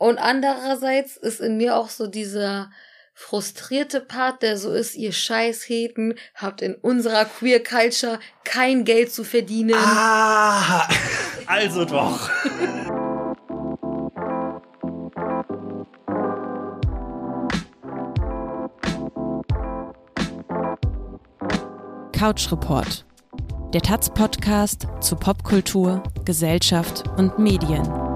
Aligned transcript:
Und 0.00 0.16
andererseits 0.16 1.18
ist 1.18 1.42
in 1.42 1.58
mir 1.58 1.76
auch 1.76 1.90
so 1.90 2.06
dieser 2.06 2.70
frustrierte 3.12 4.00
Part, 4.00 4.40
der 4.40 4.56
so 4.56 4.72
ist, 4.72 4.94
ihr 4.94 5.12
Scheißheten 5.12 6.14
habt 6.34 6.62
in 6.62 6.74
unserer 6.74 7.26
Queer 7.26 7.62
Culture 7.62 8.18
kein 8.42 8.84
Geld 8.84 9.12
zu 9.12 9.24
verdienen. 9.24 9.76
Ah, 9.76 10.88
also 11.44 11.84
doch. 11.84 12.30
Couch 22.12 22.50
Report. 22.50 23.04
Der 23.74 23.82
Taz 23.82 24.08
Podcast 24.08 24.88
zu 25.00 25.16
Popkultur, 25.16 26.02
Gesellschaft 26.24 27.04
und 27.18 27.38
Medien. 27.38 28.09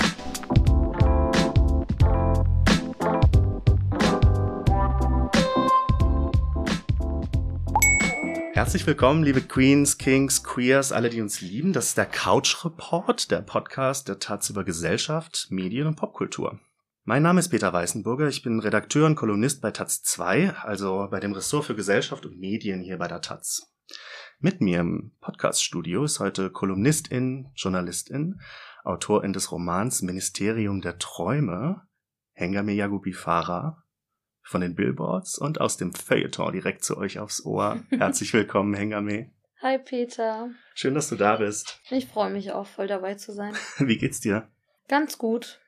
Herzlich 8.65 8.87
willkommen, 8.87 9.23
liebe 9.23 9.43
Queens, 9.43 9.99
Kings, 9.99 10.43
Queers, 10.43 10.91
alle, 10.91 11.11
die 11.11 11.21
uns 11.21 11.43
lieben. 11.43 11.75
Das 11.75 11.89
ist 11.89 11.99
der 11.99 12.07
Couch 12.07 12.65
Report, 12.65 13.31
der 13.31 13.43
Podcast 13.43 14.09
der 14.09 14.19
Taz 14.19 14.49
über 14.49 14.65
Gesellschaft, 14.65 15.49
Medien 15.51 15.87
und 15.87 15.97
Popkultur. 15.97 16.59
Mein 17.05 17.23
Name 17.23 17.41
ist 17.41 17.51
Peter 17.51 17.75
Weißenburger, 17.75 18.27
ich 18.27 18.43
bin 18.43 18.61
Redakteur 18.61 19.05
und 19.05 19.17
Kolumnist 19.17 19.61
bei 19.61 19.71
Taz 19.71 20.03
2, 20.05 20.55
also 20.55 21.09
bei 21.11 21.21
dem 21.21 21.35
Ressort 21.35 21.67
für 21.67 21.75
Gesellschaft 21.75 22.25
und 22.25 22.39
Medien 22.39 22.81
hier 22.81 22.97
bei 22.97 23.07
der 23.07 23.21
Taz. 23.21 23.71
Mit 24.39 24.63
mir 24.63 24.81
im 24.81 25.13
Podcaststudio 25.21 26.03
ist 26.03 26.19
heute 26.19 26.49
Kolumnistin, 26.49 27.51
Journalistin, 27.55 28.41
Autorin 28.83 29.35
des 29.35 29.53
Romans 29.53 30.01
Ministerium 30.01 30.81
der 30.81 30.97
Träume, 30.97 31.83
Hengame 32.33 32.73
Yagubi 32.73 33.13
Farah, 33.13 33.84
von 34.45 34.61
den 34.61 34.75
Billboards 34.75 35.39
und 35.39 35.61
aus 35.61 35.77
dem 35.77 35.93
Feuilleton 35.93 36.53
direkt 36.53 36.85
zu 36.85 36.97
euch 36.97 37.19
aufs 37.19 37.45
Ohr. 37.45 37.83
Herzlich 37.91 38.33
willkommen, 38.33 38.75
Hengame. 38.75 39.31
Hi 39.63 39.79
Peter. 39.79 40.51
Schön, 40.75 40.95
dass 40.95 41.09
du 41.09 41.17
da 41.17 41.37
bist. 41.37 41.81
Ich 41.91 42.07
freue 42.07 42.31
mich 42.31 42.53
auch 42.53 42.67
voll 42.67 42.87
dabei 42.87 43.15
zu 43.15 43.33
sein. 43.33 43.55
Wie 43.79 43.97
geht's 43.97 44.21
dir? 44.21 44.49
Ganz 44.89 45.17
gut. 45.17 45.61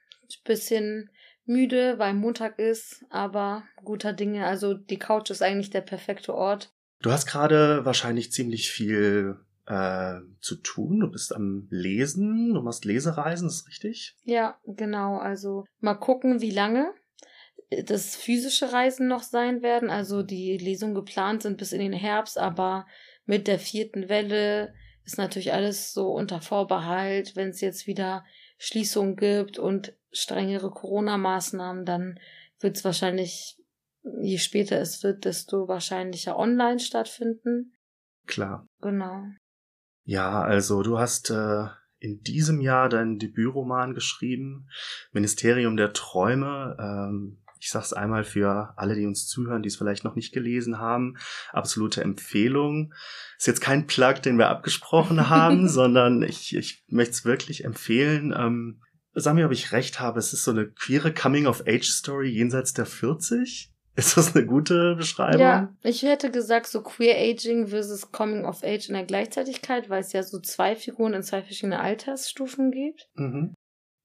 Bisschen 0.45 1.11
müde, 1.47 1.99
weil 1.99 2.13
Montag 2.13 2.59
ist, 2.59 3.05
aber 3.09 3.65
guter 3.83 4.13
Dinge. 4.13 4.45
Also 4.45 4.75
die 4.75 4.99
Couch 4.99 5.31
ist 5.31 5.43
eigentlich 5.43 5.71
der 5.71 5.81
perfekte 5.81 6.35
Ort. 6.35 6.73
Du 7.01 7.11
hast 7.11 7.27
gerade 7.27 7.85
wahrscheinlich 7.85 8.33
ziemlich 8.33 8.71
viel 8.71 9.39
äh, 9.67 10.21
zu 10.41 10.57
tun. 10.57 11.01
Du 11.01 11.11
bist 11.11 11.35
am 11.35 11.67
Lesen, 11.71 12.53
du 12.53 12.61
machst 12.61 12.85
Lesereisen, 12.85 13.49
ist 13.49 13.69
richtig? 13.69 14.17
Ja, 14.25 14.59
genau. 14.67 15.19
Also 15.19 15.65
mal 15.81 15.95
gucken, 15.95 16.41
wie 16.41 16.51
lange 16.51 16.93
das 17.85 18.17
physische 18.17 18.73
Reisen 18.73 19.09
noch 19.09 19.23
sein 19.23 19.63
werden. 19.63 19.91
Also 19.91 20.23
die 20.23 20.57
Lesungen 20.57 20.95
geplant 20.95 21.43
sind 21.43 21.59
bis 21.59 21.73
in 21.73 21.81
den 21.81 21.93
Herbst, 21.93 22.39
aber 22.39 22.87
mit 23.25 23.49
der 23.49 23.59
vierten 23.59 24.09
Welle 24.09 24.75
ist 25.05 25.19
natürlich 25.19 25.53
alles 25.53 25.93
so 25.93 26.13
unter 26.13 26.41
Vorbehalt. 26.41 27.37
Wenn 27.37 27.49
es 27.49 27.61
jetzt 27.61 27.87
wieder 27.87 28.25
Schließungen 28.59 29.17
gibt 29.17 29.59
und 29.59 29.95
strengere 30.13 30.71
Corona-Maßnahmen, 30.71 31.85
dann 31.85 32.19
wird 32.61 32.77
es 32.77 32.85
wahrscheinlich 32.85 33.59
je 34.21 34.39
später 34.39 34.81
es 34.81 35.03
wird, 35.03 35.25
desto 35.25 35.69
wahrscheinlicher 35.69 36.39
online 36.39 36.79
stattfinden. 36.79 37.73
Klar. 38.27 38.67
Genau. 38.81 39.25
Ja, 40.05 40.43
also 40.43 40.83
du 40.83 40.99
hast 40.99 41.31
äh, 41.31 41.67
in 41.99 42.21
diesem 42.23 42.61
Jahr 42.61 42.89
deinen 42.89 43.19
Debütroman 43.19 43.95
geschrieben, 43.95 44.69
Ministerium 45.13 45.77
der 45.77 45.93
Träume. 45.93 46.77
Ähm, 46.79 47.43
ich 47.61 47.71
sag's 47.71 47.93
einmal 47.93 48.25
für 48.25 48.75
alle, 48.77 48.95
die 48.95 49.07
uns 49.07 49.27
zuhören, 49.27 49.63
die 49.63 49.69
es 49.69 49.77
vielleicht 49.77 50.05
noch 50.05 50.15
nicht 50.15 50.33
gelesen 50.33 50.79
haben. 50.79 51.17
Absolute 51.53 52.03
Empfehlung. 52.03 52.93
Ist 53.39 53.47
jetzt 53.47 53.61
kein 53.61 53.87
Plug, 53.87 54.15
den 54.25 54.39
wir 54.39 54.49
abgesprochen 54.49 55.29
haben, 55.29 55.69
sondern 55.69 56.23
ich, 56.23 56.55
ich 56.57 56.85
möchte 56.89 57.13
es 57.13 57.25
wirklich 57.25 57.65
empfehlen. 57.65 58.35
Ähm, 58.37 58.83
sag 59.15 59.35
mir, 59.35 59.47
ob 59.47 59.53
ich 59.53 59.73
recht 59.73 60.01
habe. 60.01 60.19
Es 60.19 60.33
ist 60.33 60.45
so 60.45 60.51
eine 60.51 60.69
queere 60.69 61.13
Coming-of-Age-Story 61.13 62.29
jenseits 62.29 62.75
der 62.75 62.87
40. 62.87 63.73
Ist 63.97 64.19
das 64.19 64.37
eine 64.37 64.45
gute 64.45 64.95
Beschreibung? 64.95 65.41
Ja, 65.41 65.75
ich 65.83 66.03
hätte 66.03 66.31
gesagt, 66.31 66.67
so 66.67 66.83
Queer 66.83 67.17
Aging 67.17 67.69
versus 67.69 68.13
Coming 68.13 68.45
of 68.45 68.63
Age 68.63 68.89
in 68.89 68.95
der 68.95 69.05
Gleichzeitigkeit, 69.05 69.89
weil 69.89 70.03
es 70.03 70.13
ja 70.13 70.23
so 70.23 70.39
zwei 70.39 70.77
Figuren 70.77 71.15
in 71.15 71.23
zwei 71.23 71.43
verschiedene 71.43 71.81
Altersstufen 71.81 72.71
gibt. 72.71 73.09
Mhm. 73.15 73.55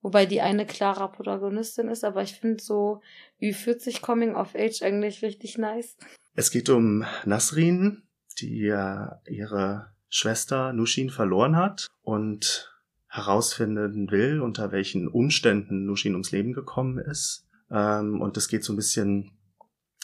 Wobei 0.01 0.25
die 0.25 0.41
eine 0.41 0.65
klarer 0.65 1.11
Protagonistin 1.11 1.87
ist, 1.87 2.03
aber 2.03 2.23
ich 2.23 2.33
finde 2.33 2.61
so 2.61 3.01
Ü40 3.41 4.01
Coming 4.01 4.35
of 4.35 4.55
Age 4.55 4.81
eigentlich 4.81 5.21
richtig 5.21 5.57
nice. 5.57 5.95
Es 6.33 6.49
geht 6.49 6.69
um 6.69 7.05
Nasrin, 7.25 8.03
die 8.39 8.61
ja 8.61 9.21
ihre 9.27 9.91
Schwester 10.09 10.73
Nushin 10.73 11.09
verloren 11.09 11.55
hat 11.55 11.87
und 12.01 12.71
herausfinden 13.07 14.09
will, 14.09 14.41
unter 14.41 14.71
welchen 14.71 15.07
Umständen 15.07 15.85
Nushin 15.85 16.13
ums 16.13 16.31
Leben 16.31 16.53
gekommen 16.53 16.97
ist. 16.97 17.45
Ähm, 17.69 18.21
und 18.21 18.37
es 18.37 18.47
geht 18.47 18.63
so 18.63 18.73
ein 18.73 18.77
bisschen 18.77 19.37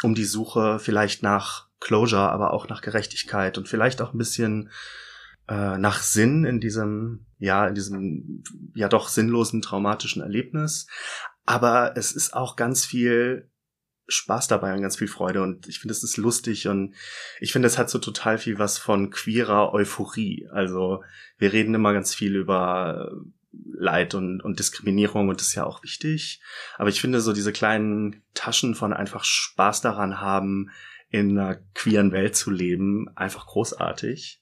um 0.04 0.14
die 0.14 0.26
Suche 0.26 0.80
vielleicht 0.80 1.24
nach 1.24 1.68
Closure, 1.80 2.30
aber 2.30 2.54
auch 2.54 2.68
nach 2.68 2.82
Gerechtigkeit 2.82 3.58
und 3.58 3.68
vielleicht 3.68 4.02
auch 4.02 4.14
ein 4.14 4.18
bisschen 4.18 4.70
äh, 5.48 5.78
nach 5.78 6.02
Sinn 6.02 6.46
in 6.46 6.60
diesem, 6.60 7.26
ja, 7.40 7.68
in 7.68 7.76
diesem 7.76 8.44
ja 8.76 8.90
doch 8.90 9.08
sinnlosen 9.08 9.62
traumatischen 9.62 10.22
Erlebnis. 10.22 10.88
Aber 11.46 11.96
es 11.96 12.12
ist 12.12 12.34
auch 12.34 12.56
ganz 12.56 12.86
viel 12.86 13.50
Spaß 14.10 14.48
dabei 14.48 14.74
und 14.74 14.82
ganz 14.82 14.98
viel 14.98 15.08
Freude 15.08 15.42
und 15.42 15.68
ich 15.68 15.80
finde, 15.80 15.92
es 15.92 16.04
ist 16.04 16.18
lustig 16.18 16.68
und 16.68 16.96
ich 17.40 17.52
finde, 17.52 17.68
es 17.68 17.78
hat 17.78 17.90
so 17.90 18.00
total 18.00 18.38
viel 18.38 18.58
was 18.58 18.78
von 18.78 19.10
queerer 19.10 19.74
Euphorie. 19.74 20.48
Also 20.52 21.04
wir 21.38 21.52
reden 21.52 21.76
immer 21.76 21.94
ganz 21.94 22.16
viel 22.16 22.36
über 22.36 23.12
Leid 23.52 24.16
und, 24.16 24.42
und 24.42 24.60
Diskriminierung 24.60 25.30
und 25.30 25.40
das 25.40 25.50
ist 25.50 25.56
ja 25.56 25.66
auch 25.66 25.84
wichtig. 25.84 26.42
Aber 26.78 26.90
ich 26.90 27.02
finde 27.02 27.20
so 27.20 27.34
diese 27.34 27.52
kleinen 27.52 28.24
Taschen 28.34 28.76
von 28.76 28.94
einfach 28.94 29.24
Spaß 29.24 29.82
daran 29.82 30.22
haben, 30.22 30.70
in 31.10 31.38
einer 31.38 31.56
queeren 31.74 32.12
Welt 32.12 32.36
zu 32.36 32.52
leben, 32.52 33.08
einfach 33.16 33.48
großartig. 33.48 34.42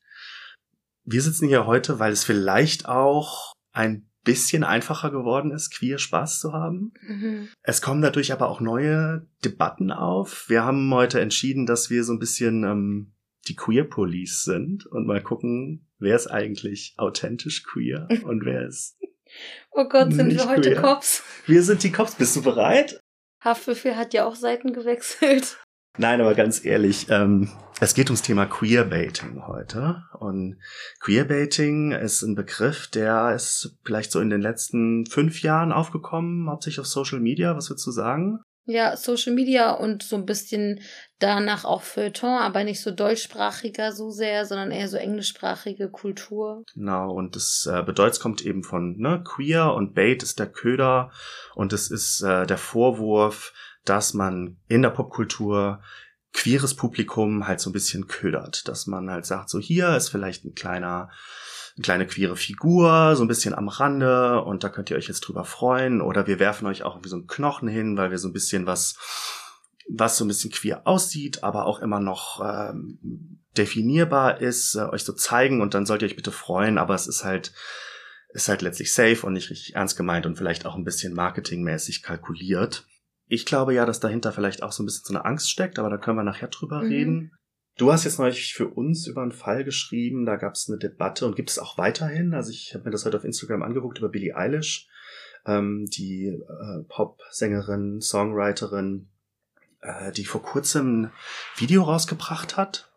Wir 1.05 1.21
sitzen 1.21 1.47
hier 1.47 1.65
heute, 1.67 1.99
weil 1.99 2.11
es 2.11 2.23
vielleicht 2.23 2.87
auch 2.87 3.53
ein 3.71 4.09
bisschen 4.23 4.63
einfacher 4.63 5.11
geworden 5.11 5.51
ist, 5.51 5.69
queer 5.69 5.99
Spaß 5.99 6.39
zu 6.39 6.51
haben. 6.51 6.93
Mhm. 7.01 7.49
Es 7.61 7.81
kommen 7.81 8.01
dadurch 8.01 8.33
aber 8.33 8.49
auch 8.49 8.59
neue 8.59 9.27
Debatten 9.43 9.91
auf. 9.91 10.49
Wir 10.49 10.63
haben 10.63 10.91
heute 10.93 11.21
entschieden, 11.21 11.67
dass 11.67 11.91
wir 11.91 12.03
so 12.03 12.13
ein 12.13 12.19
bisschen 12.19 12.63
ähm, 12.63 13.13
die 13.47 13.55
Queer 13.55 13.83
Police 13.83 14.43
sind 14.43 14.87
und 14.87 15.05
mal 15.05 15.21
gucken, 15.21 15.87
wer 15.99 16.15
ist 16.15 16.27
eigentlich 16.27 16.95
authentisch 16.97 17.63
queer 17.63 18.07
und 18.23 18.43
wer 18.43 18.65
ist 18.65 18.97
Oh 19.71 19.87
Gott, 19.87 20.13
sind 20.13 20.31
wir 20.31 20.47
heute 20.47 20.71
queer. 20.71 20.81
Cops? 20.81 21.23
Wir 21.45 21.61
sind 21.61 21.83
die 21.83 21.91
Cops. 21.91 22.15
Bist 22.15 22.35
du 22.35 22.41
bereit? 22.41 22.99
Haftbefehl 23.43 23.95
hat 23.95 24.13
ja 24.13 24.25
auch 24.25 24.35
Seiten 24.35 24.73
gewechselt. 24.73 25.59
Nein, 25.97 26.21
aber 26.21 26.35
ganz 26.35 26.65
ehrlich, 26.65 27.07
ähm, 27.09 27.49
es 27.79 27.93
geht 27.93 28.09
ums 28.09 28.21
Thema 28.21 28.45
Queerbaiting 28.45 29.47
heute. 29.47 30.03
Und 30.19 30.57
Queerbaiting 30.99 31.91
ist 31.91 32.21
ein 32.21 32.35
Begriff, 32.35 32.87
der 32.87 33.33
ist 33.35 33.77
vielleicht 33.83 34.11
so 34.11 34.19
in 34.19 34.29
den 34.29 34.41
letzten 34.41 35.05
fünf 35.05 35.41
Jahren 35.41 35.71
aufgekommen, 35.71 36.49
hauptsächlich 36.49 36.79
auf 36.79 36.87
Social 36.87 37.19
Media. 37.19 37.55
Was 37.55 37.69
würdest 37.69 37.87
du 37.87 37.91
sagen? 37.91 38.39
Ja, 38.67 38.97
Social 38.97 39.33
Media 39.33 39.71
und 39.71 40.01
so 40.01 40.15
ein 40.15 40.25
bisschen 40.25 40.81
danach 41.19 41.65
auch 41.65 41.83
Feuilleton, 41.83 42.39
aber 42.39 42.63
nicht 42.63 42.81
so 42.81 42.89
deutschsprachiger 42.89 43.91
so 43.91 44.09
sehr, 44.09 44.45
sondern 44.45 44.71
eher 44.71 44.87
so 44.87 44.97
englischsprachige 44.97 45.89
Kultur. 45.89 46.63
Genau, 46.73 47.13
und 47.13 47.35
das 47.35 47.69
äh, 47.71 47.83
bedeutet, 47.83 48.13
es 48.15 48.19
kommt 48.19 48.43
eben 48.43 48.63
von 48.63 48.97
ne, 48.97 49.23
queer 49.23 49.73
und 49.73 49.93
Bait 49.93 50.23
ist 50.23 50.39
der 50.39 50.47
Köder 50.47 51.11
und 51.53 51.73
es 51.73 51.91
ist 51.91 52.23
äh, 52.23 52.47
der 52.47 52.57
Vorwurf, 52.57 53.53
dass 53.85 54.13
man 54.13 54.57
in 54.67 54.81
der 54.81 54.89
Popkultur 54.89 55.81
queeres 56.33 56.75
Publikum 56.75 57.47
halt 57.47 57.61
so 57.61 57.69
ein 57.69 57.73
bisschen 57.73 58.07
ködert, 58.07 58.67
dass 58.67 58.87
man 58.87 59.09
halt 59.09 59.25
sagt, 59.25 59.49
so 59.49 59.59
hier 59.59 59.95
ist 59.95 60.09
vielleicht 60.09 60.43
ein 60.43 60.53
kleiner 60.53 61.09
eine 61.77 61.83
kleine 61.83 62.07
queere 62.07 62.37
Figur, 62.37 63.15
so 63.15 63.23
ein 63.23 63.27
bisschen 63.27 63.53
am 63.53 63.67
Rande 63.67 64.41
und 64.41 64.63
da 64.63 64.69
könnt 64.69 64.89
ihr 64.89 64.97
euch 64.97 65.07
jetzt 65.07 65.21
drüber 65.21 65.43
freuen. 65.43 66.01
Oder 66.01 66.25
wir 66.25 66.39
werfen 66.39 66.67
euch 66.67 66.83
auch 66.83 67.03
wie 67.03 67.09
so 67.09 67.17
einen 67.17 67.27
Knochen 67.27 67.67
hin, 67.67 67.97
weil 67.97 68.11
wir 68.11 68.17
so 68.17 68.29
ein 68.29 68.33
bisschen 68.33 68.65
was, 68.65 68.95
was 69.89 70.17
so 70.17 70.23
ein 70.23 70.29
bisschen 70.29 70.51
queer 70.51 70.87
aussieht, 70.87 71.43
aber 71.43 71.65
auch 71.65 71.79
immer 71.79 71.99
noch 71.99 72.41
ähm, 72.41 73.41
definierbar 73.57 74.39
ist, 74.39 74.75
äh, 74.75 74.83
euch 74.83 75.03
so 75.03 75.11
zeigen 75.11 75.61
und 75.61 75.73
dann 75.73 75.85
sollt 75.85 76.01
ihr 76.01 76.07
euch 76.07 76.15
bitte 76.15 76.31
freuen, 76.31 76.77
aber 76.77 76.95
es 76.95 77.07
ist 77.07 77.25
halt, 77.25 77.51
ist 78.29 78.47
halt 78.47 78.61
letztlich 78.61 78.93
safe 78.93 79.25
und 79.25 79.33
nicht 79.33 79.49
richtig 79.49 79.75
ernst 79.75 79.97
gemeint 79.97 80.25
und 80.25 80.37
vielleicht 80.37 80.65
auch 80.65 80.75
ein 80.75 80.85
bisschen 80.85 81.13
marketingmäßig 81.13 82.03
kalkuliert. 82.03 82.85
Ich 83.27 83.45
glaube 83.45 83.73
ja, 83.73 83.85
dass 83.85 83.99
dahinter 83.99 84.31
vielleicht 84.31 84.63
auch 84.63 84.71
so 84.71 84.83
ein 84.83 84.85
bisschen 84.85 85.05
so 85.05 85.13
eine 85.13 85.25
Angst 85.25 85.49
steckt, 85.49 85.79
aber 85.79 85.89
da 85.89 85.97
können 85.97 86.17
wir 86.17 86.23
nachher 86.23 86.47
drüber 86.47 86.83
mhm. 86.83 86.89
reden. 86.89 87.31
Du 87.77 87.91
hast 87.91 88.05
jetzt 88.05 88.19
neulich 88.19 88.53
für 88.53 88.69
uns 88.69 89.05
über 89.07 89.21
einen 89.21 89.33
Fall 89.33 89.63
geschrieben, 89.63 90.25
da 90.25 90.37
gab 90.37 90.53
es 90.53 90.69
eine 90.69 90.77
Debatte 90.77 91.25
und 91.25 91.35
gibt 91.35 91.49
es 91.49 91.59
auch 91.59 91.77
weiterhin. 91.77 92.33
Also 92.33 92.51
ich 92.51 92.73
habe 92.73 92.85
mir 92.85 92.91
das 92.91 93.05
heute 93.05 93.17
auf 93.17 93.25
Instagram 93.25 93.63
angeguckt 93.63 93.97
über 93.97 94.09
Billie 94.09 94.35
Eilish. 94.35 94.87
ähm, 95.45 95.85
die 95.85 96.27
äh, 96.27 96.83
Pop-Sängerin, 96.87 98.01
Songwriterin, 98.01 99.09
äh, 99.81 100.11
die 100.11 100.25
vor 100.25 100.41
kurzem 100.41 101.03
ein 101.03 101.11
Video 101.57 101.83
rausgebracht 101.83 102.57
hat, 102.57 102.91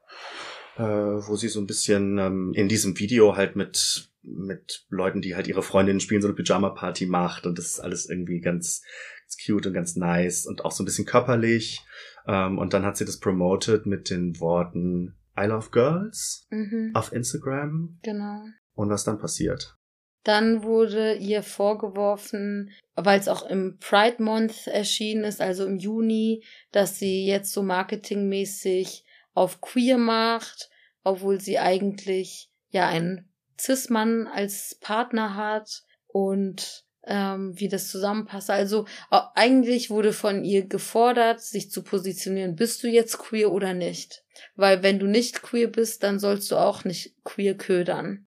äh, 0.79 0.83
wo 1.29 1.37
sie 1.37 1.49
so 1.49 1.61
ein 1.61 1.67
bisschen 1.67 2.19
ähm, 2.19 2.53
in 2.55 2.69
diesem 2.69 2.99
Video 2.99 3.37
halt 3.37 3.57
mit 3.57 4.09
mit 4.23 4.85
Leuten, 4.91 5.23
die 5.23 5.35
halt 5.37 5.49
ihre 5.49 5.63
Freundinnen 5.63 6.01
spielen, 6.01 6.21
so 6.21 6.29
eine 6.29 6.35
Pyjama-Party 6.35 7.07
macht 7.07 7.47
und 7.47 7.57
das 7.57 7.67
ist 7.67 7.81
alles 7.81 8.11
irgendwie 8.11 8.41
ganz, 8.41 8.83
ganz 9.21 9.37
cute 9.45 9.67
und 9.69 9.73
ganz 9.73 9.97
nice 9.97 10.45
und 10.45 10.65
auch 10.65 10.73
so 10.73 10.83
ein 10.83 10.87
bisschen 10.87 11.07
körperlich. 11.07 11.83
Ähm, 12.27 12.59
und 12.59 12.75
dann 12.75 12.85
hat 12.85 12.97
sie 12.99 13.07
das 13.07 13.21
promoted 13.21 13.87
mit 13.87 14.11
den 14.11 14.39
Worten 14.39 15.17
I 15.39 15.47
love 15.47 15.71
girls 15.71 16.47
Mhm. 16.51 16.91
auf 16.95 17.13
Instagram. 17.13 17.99
Genau. 18.03 18.43
Und 18.75 18.91
was 18.91 19.05
dann 19.05 19.19
passiert? 19.19 19.77
Dann 20.25 20.63
wurde 20.63 21.15
ihr 21.15 21.43
vorgeworfen, 21.43 22.71
weil 22.97 23.19
es 23.19 23.29
auch 23.29 23.49
im 23.49 23.79
Pride 23.79 24.23
Month 24.23 24.67
erschienen 24.67 25.25
ist, 25.25 25.41
also 25.41 25.65
im 25.65 25.79
Juni, 25.79 26.45
dass 26.73 26.99
sie 26.99 27.25
jetzt 27.25 27.53
so 27.53 27.63
marketingmäßig 27.63 29.05
auf 29.39 29.61
queer 29.61 29.99
macht, 29.99 30.69
obwohl 31.05 31.41
sie 31.41 31.59
eigentlich 31.59 32.51
ja 32.71 32.87
einen 32.89 33.33
Cis-Mann 33.59 34.27
als 34.27 34.77
Partner 34.81 35.35
hat 35.35 35.83
und 36.07 36.85
ähm, 37.07 37.59
wie 37.59 37.69
das 37.69 37.89
zusammenpasst. 37.89 38.51
Also 38.51 38.87
eigentlich 39.11 39.89
wurde 39.91 40.13
von 40.13 40.45
ihr 40.45 40.67
gefordert, 40.67 41.41
sich 41.41 41.71
zu 41.71 41.83
positionieren, 41.83 42.55
bist 42.55 42.83
du 42.83 42.89
jetzt 42.89 43.19
queer 43.19 43.51
oder 43.51 43.73
nicht? 43.73 44.25
Weil 44.57 44.83
wenn 44.83 44.99
du 44.99 45.07
nicht 45.07 45.43
queer 45.43 45.69
bist, 45.69 46.03
dann 46.03 46.19
sollst 46.19 46.51
du 46.51 46.57
auch 46.57 46.85
nicht 46.85 47.15
queer 47.25 47.57
ködern. 47.57 48.27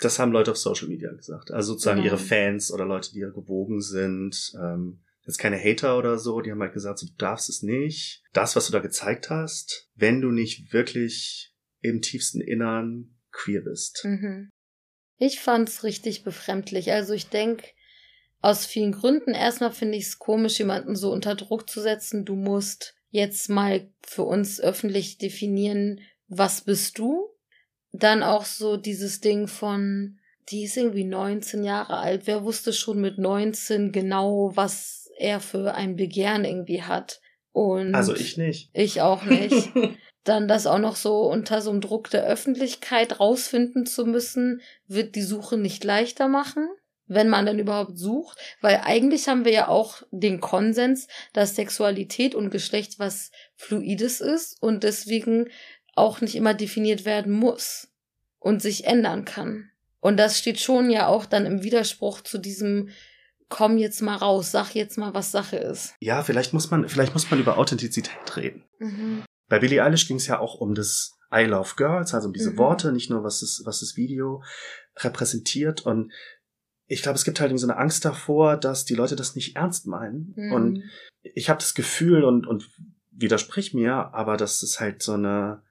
Das 0.00 0.18
haben 0.18 0.30
Leute 0.30 0.52
auf 0.52 0.58
Social 0.58 0.88
Media 0.88 1.10
gesagt. 1.12 1.50
Also 1.50 1.72
sozusagen 1.72 2.02
Genau. 2.02 2.14
ihre 2.14 2.22
Fans 2.22 2.70
oder 2.70 2.84
Leute, 2.84 3.10
die 3.12 3.18
ihr 3.20 3.32
gewogen 3.32 3.80
sind. 3.80 4.52
Ähm, 4.62 5.00
jetzt 5.28 5.38
keine 5.38 5.62
Hater 5.62 5.98
oder 5.98 6.18
so, 6.18 6.40
die 6.40 6.50
haben 6.50 6.60
halt 6.60 6.72
gesagt, 6.72 6.98
so, 6.98 7.06
du 7.06 7.12
darfst 7.18 7.48
es 7.48 7.62
nicht. 7.62 8.22
Das, 8.32 8.56
was 8.56 8.66
du 8.66 8.72
da 8.72 8.80
gezeigt 8.80 9.30
hast, 9.30 9.88
wenn 9.94 10.20
du 10.20 10.30
nicht 10.30 10.72
wirklich 10.72 11.54
im 11.80 12.00
tiefsten 12.00 12.40
Innern 12.40 13.14
queer 13.30 13.60
bist. 13.60 14.04
Mhm. 14.04 14.48
Ich 15.18 15.40
fand's 15.40 15.84
richtig 15.84 16.24
befremdlich. 16.24 16.92
Also 16.92 17.12
ich 17.12 17.28
denk 17.28 17.62
aus 18.40 18.66
vielen 18.66 18.92
Gründen. 18.92 19.32
Erstmal 19.34 19.72
finde 19.72 19.98
ich 19.98 20.04
es 20.04 20.18
komisch, 20.18 20.58
jemanden 20.58 20.96
so 20.96 21.12
unter 21.12 21.34
Druck 21.34 21.68
zu 21.68 21.80
setzen. 21.80 22.24
Du 22.24 22.34
musst 22.34 22.94
jetzt 23.10 23.50
mal 23.50 23.90
für 24.02 24.22
uns 24.22 24.60
öffentlich 24.60 25.18
definieren, 25.18 26.00
was 26.28 26.62
bist 26.62 26.98
du? 26.98 27.28
Dann 27.92 28.22
auch 28.22 28.44
so 28.44 28.76
dieses 28.76 29.20
Ding 29.20 29.48
von, 29.48 30.18
die 30.50 30.64
ist 30.64 30.76
irgendwie 30.76 31.04
19 31.04 31.64
Jahre 31.64 31.98
alt. 31.98 32.26
Wer 32.26 32.44
wusste 32.44 32.72
schon 32.72 33.00
mit 33.00 33.18
19 33.18 33.92
genau, 33.92 34.52
was 34.54 34.97
er 35.18 35.40
für 35.40 35.74
ein 35.74 35.96
Begehren 35.96 36.44
irgendwie 36.44 36.82
hat? 36.82 37.20
Und 37.52 37.94
Also 37.94 38.14
ich 38.14 38.36
nicht. 38.36 38.70
ich 38.72 39.00
auch 39.00 39.24
nicht. 39.24 39.70
Dann 40.24 40.46
das 40.46 40.66
auch 40.66 40.78
noch 40.78 40.96
so 40.96 41.22
unter 41.22 41.62
so 41.62 41.70
einem 41.70 41.80
Druck 41.80 42.10
der 42.10 42.24
Öffentlichkeit 42.24 43.18
rausfinden 43.18 43.86
zu 43.86 44.04
müssen, 44.04 44.60
wird 44.86 45.14
die 45.14 45.22
Suche 45.22 45.56
nicht 45.56 45.84
leichter 45.84 46.28
machen, 46.28 46.68
wenn 47.06 47.28
man 47.28 47.46
denn 47.46 47.58
überhaupt 47.58 47.98
sucht. 47.98 48.38
Weil 48.60 48.82
eigentlich 48.84 49.26
haben 49.28 49.44
wir 49.44 49.52
ja 49.52 49.68
auch 49.68 50.02
den 50.10 50.40
Konsens, 50.40 51.08
dass 51.32 51.56
Sexualität 51.56 52.34
und 52.34 52.50
Geschlecht 52.50 52.98
was 52.98 53.30
Fluides 53.56 54.20
ist 54.20 54.62
und 54.62 54.84
deswegen 54.84 55.48
auch 55.94 56.20
nicht 56.20 56.36
immer 56.36 56.54
definiert 56.54 57.04
werden 57.04 57.32
muss 57.32 57.88
und 58.38 58.62
sich 58.62 58.84
ändern 58.86 59.24
kann. 59.24 59.70
Und 60.00 60.16
das 60.16 60.38
steht 60.38 60.60
schon 60.60 60.90
ja 60.90 61.08
auch 61.08 61.26
dann 61.26 61.46
im 61.46 61.62
Widerspruch 61.62 62.20
zu 62.20 62.38
diesem 62.38 62.90
komm 63.48 63.78
jetzt 63.78 64.02
mal 64.02 64.16
raus, 64.16 64.50
sag 64.50 64.74
jetzt 64.74 64.98
mal, 64.98 65.14
was 65.14 65.30
Sache 65.32 65.56
ist. 65.56 65.94
Ja, 66.00 66.22
vielleicht 66.22 66.52
muss 66.52 66.70
man, 66.70 66.88
vielleicht 66.88 67.14
muss 67.14 67.30
man 67.30 67.40
über 67.40 67.56
Authentizität 67.58 68.36
reden. 68.36 68.64
Mhm. 68.78 69.22
Bei 69.48 69.58
Billie 69.58 69.82
Eilish 69.82 70.06
ging 70.06 70.18
es 70.18 70.26
ja 70.26 70.38
auch 70.38 70.54
um 70.56 70.74
das 70.74 71.14
I 71.34 71.44
love 71.44 71.74
girls, 71.76 72.14
also 72.14 72.28
um 72.28 72.32
diese 72.34 72.52
Mhm. 72.52 72.58
Worte, 72.58 72.92
nicht 72.92 73.10
nur 73.10 73.22
was 73.24 73.40
das, 73.40 73.62
was 73.64 73.80
das 73.80 73.96
Video 73.96 74.42
repräsentiert. 74.96 75.82
Und 75.84 76.12
ich 76.86 77.02
glaube, 77.02 77.16
es 77.16 77.24
gibt 77.24 77.40
halt 77.40 77.58
so 77.58 77.66
eine 77.66 77.76
Angst 77.76 78.04
davor, 78.04 78.56
dass 78.56 78.84
die 78.84 78.94
Leute 78.94 79.16
das 79.16 79.34
nicht 79.34 79.56
ernst 79.56 79.86
meinen. 79.86 80.32
Mhm. 80.36 80.52
Und 80.52 80.82
ich 81.22 81.48
habe 81.50 81.60
das 81.60 81.74
Gefühl 81.74 82.24
und, 82.24 82.46
und 82.46 82.70
widersprich 83.10 83.74
mir, 83.74 83.92
aber 84.14 84.36
das 84.36 84.62
ist 84.62 84.80
halt 84.80 85.02
so 85.02 85.12
eine, 85.14 85.62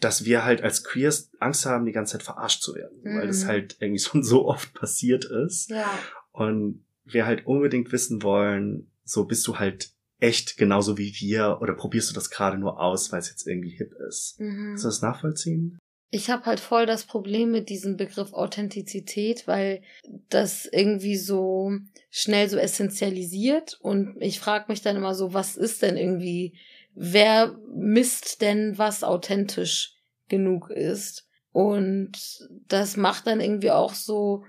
dass 0.00 0.24
wir 0.24 0.44
halt 0.44 0.62
als 0.62 0.84
Queers 0.84 1.30
Angst 1.40 1.64
haben, 1.66 1.86
die 1.86 1.92
ganze 1.92 2.12
Zeit 2.12 2.22
verarscht 2.24 2.62
zu 2.62 2.74
werden, 2.74 3.00
weil 3.04 3.26
das 3.28 3.44
Mhm. 3.44 3.48
halt 3.48 3.76
irgendwie 3.80 4.00
schon 4.04 4.22
so 4.22 4.46
oft 4.46 4.74
passiert 4.74 5.24
ist. 5.24 5.70
ja. 5.70 5.86
Und 6.32 6.84
wir 7.04 7.26
halt 7.26 7.46
unbedingt 7.46 7.92
wissen 7.92 8.22
wollen, 8.22 8.90
so 9.04 9.24
bist 9.24 9.46
du 9.46 9.58
halt 9.58 9.90
echt 10.18 10.56
genauso 10.56 10.98
wie 10.98 11.12
wir 11.18 11.58
oder 11.60 11.74
probierst 11.74 12.10
du 12.10 12.14
das 12.14 12.30
gerade 12.30 12.56
nur 12.56 12.80
aus, 12.80 13.10
weil 13.10 13.18
es 13.18 13.28
jetzt 13.28 13.46
irgendwie 13.46 13.76
hip 13.76 13.92
ist. 14.08 14.36
Mhm. 14.38 14.68
Kannst 14.68 14.84
du 14.84 14.88
das 14.88 15.02
nachvollziehen? 15.02 15.78
Ich 16.10 16.30
habe 16.30 16.44
halt 16.44 16.60
voll 16.60 16.86
das 16.86 17.04
Problem 17.04 17.50
mit 17.50 17.70
diesem 17.70 17.96
Begriff 17.96 18.32
Authentizität, 18.34 19.48
weil 19.48 19.82
das 20.28 20.66
irgendwie 20.66 21.16
so 21.16 21.72
schnell 22.10 22.48
so 22.48 22.58
essentialisiert 22.58 23.78
und 23.80 24.16
ich 24.20 24.38
frage 24.38 24.66
mich 24.68 24.82
dann 24.82 24.96
immer 24.96 25.14
so, 25.14 25.32
was 25.32 25.56
ist 25.56 25.82
denn 25.82 25.96
irgendwie, 25.96 26.56
wer 26.94 27.58
misst 27.74 28.42
denn, 28.42 28.76
was 28.76 29.02
authentisch 29.02 29.96
genug 30.28 30.70
ist? 30.70 31.26
Und 31.50 32.48
das 32.68 32.96
macht 32.96 33.26
dann 33.26 33.40
irgendwie 33.40 33.70
auch 33.70 33.94
so 33.94 34.44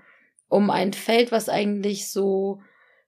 um 0.54 0.70
ein 0.70 0.92
Feld, 0.92 1.32
was 1.32 1.48
eigentlich 1.48 2.08
so 2.08 2.60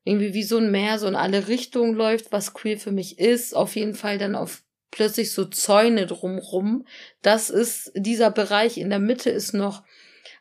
irgendwie 0.02 0.34
wie 0.34 0.42
so 0.42 0.58
ein 0.58 0.72
Meer 0.72 0.98
so 0.98 1.06
in 1.06 1.14
alle 1.14 1.46
Richtungen 1.46 1.94
läuft, 1.94 2.32
was 2.32 2.54
queer 2.54 2.76
für 2.76 2.90
mich 2.90 3.20
ist, 3.20 3.54
auf 3.54 3.76
jeden 3.76 3.94
Fall 3.94 4.18
dann 4.18 4.34
auf 4.34 4.64
plötzlich 4.90 5.32
so 5.32 5.44
Zäune 5.44 6.06
drumrum. 6.06 6.86
Das 7.22 7.48
ist 7.50 7.92
dieser 7.94 8.32
Bereich 8.32 8.78
in 8.78 8.90
der 8.90 8.98
Mitte 8.98 9.30
ist 9.30 9.54
noch 9.54 9.84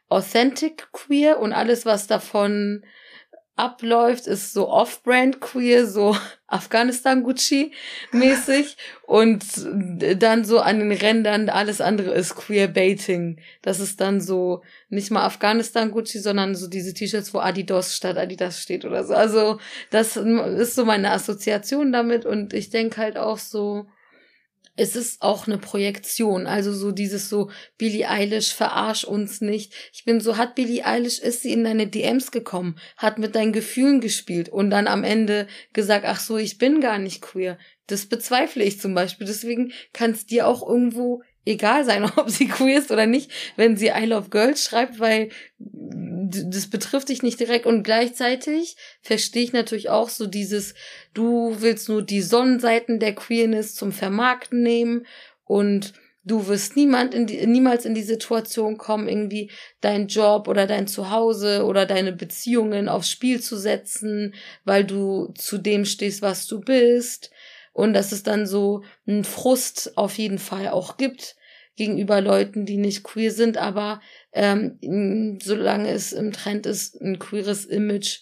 authentic 0.09 0.91
queer 0.93 1.39
und 1.39 1.53
alles, 1.53 1.85
was 1.85 2.07
davon 2.07 2.83
abläuft, 3.55 4.27
ist 4.27 4.53
so 4.53 4.69
off-brand 4.69 5.39
queer, 5.39 5.87
so 5.87 6.15
Afghanistan 6.47 7.23
Gucci 7.23 7.71
mäßig 8.11 8.77
und 9.07 9.43
dann 10.21 10.45
so 10.45 10.59
an 10.59 10.79
den 10.79 10.91
Rändern 10.91 11.49
alles 11.49 11.81
andere 11.81 12.13
ist 12.13 12.35
queer 12.35 12.67
baiting. 12.67 13.39
Das 13.61 13.79
ist 13.79 13.99
dann 14.01 14.21
so 14.21 14.61
nicht 14.89 15.09
mal 15.09 15.25
Afghanistan 15.25 15.91
Gucci, 15.91 16.19
sondern 16.19 16.55
so 16.55 16.67
diese 16.67 16.93
T-Shirts, 16.93 17.33
wo 17.33 17.39
Adidas 17.39 17.95
statt 17.95 18.17
Adidas 18.17 18.61
steht 18.61 18.85
oder 18.85 19.03
so. 19.03 19.13
Also 19.13 19.59
das 19.89 20.17
ist 20.17 20.75
so 20.75 20.85
meine 20.85 21.11
Assoziation 21.11 21.91
damit 21.91 22.25
und 22.25 22.53
ich 22.53 22.69
denke 22.69 22.97
halt 23.01 23.17
auch 23.17 23.37
so, 23.37 23.87
es 24.75 24.95
ist 24.95 25.21
auch 25.21 25.47
eine 25.47 25.57
Projektion. 25.57 26.47
Also 26.47 26.73
so 26.73 26.91
dieses 26.91 27.29
so, 27.29 27.49
Billie 27.77 28.09
Eilish, 28.09 28.53
verarsch 28.53 29.03
uns 29.03 29.41
nicht. 29.41 29.73
Ich 29.93 30.03
bin 30.03 30.19
so, 30.19 30.37
hat 30.37 30.55
Billie 30.55 30.85
Eilish, 30.85 31.19
ist 31.19 31.43
sie 31.43 31.53
in 31.53 31.63
deine 31.63 31.87
DMs 31.87 32.31
gekommen, 32.31 32.77
hat 32.97 33.17
mit 33.17 33.35
deinen 33.35 33.53
Gefühlen 33.53 34.01
gespielt 34.01 34.49
und 34.49 34.69
dann 34.69 34.87
am 34.87 35.03
Ende 35.03 35.47
gesagt, 35.73 36.05
ach 36.05 36.19
so, 36.19 36.37
ich 36.37 36.57
bin 36.57 36.81
gar 36.81 36.99
nicht 36.99 37.21
queer. 37.21 37.57
Das 37.87 38.07
bezweifle 38.07 38.63
ich 38.63 38.79
zum 38.79 38.93
Beispiel. 38.93 39.27
Deswegen 39.27 39.71
kann 39.93 40.11
es 40.11 40.25
dir 40.25 40.47
auch 40.47 40.67
irgendwo 40.67 41.21
egal 41.45 41.85
sein, 41.85 42.03
ob 42.15 42.29
sie 42.29 42.47
queer 42.47 42.79
ist 42.79 42.91
oder 42.91 43.05
nicht, 43.05 43.31
wenn 43.55 43.77
sie 43.77 43.87
I 43.87 44.05
Love 44.05 44.29
Girls 44.29 44.63
schreibt, 44.63 44.99
weil 44.99 45.29
das 45.57 46.67
betrifft 46.67 47.09
dich 47.09 47.21
nicht 47.21 47.39
direkt 47.39 47.65
und 47.65 47.83
gleichzeitig 47.83 48.75
verstehe 49.01 49.43
ich 49.43 49.53
natürlich 49.53 49.89
auch 49.89 50.09
so 50.09 50.25
dieses, 50.25 50.73
du 51.13 51.55
willst 51.59 51.87
nur 51.87 52.01
die 52.01 52.21
Sonnenseiten 52.21 52.99
der 52.99 53.13
Queerness 53.13 53.75
zum 53.75 53.91
Vermarkten 53.91 54.63
nehmen 54.63 55.05
und 55.43 55.93
du 56.25 56.47
wirst 56.47 56.75
niemand 56.75 57.13
in 57.13 57.27
die, 57.27 57.45
niemals 57.45 57.85
in 57.85 57.93
die 57.93 58.03
Situation 58.03 58.77
kommen, 58.77 59.07
irgendwie 59.07 59.51
dein 59.79 60.07
Job 60.07 60.47
oder 60.47 60.65
dein 60.65 60.87
Zuhause 60.87 61.63
oder 61.65 61.85
deine 61.85 62.11
Beziehungen 62.11 62.89
aufs 62.89 63.11
Spiel 63.11 63.39
zu 63.39 63.57
setzen, 63.57 64.33
weil 64.63 64.83
du 64.83 65.31
zu 65.37 65.59
dem 65.59 65.85
stehst, 65.85 66.21
was 66.21 66.47
du 66.47 66.59
bist. 66.59 67.29
Und 67.75 67.91
dass 67.91 68.13
es 68.13 68.23
dann 68.23 68.47
so 68.47 68.83
einen 69.05 69.25
Frust 69.25 69.97
auf 69.97 70.17
jeden 70.17 70.39
Fall 70.39 70.69
auch 70.69 70.95
gibt 70.95 71.35
gegenüber 71.75 72.21
Leuten, 72.21 72.65
die 72.65 72.77
nicht 72.77 73.03
queer 73.03 73.31
sind, 73.31 73.57
aber 73.57 73.99
ähm, 74.31 75.39
solange 75.43 75.89
es 75.89 76.13
im 76.13 76.31
Trend 76.31 76.65
ist, 76.65 77.01
ein 77.01 77.19
queeres 77.19 77.65
Image 77.65 78.21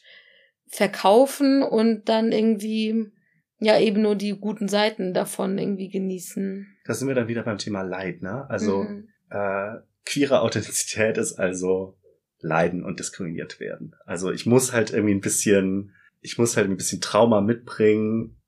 verkaufen 0.67 1.62
und 1.62 2.10
dann 2.10 2.31
irgendwie 2.31 3.12
ja 3.60 3.79
eben 3.79 4.01
nur 4.01 4.15
die 4.15 4.31
guten 4.31 4.67
Seiten 4.67 5.13
davon 5.13 5.60
irgendwie 5.60 5.89
genießen. 5.89 6.65
Da 6.86 6.95
sind 6.95 7.07
wir 7.07 7.13
dann 7.13 7.27
wieder 7.27 7.43
beim 7.43 7.60
Thema 7.60 7.83
Leid, 7.83 8.24
ne? 8.24 8.50
Also 8.50 8.86
Mhm. 8.86 9.07
äh, 9.29 9.75
queere 10.03 10.41
Authentizität 10.41 11.19
ist 11.19 11.33
also 11.33 11.95
leiden 12.39 12.83
und 12.83 13.00
diskriminiert 13.00 13.60
werden. 13.60 13.95
Also 14.07 14.31
ich 14.31 14.48
muss 14.48 14.74
halt 14.74 14.91
irgendwie 14.91 15.13
ein 15.13 15.22
bisschen, 15.22 15.93
ich 16.22 16.39
muss 16.39 16.57
halt 16.57 16.72
ein 16.72 16.75
bisschen 16.75 17.01
Trauma 17.01 17.39
mitbringen, 17.41 18.39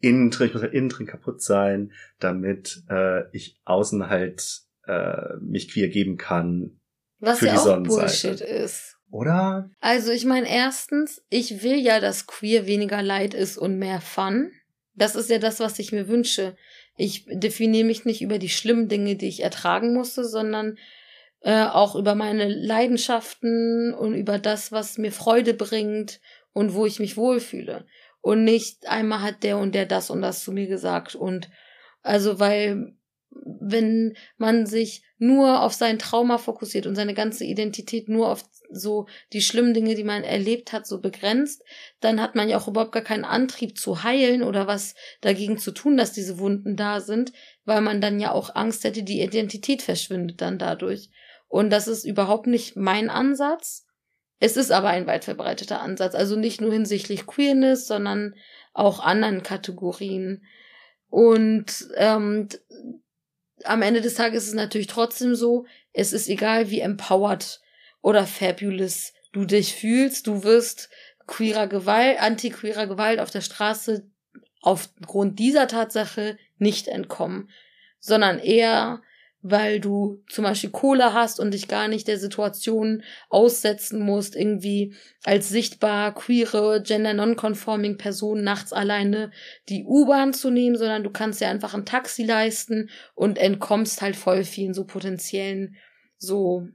innen 0.00 0.30
drin, 0.30 0.48
ich 0.48 0.54
muss 0.54 0.62
halt 0.62 0.74
innen 0.74 0.88
drin 0.88 1.06
kaputt 1.06 1.42
sein, 1.42 1.92
damit 2.18 2.82
äh, 2.88 3.24
ich 3.36 3.60
außen 3.64 4.08
halt 4.08 4.62
äh, 4.86 5.36
mich 5.40 5.72
queer 5.72 5.88
geben 5.88 6.16
kann. 6.16 6.80
Was 7.18 7.38
für 7.38 7.46
ja 7.46 7.52
die 7.52 7.58
auch 7.58 7.64
Sonnenseite. 7.64 8.28
Bullshit 8.28 8.40
ist. 8.40 8.96
Oder? 9.10 9.70
Also 9.80 10.12
ich 10.12 10.24
meine, 10.24 10.48
erstens, 10.48 11.22
ich 11.28 11.62
will 11.62 11.76
ja, 11.76 12.00
dass 12.00 12.26
queer 12.26 12.66
weniger 12.66 13.02
Leid 13.02 13.34
ist 13.34 13.58
und 13.58 13.78
mehr 13.78 14.00
Fun. 14.00 14.52
Das 14.94 15.16
ist 15.16 15.30
ja 15.30 15.38
das, 15.38 15.60
was 15.60 15.78
ich 15.78 15.92
mir 15.92 16.08
wünsche. 16.08 16.56
Ich 16.96 17.24
definiere 17.28 17.86
mich 17.86 18.04
nicht 18.04 18.22
über 18.22 18.38
die 18.38 18.48
schlimmen 18.48 18.88
Dinge, 18.88 19.16
die 19.16 19.28
ich 19.28 19.42
ertragen 19.42 19.94
musste, 19.94 20.24
sondern 20.24 20.78
äh, 21.40 21.64
auch 21.64 21.96
über 21.96 22.14
meine 22.14 22.48
Leidenschaften 22.48 23.94
und 23.94 24.14
über 24.14 24.38
das, 24.38 24.72
was 24.72 24.98
mir 24.98 25.10
Freude 25.10 25.54
bringt 25.54 26.20
und 26.52 26.74
wo 26.74 26.86
ich 26.86 27.00
mich 27.00 27.16
wohlfühle. 27.16 27.86
Und 28.20 28.44
nicht 28.44 28.88
einmal 28.88 29.22
hat 29.22 29.42
der 29.42 29.58
und 29.58 29.74
der 29.74 29.86
das 29.86 30.10
und 30.10 30.22
das 30.22 30.42
zu 30.42 30.52
mir 30.52 30.66
gesagt. 30.66 31.14
Und 31.14 31.48
also, 32.02 32.38
weil 32.38 32.94
wenn 33.30 34.16
man 34.36 34.66
sich 34.66 35.02
nur 35.18 35.62
auf 35.62 35.72
sein 35.72 35.98
Trauma 35.98 36.38
fokussiert 36.38 36.86
und 36.86 36.96
seine 36.96 37.14
ganze 37.14 37.44
Identität 37.44 38.08
nur 38.08 38.28
auf 38.28 38.44
so 38.72 39.06
die 39.32 39.40
schlimmen 39.40 39.74
Dinge, 39.74 39.94
die 39.94 40.04
man 40.04 40.22
erlebt 40.22 40.72
hat, 40.72 40.86
so 40.86 41.00
begrenzt, 41.00 41.62
dann 42.00 42.20
hat 42.20 42.34
man 42.34 42.48
ja 42.48 42.58
auch 42.58 42.68
überhaupt 42.68 42.92
gar 42.92 43.02
keinen 43.02 43.24
Antrieb 43.24 43.78
zu 43.78 44.02
heilen 44.02 44.42
oder 44.42 44.66
was 44.66 44.94
dagegen 45.20 45.58
zu 45.58 45.72
tun, 45.72 45.96
dass 45.96 46.12
diese 46.12 46.38
Wunden 46.38 46.76
da 46.76 47.00
sind, 47.00 47.32
weil 47.64 47.80
man 47.80 48.00
dann 48.00 48.20
ja 48.20 48.32
auch 48.32 48.54
Angst 48.54 48.84
hätte, 48.84 49.02
die 49.02 49.22
Identität 49.22 49.82
verschwindet 49.82 50.40
dann 50.40 50.58
dadurch. 50.58 51.10
Und 51.48 51.70
das 51.70 51.88
ist 51.88 52.04
überhaupt 52.04 52.46
nicht 52.46 52.76
mein 52.76 53.10
Ansatz. 53.10 53.86
Es 54.40 54.56
ist 54.56 54.72
aber 54.72 54.88
ein 54.88 55.06
weit 55.06 55.24
verbreiteter 55.24 55.82
Ansatz, 55.82 56.14
also 56.14 56.34
nicht 56.34 56.62
nur 56.62 56.72
hinsichtlich 56.72 57.26
Queerness, 57.26 57.86
sondern 57.86 58.34
auch 58.72 59.00
anderen 59.00 59.42
Kategorien. 59.42 60.44
Und 61.10 61.88
ähm, 61.96 62.48
am 63.64 63.82
Ende 63.82 64.00
des 64.00 64.14
Tages 64.14 64.44
ist 64.44 64.48
es 64.48 64.54
natürlich 64.54 64.86
trotzdem 64.86 65.34
so, 65.34 65.66
es 65.92 66.14
ist 66.14 66.28
egal, 66.28 66.70
wie 66.70 66.80
empowered 66.80 67.60
oder 68.00 68.26
fabulous 68.26 69.12
du 69.32 69.44
dich 69.44 69.74
fühlst, 69.74 70.26
du 70.26 70.42
wirst 70.42 70.88
queerer 71.26 71.66
Gewalt, 71.66 72.20
anti-queerer 72.20 72.86
Gewalt 72.86 73.20
auf 73.20 73.30
der 73.30 73.42
Straße 73.42 74.08
aufgrund 74.62 75.38
dieser 75.38 75.68
Tatsache 75.68 76.38
nicht 76.58 76.88
entkommen, 76.88 77.50
sondern 77.98 78.38
eher 78.38 79.02
weil 79.42 79.80
du 79.80 80.22
zum 80.28 80.44
Beispiel 80.44 80.70
Kohle 80.70 81.14
hast 81.14 81.40
und 81.40 81.54
dich 81.54 81.66
gar 81.66 81.88
nicht 81.88 82.08
der 82.08 82.18
Situation 82.18 83.02
aussetzen 83.28 84.00
musst, 84.00 84.36
irgendwie 84.36 84.94
als 85.24 85.48
sichtbar 85.48 86.14
queere, 86.14 86.82
gender 86.82 87.14
non-conforming 87.14 87.96
Person 87.96 88.42
nachts 88.44 88.72
alleine 88.72 89.30
die 89.68 89.84
U-Bahn 89.84 90.34
zu 90.34 90.50
nehmen, 90.50 90.76
sondern 90.76 91.02
du 91.02 91.10
kannst 91.10 91.40
dir 91.40 91.48
einfach 91.48 91.74
ein 91.74 91.86
Taxi 91.86 92.24
leisten 92.24 92.90
und 93.14 93.38
entkommst 93.38 94.02
halt 94.02 94.16
voll 94.16 94.44
vielen 94.44 94.74
so 94.74 94.84
potenziellen 94.84 95.76
so 96.18 96.66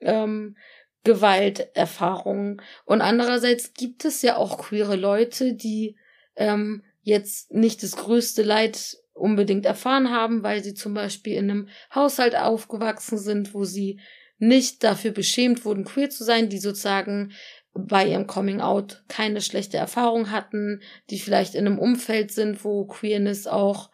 ähm, 0.00 0.56
Gewalterfahrungen. 1.04 2.60
Und 2.84 3.00
andererseits 3.00 3.72
gibt 3.72 4.04
es 4.04 4.20
ja 4.22 4.36
auch 4.36 4.58
queere 4.58 4.96
Leute, 4.96 5.54
die 5.54 5.96
ähm, 6.36 6.82
jetzt 7.02 7.52
nicht 7.52 7.82
das 7.82 7.96
größte 7.96 8.42
Leid 8.42 8.98
unbedingt 9.20 9.66
erfahren 9.66 10.10
haben, 10.10 10.42
weil 10.42 10.62
sie 10.62 10.74
zum 10.74 10.94
Beispiel 10.94 11.34
in 11.34 11.50
einem 11.50 11.68
Haushalt 11.94 12.36
aufgewachsen 12.36 13.18
sind, 13.18 13.54
wo 13.54 13.64
sie 13.64 14.00
nicht 14.38 14.82
dafür 14.82 15.12
beschämt 15.12 15.64
wurden, 15.64 15.84
queer 15.84 16.10
zu 16.10 16.24
sein, 16.24 16.48
die 16.48 16.58
sozusagen 16.58 17.32
bei 17.72 18.06
ihrem 18.06 18.26
Coming 18.26 18.60
Out 18.60 19.04
keine 19.08 19.40
schlechte 19.40 19.76
Erfahrung 19.76 20.30
hatten, 20.30 20.80
die 21.10 21.18
vielleicht 21.18 21.54
in 21.54 21.66
einem 21.66 21.78
Umfeld 21.78 22.32
sind, 22.32 22.64
wo 22.64 22.86
Queerness 22.86 23.46
auch 23.46 23.90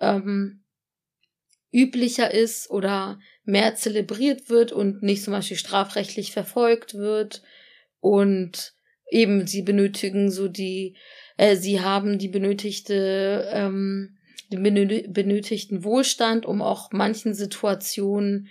ähm, 0.00 0.64
üblicher 1.72 2.32
ist 2.32 2.70
oder 2.70 3.20
mehr 3.44 3.74
zelebriert 3.76 4.48
wird 4.48 4.72
und 4.72 5.02
nicht 5.02 5.22
zum 5.22 5.32
Beispiel 5.32 5.56
strafrechtlich 5.56 6.32
verfolgt 6.32 6.94
wird. 6.94 7.42
Und 8.00 8.74
eben 9.10 9.46
sie 9.46 9.62
benötigen 9.62 10.30
so 10.30 10.48
die, 10.48 10.96
äh, 11.36 11.56
sie 11.56 11.80
haben 11.80 12.18
die 12.18 12.28
benötigte 12.28 13.48
ähm, 13.52 14.16
benötigten 14.50 15.84
Wohlstand, 15.84 16.46
um 16.46 16.62
auch 16.62 16.90
manchen 16.92 17.34
Situationen 17.34 18.48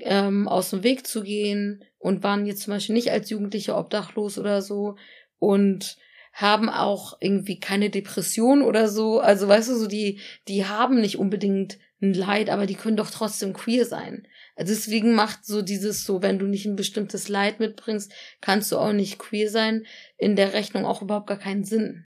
ähm, 0.00 0.48
aus 0.48 0.70
dem 0.70 0.82
Weg 0.82 1.06
zu 1.06 1.22
gehen 1.22 1.84
und 1.98 2.22
waren 2.22 2.46
jetzt 2.46 2.62
zum 2.62 2.72
Beispiel 2.72 2.94
nicht 2.94 3.10
als 3.10 3.30
Jugendliche 3.30 3.76
obdachlos 3.76 4.38
oder 4.38 4.62
so 4.62 4.96
und 5.38 5.96
haben 6.32 6.68
auch 6.68 7.16
irgendwie 7.20 7.60
keine 7.60 7.90
Depression 7.90 8.62
oder 8.62 8.88
so. 8.88 9.20
Also 9.20 9.46
weißt 9.46 9.70
du, 9.70 9.76
so 9.76 9.86
die, 9.86 10.20
die 10.48 10.66
haben 10.66 11.00
nicht 11.00 11.18
unbedingt 11.18 11.78
ein 12.02 12.12
Leid, 12.12 12.50
aber 12.50 12.66
die 12.66 12.74
können 12.74 12.96
doch 12.96 13.10
trotzdem 13.10 13.52
queer 13.52 13.86
sein. 13.86 14.26
Also 14.56 14.72
deswegen 14.72 15.14
macht 15.14 15.44
so 15.44 15.62
dieses 15.62 16.04
so, 16.04 16.22
wenn 16.22 16.38
du 16.38 16.46
nicht 16.46 16.66
ein 16.66 16.76
bestimmtes 16.76 17.28
Leid 17.28 17.60
mitbringst, 17.60 18.12
kannst 18.40 18.70
du 18.72 18.78
auch 18.78 18.92
nicht 18.92 19.18
queer 19.18 19.48
sein, 19.48 19.86
in 20.16 20.36
der 20.36 20.52
Rechnung 20.52 20.84
auch 20.84 21.02
überhaupt 21.02 21.28
gar 21.28 21.38
keinen 21.38 21.64
Sinn. 21.64 22.03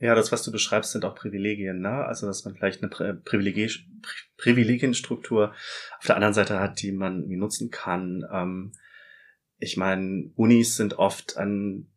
Ja, 0.00 0.14
das, 0.14 0.32
was 0.32 0.42
du 0.42 0.50
beschreibst, 0.50 0.92
sind 0.92 1.04
auch 1.04 1.14
Privilegien, 1.14 1.80
ne? 1.80 2.04
Also, 2.06 2.26
dass 2.26 2.44
man 2.44 2.54
vielleicht 2.54 2.82
eine 2.82 3.14
Privileg 3.14 3.84
Privilegienstruktur 4.38 5.52
auf 5.98 6.06
der 6.06 6.16
anderen 6.16 6.32
Seite 6.32 6.58
hat, 6.58 6.80
die 6.80 6.92
man 6.92 7.28
nutzen 7.28 7.70
kann. 7.70 8.24
Ähm, 8.32 8.72
ich 9.58 9.76
meine, 9.76 10.32
Unis 10.36 10.76
sind 10.76 10.98
oft 10.98 11.36
ein 11.36 11.90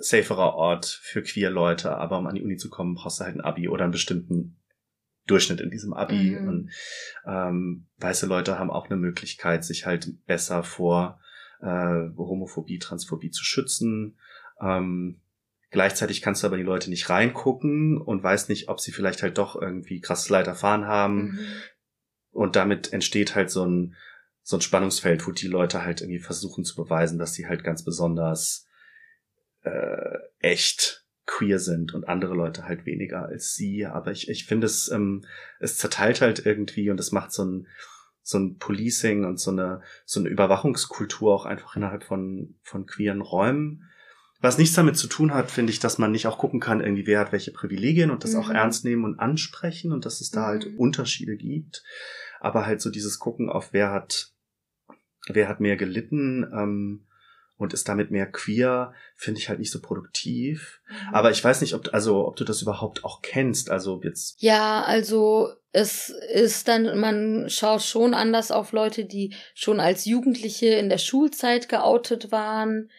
saferer 0.00 0.54
Ort 0.54 0.86
für 0.86 1.22
queer 1.22 1.50
Leute, 1.50 1.96
aber 1.96 2.18
um 2.18 2.26
an 2.26 2.34
die 2.34 2.42
Uni 2.42 2.56
zu 2.56 2.70
kommen, 2.70 2.94
brauchst 2.94 3.20
du 3.20 3.24
halt 3.24 3.36
ein 3.36 3.42
Abi 3.42 3.68
oder 3.68 3.84
einen 3.84 3.92
bestimmten 3.92 4.56
Durchschnitt 5.26 5.60
in 5.60 5.70
diesem 5.70 5.92
Abi. 5.92 6.30
Mhm. 6.30 6.48
Und 6.48 6.70
ähm, 7.26 7.86
weiße 7.98 8.26
Leute 8.26 8.58
haben 8.58 8.70
auch 8.70 8.86
eine 8.86 8.96
Möglichkeit, 8.96 9.64
sich 9.64 9.86
halt 9.86 10.24
besser 10.26 10.62
vor 10.62 11.20
äh, 11.60 12.08
Homophobie, 12.16 12.78
Transphobie 12.78 13.30
zu 13.30 13.44
schützen. 13.44 14.18
Ähm, 14.60 15.21
Gleichzeitig 15.72 16.20
kannst 16.20 16.42
du 16.42 16.46
aber 16.46 16.58
die 16.58 16.62
Leute 16.62 16.90
nicht 16.90 17.08
reingucken 17.08 17.98
und 17.98 18.22
weißt 18.22 18.50
nicht, 18.50 18.68
ob 18.68 18.78
sie 18.78 18.92
vielleicht 18.92 19.22
halt 19.22 19.38
doch 19.38 19.56
irgendwie 19.56 20.02
krasses 20.02 20.28
Leid 20.28 20.46
erfahren 20.46 20.86
haben. 20.86 21.22
Mhm. 21.22 21.38
Und 22.30 22.56
damit 22.56 22.92
entsteht 22.92 23.34
halt 23.34 23.50
so 23.50 23.64
ein, 23.64 23.96
so 24.42 24.58
ein 24.58 24.60
Spannungsfeld, 24.60 25.26
wo 25.26 25.30
die 25.30 25.48
Leute 25.48 25.82
halt 25.82 26.02
irgendwie 26.02 26.18
versuchen 26.18 26.64
zu 26.64 26.76
beweisen, 26.76 27.18
dass 27.18 27.32
sie 27.32 27.46
halt 27.46 27.64
ganz 27.64 27.84
besonders 27.84 28.66
äh, 29.62 30.18
echt 30.40 31.06
queer 31.24 31.58
sind 31.58 31.94
und 31.94 32.06
andere 32.06 32.34
Leute 32.34 32.64
halt 32.64 32.84
weniger 32.84 33.24
als 33.24 33.54
sie. 33.54 33.86
Aber 33.86 34.10
ich, 34.10 34.28
ich 34.28 34.44
finde 34.44 34.66
es, 34.66 34.90
ähm, 34.90 35.24
es 35.58 35.78
zerteilt 35.78 36.20
halt 36.20 36.44
irgendwie 36.44 36.90
und 36.90 37.00
es 37.00 37.12
macht 37.12 37.32
so 37.32 37.46
ein, 37.46 37.66
so 38.20 38.38
ein 38.38 38.58
Policing 38.58 39.24
und 39.24 39.40
so 39.40 39.50
eine, 39.50 39.80
so 40.04 40.20
eine 40.20 40.28
Überwachungskultur 40.28 41.32
auch 41.32 41.46
einfach 41.46 41.76
innerhalb 41.76 42.04
von, 42.04 42.56
von 42.60 42.84
queeren 42.84 43.22
Räumen 43.22 43.88
was 44.42 44.58
nichts 44.58 44.74
damit 44.74 44.96
zu 44.96 45.06
tun 45.06 45.32
hat, 45.32 45.50
finde 45.50 45.72
ich, 45.72 45.78
dass 45.78 45.98
man 45.98 46.12
nicht 46.12 46.26
auch 46.26 46.36
gucken 46.36 46.60
kann, 46.60 46.80
irgendwie 46.80 47.06
wer 47.06 47.20
hat 47.20 47.32
welche 47.32 47.52
Privilegien 47.52 48.10
und 48.10 48.24
das 48.24 48.32
mhm. 48.32 48.40
auch 48.40 48.50
ernst 48.50 48.84
nehmen 48.84 49.04
und 49.04 49.18
ansprechen 49.18 49.92
und 49.92 50.04
dass 50.04 50.20
es 50.20 50.30
da 50.30 50.46
halt 50.46 50.70
mhm. 50.70 50.78
Unterschiede 50.78 51.36
gibt. 51.36 51.82
Aber 52.40 52.66
halt 52.66 52.82
so 52.82 52.90
dieses 52.90 53.18
Gucken 53.18 53.48
auf 53.48 53.72
wer 53.72 53.90
hat, 53.90 54.32
wer 55.28 55.48
hat 55.48 55.60
mehr 55.60 55.76
gelitten, 55.76 56.44
ähm, 56.52 57.06
und 57.62 57.72
ist 57.72 57.88
damit 57.88 58.10
mehr 58.10 58.26
queer, 58.26 58.92
finde 59.14 59.40
ich 59.40 59.48
halt 59.48 59.60
nicht 59.60 59.70
so 59.70 59.80
produktiv. 59.80 60.80
Mhm. 60.88 61.14
Aber 61.14 61.30
ich 61.30 61.42
weiß 61.42 61.60
nicht, 61.60 61.74
ob, 61.74 61.94
also, 61.94 62.26
ob 62.26 62.36
du 62.36 62.44
das 62.44 62.60
überhaupt 62.60 63.04
auch 63.04 63.22
kennst. 63.22 63.70
Also 63.70 64.00
jetzt. 64.02 64.42
Ja, 64.42 64.82
also 64.82 65.50
es 65.70 66.10
ist 66.34 66.68
dann, 66.68 66.98
man 66.98 67.48
schaut 67.48 67.82
schon 67.82 68.12
anders 68.12 68.50
auf 68.50 68.72
Leute, 68.72 69.04
die 69.04 69.34
schon 69.54 69.80
als 69.80 70.04
Jugendliche 70.04 70.66
in 70.66 70.88
der 70.88 70.98
Schulzeit 70.98 71.68
geoutet 71.68 72.32
waren 72.32 72.90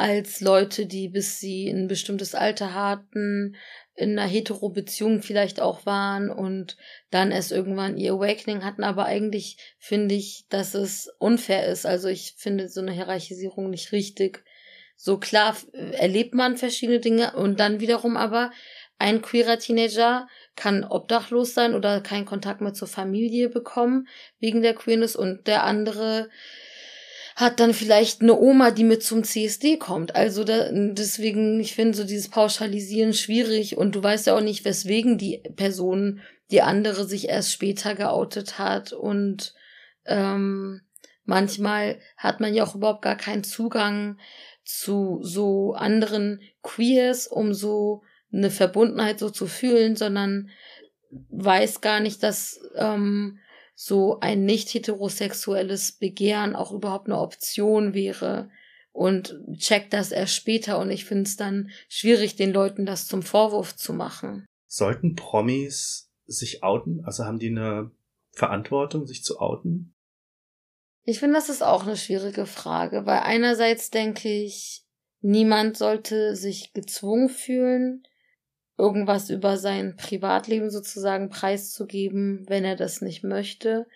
als 0.00 0.40
Leute, 0.40 0.86
die 0.86 1.08
bis 1.08 1.40
sie 1.40 1.68
ein 1.68 1.86
bestimmtes 1.86 2.34
Alter 2.34 2.72
hatten, 2.72 3.54
in 3.94 4.18
einer 4.18 4.26
Hetero-Beziehung 4.26 5.20
vielleicht 5.20 5.60
auch 5.60 5.84
waren 5.84 6.30
und 6.30 6.78
dann 7.10 7.30
erst 7.30 7.52
irgendwann 7.52 7.98
ihr 7.98 8.14
Awakening 8.14 8.64
hatten. 8.64 8.82
Aber 8.82 9.04
eigentlich 9.04 9.58
finde 9.78 10.14
ich, 10.14 10.46
dass 10.48 10.72
es 10.72 11.12
unfair 11.18 11.66
ist. 11.66 11.84
Also 11.84 12.08
ich 12.08 12.32
finde 12.38 12.70
so 12.70 12.80
eine 12.80 12.92
Hierarchisierung 12.92 13.68
nicht 13.68 13.92
richtig. 13.92 14.42
So 14.96 15.18
klar 15.18 15.54
erlebt 15.92 16.32
man 16.32 16.56
verschiedene 16.56 17.00
Dinge 17.00 17.36
und 17.36 17.60
dann 17.60 17.80
wiederum 17.80 18.16
aber 18.16 18.52
ein 18.98 19.20
queerer 19.20 19.58
Teenager 19.58 20.28
kann 20.56 20.82
obdachlos 20.82 21.52
sein 21.52 21.74
oder 21.74 22.00
keinen 22.00 22.24
Kontakt 22.24 22.62
mehr 22.62 22.72
zur 22.72 22.88
Familie 22.88 23.50
bekommen 23.50 24.08
wegen 24.38 24.62
der 24.62 24.74
Queerness 24.74 25.14
und 25.14 25.46
der 25.46 25.64
andere 25.64 26.30
hat 27.36 27.60
dann 27.60 27.74
vielleicht 27.74 28.20
eine 28.20 28.38
Oma, 28.38 28.70
die 28.70 28.84
mit 28.84 29.02
zum 29.02 29.24
CSD 29.24 29.76
kommt. 29.76 30.14
Also 30.14 30.44
da, 30.44 30.70
deswegen, 30.72 31.60
ich 31.60 31.74
finde 31.74 31.96
so 31.96 32.04
dieses 32.04 32.28
Pauschalisieren 32.28 33.14
schwierig 33.14 33.76
und 33.76 33.94
du 33.94 34.02
weißt 34.02 34.26
ja 34.26 34.36
auch 34.36 34.40
nicht, 34.40 34.64
weswegen 34.64 35.18
die 35.18 35.38
Person, 35.56 36.20
die 36.50 36.62
andere 36.62 37.04
sich 37.04 37.28
erst 37.28 37.52
später 37.52 37.94
geoutet 37.94 38.58
hat 38.58 38.92
und 38.92 39.54
ähm, 40.06 40.82
manchmal 41.24 42.00
hat 42.16 42.40
man 42.40 42.54
ja 42.54 42.64
auch 42.64 42.74
überhaupt 42.74 43.02
gar 43.02 43.16
keinen 43.16 43.44
Zugang 43.44 44.18
zu 44.64 45.20
so 45.22 45.74
anderen 45.74 46.40
Queers, 46.62 47.26
um 47.26 47.54
so 47.54 48.02
eine 48.32 48.50
Verbundenheit 48.50 49.18
so 49.18 49.30
zu 49.30 49.46
fühlen, 49.46 49.96
sondern 49.96 50.50
weiß 51.30 51.80
gar 51.80 52.00
nicht, 52.00 52.22
dass 52.22 52.60
ähm, 52.76 53.38
so 53.82 54.20
ein 54.20 54.44
nicht 54.44 54.74
heterosexuelles 54.74 55.92
Begehren 55.92 56.54
auch 56.54 56.70
überhaupt 56.70 57.06
eine 57.06 57.18
Option 57.18 57.94
wäre 57.94 58.50
und 58.92 59.40
checkt 59.56 59.94
das 59.94 60.12
erst 60.12 60.34
später 60.34 60.78
und 60.78 60.90
ich 60.90 61.06
finde 61.06 61.22
es 61.22 61.38
dann 61.38 61.70
schwierig, 61.88 62.36
den 62.36 62.52
Leuten 62.52 62.84
das 62.84 63.06
zum 63.06 63.22
Vorwurf 63.22 63.74
zu 63.74 63.94
machen. 63.94 64.44
Sollten 64.66 65.14
Promis 65.14 66.10
sich 66.26 66.62
outen? 66.62 67.02
Also 67.06 67.24
haben 67.24 67.38
die 67.38 67.48
eine 67.48 67.90
Verantwortung, 68.32 69.06
sich 69.06 69.24
zu 69.24 69.40
outen? 69.40 69.94
Ich 71.04 71.18
finde, 71.18 71.36
das 71.36 71.48
ist 71.48 71.62
auch 71.62 71.84
eine 71.84 71.96
schwierige 71.96 72.44
Frage, 72.44 73.06
weil 73.06 73.20
einerseits 73.20 73.90
denke 73.90 74.28
ich, 74.28 74.84
niemand 75.22 75.78
sollte 75.78 76.36
sich 76.36 76.74
gezwungen 76.74 77.30
fühlen, 77.30 78.06
irgendwas 78.80 79.30
über 79.30 79.58
sein 79.58 79.96
Privatleben 79.96 80.70
sozusagen 80.70 81.28
preiszugeben, 81.28 82.44
wenn 82.48 82.64
er 82.64 82.76
das 82.76 83.00
nicht 83.00 83.22
möchte. 83.22 83.86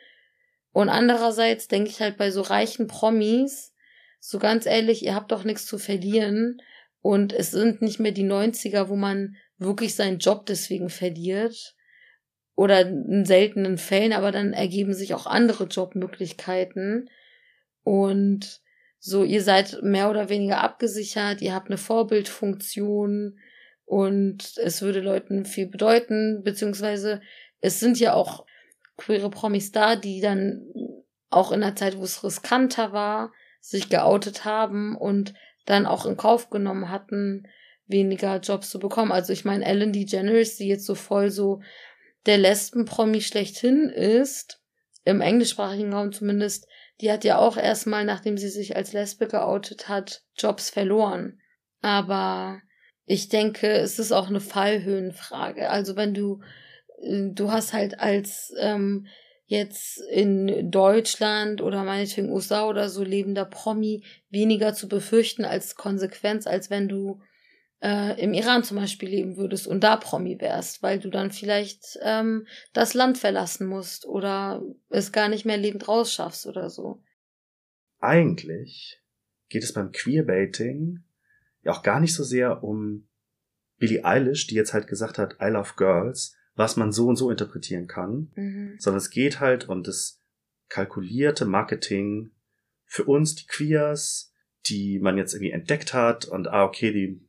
Und 0.73 0.89
andererseits 0.89 1.69
denke 1.69 1.91
ich 1.91 2.01
halt 2.01 2.17
bei 2.17 2.31
so 2.31 2.43
reichen 2.43 2.87
Promis, 2.87 3.73
so 4.21 4.39
ganz 4.39 4.67
ehrlich, 4.67 5.05
ihr 5.05 5.15
habt 5.15 5.33
doch 5.33 5.45
nichts 5.45 5.67
zu 5.67 5.79
verlieren. 5.79 6.61
Und 7.01 7.33
es 7.33 7.51
sind 7.51 7.83
nicht 7.83 8.01
mehr 8.01 8.13
die 8.13 8.25
90er, 8.25 8.89
wo 8.89 8.97
man 8.97 9.37
wirklich 9.59 9.95
seinen 9.95 10.19
Job 10.19 10.47
deswegen 10.47 10.89
verliert. 10.89 11.75
Oder 12.57 12.83
in 12.83 13.25
seltenen 13.25 13.79
Fällen, 13.79 14.13
aber 14.13 14.33
dann 14.33 14.53
ergeben 14.53 14.95
sich 14.95 15.13
auch 15.13 15.27
andere 15.27 15.65
Jobmöglichkeiten. 15.65 17.11
Und 17.83 18.63
so, 18.99 19.23
ihr 19.23 19.43
seid 19.43 19.83
mehr 19.83 20.09
oder 20.09 20.31
weniger 20.31 20.63
abgesichert, 20.63 21.43
ihr 21.43 21.55
habt 21.55 21.69
eine 21.69 21.79
Vorbildfunktion 21.79 23.39
und 23.85 24.57
es 24.59 24.83
würde 24.83 25.01
Leuten 25.01 25.45
viel 25.45 25.67
bedeuten, 25.67 26.43
beziehungsweise 26.43 27.21
es 27.61 27.81
sind 27.81 27.99
ja 27.99 28.15
auch 28.15 28.47
queere 28.97 29.31
Promis 29.31 29.73
da, 29.73 29.97
die 29.97 30.21
dann 30.21 30.67
auch 31.31 31.53
in 31.53 31.61
der 31.61 31.77
Zeit, 31.77 31.99
wo 31.99 32.05
es 32.05 32.23
riskanter 32.23 32.93
war, 32.93 33.33
sich 33.61 33.89
geoutet 33.89 34.45
haben 34.45 34.97
und 34.97 35.35
dann 35.67 35.87
auch 35.87 36.07
in 36.07 36.17
Kauf 36.17 36.51
genommen 36.51 36.91
hatten, 36.91 37.49
weniger 37.87 38.39
Jobs 38.39 38.71
zu 38.71 38.79
bekommen. 38.79 39.13
Also 39.13 39.33
ich 39.33 39.45
meine, 39.45 39.65
Ellen 39.65 39.93
DeGeneres, 39.93 40.57
die 40.57 40.69
jetzt 40.69 40.87
so 40.87 40.95
voll 40.95 41.31
so 41.31 41.61
der 42.27 42.39
Lesben-Promi 42.39 43.21
schlechthin 43.21 43.89
ist, 43.89 44.61
im 45.05 45.21
englischsprachigen 45.21 45.93
Raum 45.93 46.13
zumindest, 46.13 46.67
die 47.01 47.11
hat 47.11 47.25
ja 47.25 47.39
auch 47.39 47.57
erstmal, 47.57 48.05
nachdem 48.05 48.39
sie 48.39 48.49
sich 48.49 48.77
als 48.77 48.93
Lesbe 48.93 49.27
geoutet 49.27 49.89
hat, 49.89 50.23
Jobs 50.37 50.71
verloren. 50.71 51.41
Aber 51.83 52.61
ich 53.07 53.29
denke, 53.29 53.69
es 53.69 53.99
ist 53.99 54.13
auch 54.13 54.29
eine 54.29 54.41
Fallhöhenfrage. 54.41 55.71
Also 55.71 55.97
wenn 55.97 56.15
du, 56.15 56.41
äh, 57.03 57.29
du 57.33 57.51
hast 57.51 57.73
halt 57.73 58.01
als 58.01 58.53
ähm, 58.59 59.07
jetzt 59.47 60.01
in 60.11 60.71
Deutschland 60.71 61.61
oder 61.61 61.85
meinetwegen 61.85 62.33
USA 62.33 62.67
oder 62.67 62.89
so 62.89 63.05
lebender 63.05 63.45
Promi 63.45 64.05
weniger 64.31 64.73
zu 64.73 64.89
befürchten 64.89 65.45
als 65.45 65.75
Konsequenz, 65.77 66.47
als 66.47 66.71
wenn 66.71 66.89
du 66.89 67.21
äh, 67.83 68.19
im 68.21 68.33
Iran 68.33 68.65
zum 68.65 68.79
Beispiel 68.79 69.11
leben 69.11 69.37
würdest 69.37 69.67
und 69.67 69.85
da 69.85 69.97
Promi 69.97 70.41
wärst, 70.41 70.83
weil 70.83 70.99
du 70.99 71.11
dann 71.11 71.31
vielleicht 71.31 71.99
ähm, 72.03 72.47
das 72.73 72.95
Land 72.95 73.19
verlassen 73.19 73.67
musst 73.67 74.07
oder 74.07 74.63
es 74.89 75.13
gar 75.13 75.29
nicht 75.29 75.45
mehr 75.45 75.59
lebend 75.59 75.87
rausschaffst 75.87 76.47
oder 76.47 76.71
so. 76.71 77.03
Eigentlich 78.01 79.03
geht 79.51 79.63
es 79.63 79.75
beim 79.75 79.93
Queerbaiting 79.93 81.05
ja 81.65 81.73
auch 81.73 81.83
gar 81.83 82.01
nicht 82.01 82.15
so 82.15 82.23
sehr 82.23 82.63
um 82.63 83.09
Billie 83.79 84.05
Eilish, 84.05 84.47
die 84.47 84.55
jetzt 84.55 84.73
halt 84.73 84.87
gesagt 84.87 85.19
hat, 85.19 85.37
I 85.41 85.47
love 85.47 85.73
girls, 85.77 86.37
was 86.55 86.77
man 86.77 86.93
so 86.93 87.09
und 87.09 87.17
so 87.17 87.31
interpretieren 87.31 87.87
kann, 87.87 88.31
mhm. 88.35 88.77
sondern 88.79 88.99
es 88.99 89.11
geht 89.11 89.41
halt 89.41 89.69
um 89.69 89.83
das 89.83 90.23
kalkulierte 90.69 91.45
Marketing 91.45 92.31
für 92.87 93.05
uns, 93.05 93.35
die 93.35 93.47
Queers, 93.47 94.33
die 94.67 94.99
man 95.01 95.19
jetzt 95.19 95.35
irgendwie 95.35 95.51
entdeckt 95.51 95.93
hat 95.93 96.27
und 96.27 96.49
ah, 96.49 96.65
okay, 96.65 96.93
die 96.93 97.21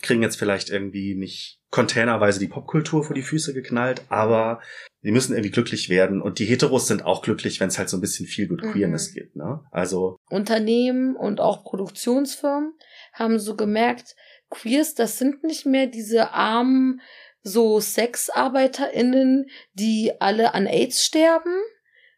kriegen 0.00 0.22
jetzt 0.22 0.36
vielleicht 0.36 0.70
irgendwie 0.70 1.14
nicht 1.14 1.60
containerweise 1.70 2.38
die 2.38 2.48
Popkultur 2.48 3.04
vor 3.04 3.14
die 3.14 3.22
Füße 3.22 3.54
geknallt, 3.54 4.02
aber 4.08 4.60
die 5.02 5.10
müssen 5.10 5.32
irgendwie 5.32 5.50
glücklich 5.50 5.88
werden 5.88 6.20
und 6.20 6.38
die 6.38 6.44
Heteros 6.44 6.86
sind 6.86 7.04
auch 7.04 7.22
glücklich, 7.22 7.60
wenn 7.60 7.68
es 7.68 7.78
halt 7.78 7.88
so 7.88 7.96
ein 7.96 8.00
bisschen 8.00 8.26
viel 8.26 8.46
gut 8.48 8.62
Queerness 8.62 9.10
mhm. 9.10 9.14
gibt, 9.14 9.36
ne? 9.36 9.60
Also 9.70 10.16
Unternehmen 10.30 11.16
und 11.16 11.40
auch 11.40 11.64
Produktionsfirmen 11.64 12.74
haben 13.12 13.38
so 13.38 13.56
gemerkt, 13.56 14.16
Queers, 14.50 14.94
das 14.94 15.18
sind 15.18 15.44
nicht 15.44 15.66
mehr 15.66 15.86
diese 15.86 16.32
armen 16.32 17.00
so 17.42 17.80
SexarbeiterInnen, 17.80 19.46
die 19.72 20.12
alle 20.20 20.54
an 20.54 20.66
AIDS 20.66 21.04
sterben, 21.04 21.54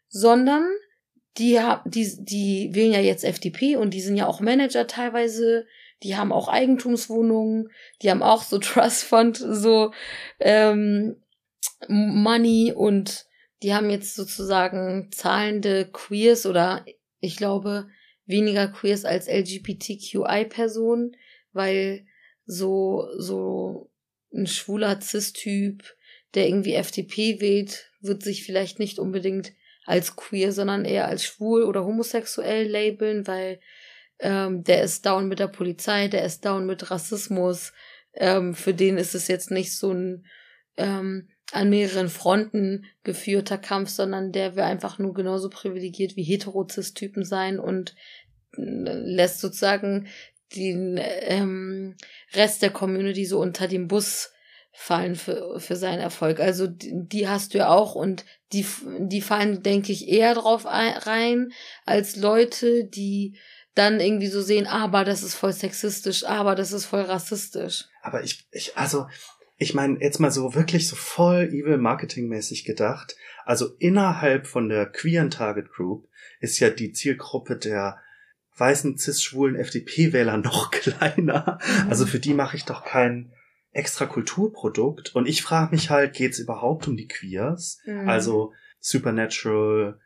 sondern 0.07 0.67
die, 1.37 1.59
die, 1.85 2.17
die 2.23 2.69
wählen 2.73 2.93
ja 2.93 2.99
jetzt 2.99 3.23
FDP 3.23 3.75
und 3.75 3.93
die 3.93 4.01
sind 4.01 4.15
ja 4.15 4.27
auch 4.27 4.39
Manager 4.39 4.87
teilweise, 4.87 5.65
die 6.03 6.15
haben 6.15 6.31
auch 6.31 6.47
Eigentumswohnungen, 6.47 7.69
die 8.01 8.11
haben 8.11 8.23
auch 8.23 8.43
so 8.43 8.59
Trust 8.59 9.03
Fund, 9.03 9.37
so 9.37 9.91
ähm, 10.39 11.21
Money 11.87 12.73
und 12.75 13.25
die 13.63 13.73
haben 13.73 13.89
jetzt 13.89 14.15
sozusagen 14.15 15.09
zahlende 15.11 15.89
Queers 15.91 16.45
oder 16.45 16.85
ich 17.19 17.37
glaube 17.37 17.87
weniger 18.25 18.67
Queers 18.67 19.05
als 19.05 19.27
LGBTQI-Personen, 19.27 21.15
weil 21.53 22.05
so, 22.45 23.07
so 23.17 23.91
ein 24.33 24.47
schwuler 24.47 24.99
Cis-Typ, 25.01 25.83
der 26.33 26.47
irgendwie 26.47 26.73
FDP 26.73 27.39
wählt, 27.39 27.91
wird 28.01 28.23
sich 28.23 28.43
vielleicht 28.43 28.79
nicht 28.79 28.99
unbedingt 28.99 29.53
als 29.85 30.15
queer, 30.15 30.51
sondern 30.51 30.83
eher 30.83 31.07
als 31.07 31.23
schwul 31.23 31.63
oder 31.63 31.85
homosexuell 31.85 32.67
labeln, 32.67 33.27
weil 33.27 33.59
ähm, 34.19 34.63
der 34.63 34.83
ist 34.83 35.05
down 35.05 35.27
mit 35.27 35.39
der 35.39 35.47
Polizei, 35.47 36.07
der 36.07 36.25
ist 36.25 36.43
down 36.45 36.65
mit 36.65 36.89
Rassismus. 36.89 37.73
Ähm, 38.13 38.55
für 38.55 38.73
den 38.73 38.97
ist 38.97 39.13
es 39.13 39.27
jetzt 39.27 39.51
nicht 39.51 39.77
so 39.77 39.91
ein 39.91 40.25
ähm, 40.77 41.29
an 41.51 41.69
mehreren 41.69 42.09
Fronten 42.09 42.85
geführter 43.03 43.57
Kampf, 43.57 43.89
sondern 43.89 44.31
der 44.31 44.55
will 44.55 44.63
einfach 44.63 44.97
nur 44.99 45.13
genauso 45.13 45.49
privilegiert 45.49 46.15
wie 46.15 46.23
Heterozis-Typen 46.23 47.23
sein 47.23 47.59
und 47.59 47.95
äh, 48.57 48.61
lässt 48.61 49.39
sozusagen 49.39 50.07
den 50.55 50.99
ähm, 51.01 51.95
Rest 52.33 52.61
der 52.61 52.71
Community 52.71 53.25
so 53.25 53.39
unter 53.39 53.67
dem 53.67 53.87
Bus 53.87 54.31
fallen 54.71 55.15
für, 55.15 55.59
für 55.59 55.75
seinen 55.75 56.01
Erfolg. 56.01 56.39
Also 56.39 56.67
die, 56.67 56.91
die 56.93 57.29
hast 57.29 57.53
du 57.53 57.59
ja 57.59 57.69
auch 57.69 57.95
und 57.95 58.25
die, 58.51 58.65
die 58.99 59.21
fallen, 59.21 59.63
denke 59.63 59.91
ich, 59.91 60.09
eher 60.09 60.33
drauf 60.35 60.65
rein 60.65 61.51
als 61.85 62.15
Leute, 62.15 62.85
die 62.85 63.37
dann 63.73 63.99
irgendwie 63.99 64.27
so 64.27 64.41
sehen, 64.41 64.67
aber 64.67 65.03
das 65.03 65.21
ist 65.21 65.35
voll 65.35 65.51
sexistisch, 65.51 66.25
aber 66.25 66.55
das 66.55 66.71
ist 66.71 66.85
voll 66.85 67.01
rassistisch. 67.01 67.85
Aber 68.01 68.23
ich, 68.23 68.47
ich 68.51 68.77
also, 68.77 69.07
ich 69.57 69.73
meine, 69.73 70.01
jetzt 70.01 70.19
mal 70.19 70.31
so 70.31 70.53
wirklich 70.53 70.87
so 70.87 70.95
voll 70.95 71.49
evil 71.51 71.77
marketingmäßig 71.77 72.65
gedacht. 72.65 73.15
Also 73.45 73.75
innerhalb 73.79 74.47
von 74.47 74.69
der 74.69 74.85
queeren 74.85 75.31
Target 75.31 75.71
Group 75.71 76.07
ist 76.39 76.59
ja 76.59 76.69
die 76.69 76.91
Zielgruppe 76.91 77.57
der 77.57 77.99
weißen, 78.57 78.97
cis-schwulen 78.97 79.55
FDP-Wähler 79.55 80.37
noch 80.43 80.71
kleiner. 80.71 81.59
Mhm. 81.83 81.89
Also 81.89 82.05
für 82.05 82.19
die 82.19 82.33
mache 82.33 82.57
ich 82.57 82.65
doch 82.65 82.83
kein 82.83 83.31
extra 83.71 84.05
Kulturprodukt. 84.05 85.15
Und 85.15 85.27
ich 85.27 85.41
frage 85.41 85.75
mich 85.75 85.89
halt, 85.89 86.13
geht's 86.13 86.39
überhaupt 86.39 86.87
um 86.87 86.95
die 86.95 87.07
Queers? 87.07 87.79
Mhm. 87.85 88.09
Also 88.09 88.53
Supernatural, 88.79 89.99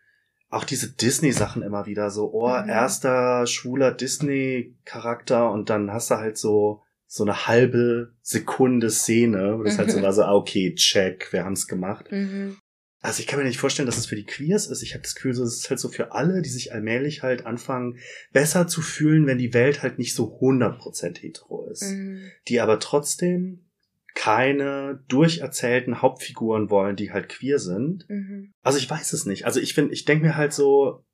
auch 0.49 0.63
diese 0.63 0.91
Disney-Sachen 0.91 1.61
immer 1.61 1.85
wieder 1.85 2.09
so, 2.09 2.31
oh, 2.33 2.49
mhm. 2.49 2.69
erster 2.69 3.45
schwuler 3.47 3.91
Disney-Charakter 3.91 5.51
und 5.51 5.69
dann 5.69 5.91
hast 5.91 6.11
du 6.11 6.15
halt 6.15 6.37
so 6.37 6.83
so 7.11 7.23
eine 7.23 7.47
halbe 7.47 8.13
Sekunde 8.21 8.91
Szene, 8.91 9.57
wo 9.57 9.63
das 9.63 9.73
mhm. 9.73 9.77
halt 9.79 9.91
so 9.91 10.01
war 10.03 10.13
so, 10.13 10.21
ah, 10.21 10.35
okay, 10.35 10.75
check, 10.75 11.33
wir 11.33 11.43
haben's 11.43 11.67
gemacht. 11.67 12.11
Mhm. 12.11 12.55
Also 13.01 13.21
ich 13.21 13.27
kann 13.27 13.39
mir 13.39 13.45
nicht 13.45 13.57
vorstellen, 13.57 13.87
dass 13.87 13.97
es 13.97 14.05
für 14.05 14.15
die 14.15 14.25
Queers 14.25 14.67
ist. 14.67 14.83
Ich 14.83 14.93
habe 14.93 15.01
das 15.01 15.15
Gefühl, 15.15 15.31
es 15.31 15.39
ist 15.39 15.69
halt 15.71 15.79
so 15.79 15.89
für 15.89 16.11
alle, 16.11 16.43
die 16.43 16.49
sich 16.49 16.71
allmählich 16.71 17.23
halt 17.23 17.47
anfangen, 17.47 17.97
besser 18.31 18.67
zu 18.67 18.83
fühlen, 18.83 19.25
wenn 19.25 19.39
die 19.39 19.55
Welt 19.55 19.81
halt 19.81 19.97
nicht 19.97 20.13
so 20.13 20.39
100% 20.39 21.19
hetero 21.19 21.67
ist. 21.71 21.91
Mhm. 21.91 22.29
Die 22.47 22.59
aber 22.59 22.79
trotzdem 22.79 23.65
keine 24.13 25.03
durcherzählten 25.07 26.03
Hauptfiguren 26.03 26.69
wollen, 26.69 26.95
die 26.95 27.11
halt 27.11 27.29
queer 27.29 27.57
sind. 27.57 28.07
Mhm. 28.07 28.53
Also 28.61 28.77
ich 28.77 28.87
weiß 28.87 29.13
es 29.13 29.25
nicht. 29.25 29.45
Also 29.45 29.59
ich 29.59 29.73
finde, 29.73 29.93
ich 29.93 30.05
denke 30.05 30.25
mir 30.25 30.37
halt 30.37 30.53
so, 30.53 31.05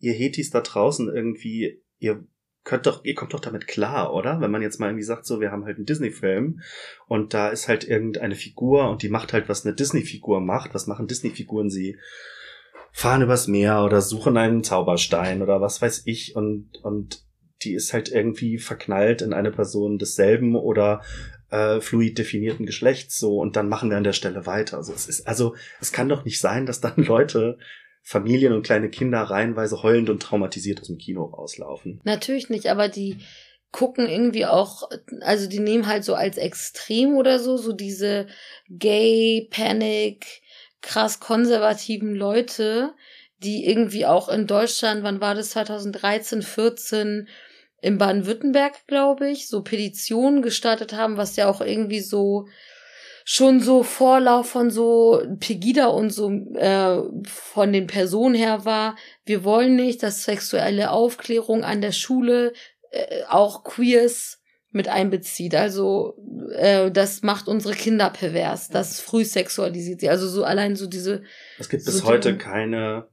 ihr 0.00 0.12
Hetis 0.12 0.50
da 0.50 0.60
draußen 0.60 1.08
irgendwie, 1.08 1.82
ihr 1.98 2.26
könnt 2.64 2.86
doch, 2.86 3.04
ihr 3.04 3.14
kommt 3.14 3.34
doch 3.34 3.40
damit 3.40 3.66
klar, 3.66 4.12
oder? 4.14 4.40
Wenn 4.40 4.50
man 4.50 4.62
jetzt 4.62 4.80
mal 4.80 4.88
irgendwie 4.88 5.04
sagt, 5.04 5.26
so, 5.26 5.40
wir 5.40 5.52
haben 5.52 5.64
halt 5.64 5.76
einen 5.76 5.86
Disney-Film 5.86 6.60
und 7.06 7.34
da 7.34 7.50
ist 7.50 7.68
halt 7.68 7.86
irgendeine 7.86 8.34
Figur 8.34 8.88
und 8.88 9.02
die 9.02 9.10
macht 9.10 9.32
halt, 9.32 9.48
was 9.48 9.64
eine 9.64 9.74
Disney-Figur 9.74 10.40
macht. 10.40 10.74
Was 10.74 10.86
machen 10.86 11.06
Disney-Figuren? 11.06 11.70
Sie 11.70 11.98
fahren 12.90 13.22
übers 13.22 13.48
Meer 13.48 13.84
oder 13.84 14.00
suchen 14.00 14.36
einen 14.36 14.64
Zauberstein 14.64 15.42
oder 15.42 15.60
was 15.60 15.82
weiß 15.82 16.02
ich 16.06 16.36
und, 16.36 16.70
und 16.82 17.24
die 17.62 17.74
ist 17.74 17.92
halt 17.92 18.10
irgendwie 18.10 18.58
verknallt 18.58 19.20
in 19.20 19.32
eine 19.32 19.50
Person 19.50 19.98
desselben 19.98 20.54
oder 20.54 21.02
äh, 21.50 21.80
fluid 21.80 22.18
definierten 22.18 22.66
Geschlechts 22.66 23.18
so 23.18 23.38
und 23.38 23.56
dann 23.56 23.68
machen 23.68 23.90
wir 23.90 23.96
an 23.96 24.04
der 24.04 24.12
Stelle 24.12 24.46
weiter. 24.46 24.76
Also 24.76 24.92
es 24.92 25.08
ist, 25.08 25.26
also 25.26 25.54
es 25.80 25.92
kann 25.92 26.08
doch 26.08 26.24
nicht 26.24 26.40
sein, 26.40 26.66
dass 26.66 26.80
dann 26.80 26.96
Leute 26.96 27.58
Familien 28.06 28.52
und 28.52 28.64
kleine 28.64 28.90
Kinder 28.90 29.22
reihenweise 29.22 29.82
heulend 29.82 30.10
und 30.10 30.22
traumatisiert 30.22 30.80
aus 30.80 30.88
dem 30.88 30.98
Kino 30.98 31.24
rauslaufen. 31.24 32.00
Natürlich 32.04 32.50
nicht, 32.50 32.66
aber 32.66 32.88
die 32.88 33.16
gucken 33.72 34.06
irgendwie 34.06 34.44
auch, 34.44 34.88
also 35.22 35.48
die 35.48 35.58
nehmen 35.58 35.86
halt 35.86 36.04
so 36.04 36.14
als 36.14 36.36
extrem 36.36 37.16
oder 37.16 37.38
so, 37.38 37.56
so 37.56 37.72
diese 37.72 38.26
Gay, 38.68 39.48
Panic, 39.50 40.42
krass 40.82 41.18
konservativen 41.18 42.14
Leute, 42.14 42.92
die 43.38 43.66
irgendwie 43.66 44.04
auch 44.04 44.28
in 44.28 44.46
Deutschland, 44.46 45.02
wann 45.02 45.22
war 45.22 45.34
das, 45.34 45.50
2013, 45.50 46.42
14, 46.42 47.26
in 47.80 47.98
Baden-Württemberg, 47.98 48.86
glaube 48.86 49.30
ich, 49.30 49.48
so 49.48 49.62
Petitionen 49.62 50.42
gestartet 50.42 50.92
haben, 50.92 51.16
was 51.16 51.36
ja 51.36 51.48
auch 51.48 51.62
irgendwie 51.62 52.00
so 52.00 52.46
schon 53.24 53.60
so 53.60 53.82
Vorlauf 53.82 54.50
von 54.50 54.70
so 54.70 55.22
Pegida 55.40 55.86
und 55.86 56.10
so 56.10 56.30
äh, 56.30 57.02
von 57.26 57.72
den 57.72 57.86
Personen 57.86 58.34
her 58.34 58.66
war. 58.66 58.96
Wir 59.24 59.44
wollen 59.44 59.76
nicht, 59.76 60.02
dass 60.02 60.24
sexuelle 60.24 60.90
Aufklärung 60.90 61.64
an 61.64 61.80
der 61.80 61.92
Schule 61.92 62.52
äh, 62.90 63.22
auch 63.28 63.64
Queers 63.64 64.42
mit 64.70 64.88
einbezieht. 64.88 65.54
Also 65.54 66.18
äh, 66.52 66.90
das 66.90 67.22
macht 67.22 67.48
unsere 67.48 67.74
Kinder 67.74 68.10
pervers. 68.10 68.68
Das 68.68 69.00
früh 69.00 69.24
sexualisiert 69.24 70.00
sie. 70.00 70.10
Also 70.10 70.28
so 70.28 70.44
allein 70.44 70.76
so 70.76 70.86
diese. 70.86 71.22
Es 71.58 71.70
gibt 71.70 71.86
bis 71.86 71.98
so 71.98 72.04
heute 72.04 72.36
keine 72.36 73.08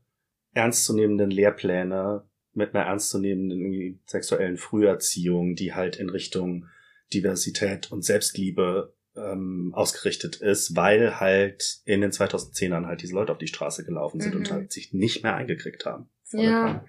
ernstzunehmenden 0.54 1.32
Lehrpläne 1.32 2.28
mit 2.54 2.76
einer 2.76 2.86
ernstzunehmenden 2.86 4.02
sexuellen 4.06 4.58
Früherziehung, 4.58 5.56
die 5.56 5.74
halt 5.74 5.96
in 5.96 6.10
Richtung 6.10 6.66
Diversität 7.14 7.92
und 7.94 8.04
Selbstliebe 8.04 8.94
ähm, 9.16 9.72
ausgerichtet 9.74 10.38
ist, 10.38 10.76
weil 10.76 11.20
halt 11.20 11.82
in 11.86 12.02
den 12.02 12.12
2010ern 12.12 12.86
halt 12.86 13.02
diese 13.02 13.14
Leute 13.14 13.32
auf 13.32 13.38
die 13.38 13.48
Straße 13.48 13.84
gelaufen 13.84 14.22
sind 14.22 14.34
mhm. 14.34 14.40
und 14.40 14.52
halt 14.52 14.72
sich 14.72 14.94
nicht 14.94 15.24
mehr 15.24 15.36
eingekriegt 15.36 15.86
haben. 15.86 16.10
Ja. 16.32 16.86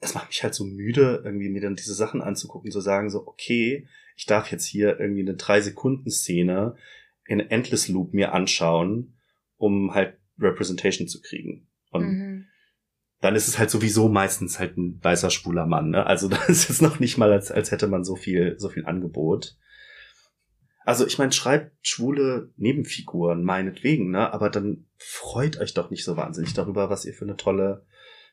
Das 0.00 0.14
macht 0.14 0.28
mich 0.28 0.42
halt 0.42 0.54
so 0.54 0.64
müde, 0.64 1.22
irgendwie 1.24 1.48
mir 1.48 1.62
dann 1.62 1.76
diese 1.76 1.94
Sachen 1.94 2.22
anzugucken, 2.22 2.70
zu 2.70 2.80
sagen 2.80 3.10
so, 3.10 3.26
okay, 3.26 3.88
ich 4.16 4.26
darf 4.26 4.50
jetzt 4.50 4.66
hier 4.66 5.00
irgendwie 5.00 5.22
eine 5.22 5.34
drei 5.34 5.60
Sekunden 5.60 6.10
Szene 6.10 6.76
in 7.26 7.40
Endless 7.40 7.88
Loop 7.88 8.12
mir 8.12 8.32
anschauen, 8.32 9.14
um 9.56 9.94
halt 9.94 10.18
Representation 10.38 11.08
zu 11.08 11.20
kriegen. 11.22 11.68
Und 11.90 12.04
mhm. 12.04 12.46
dann 13.20 13.34
ist 13.34 13.48
es 13.48 13.58
halt 13.58 13.70
sowieso 13.70 14.08
meistens 14.08 14.58
halt 14.58 14.76
ein 14.76 15.02
weißer 15.02 15.30
schwuler 15.30 15.66
Mann, 15.66 15.90
ne? 15.90 16.06
Also 16.06 16.28
das 16.28 16.48
ist 16.48 16.68
jetzt 16.68 16.82
noch 16.82 17.00
nicht 17.00 17.18
mal, 17.18 17.32
als, 17.32 17.50
als 17.50 17.70
hätte 17.70 17.88
man 17.88 18.04
so 18.04 18.14
viel, 18.14 18.56
so 18.58 18.68
viel 18.68 18.86
Angebot. 18.86 19.56
Also 20.84 21.06
ich 21.06 21.18
meine, 21.18 21.32
schreibt 21.32 21.72
schwule 21.86 22.50
Nebenfiguren, 22.56 23.42
meinetwegen, 23.42 24.10
ne? 24.10 24.32
Aber 24.32 24.50
dann 24.50 24.86
freut 24.98 25.58
euch 25.58 25.74
doch 25.74 25.90
nicht 25.90 26.04
so 26.04 26.16
wahnsinnig 26.16 26.54
darüber, 26.54 26.90
was 26.90 27.04
ihr 27.04 27.14
für 27.14 27.24
eine 27.24 27.36
tolle 27.36 27.84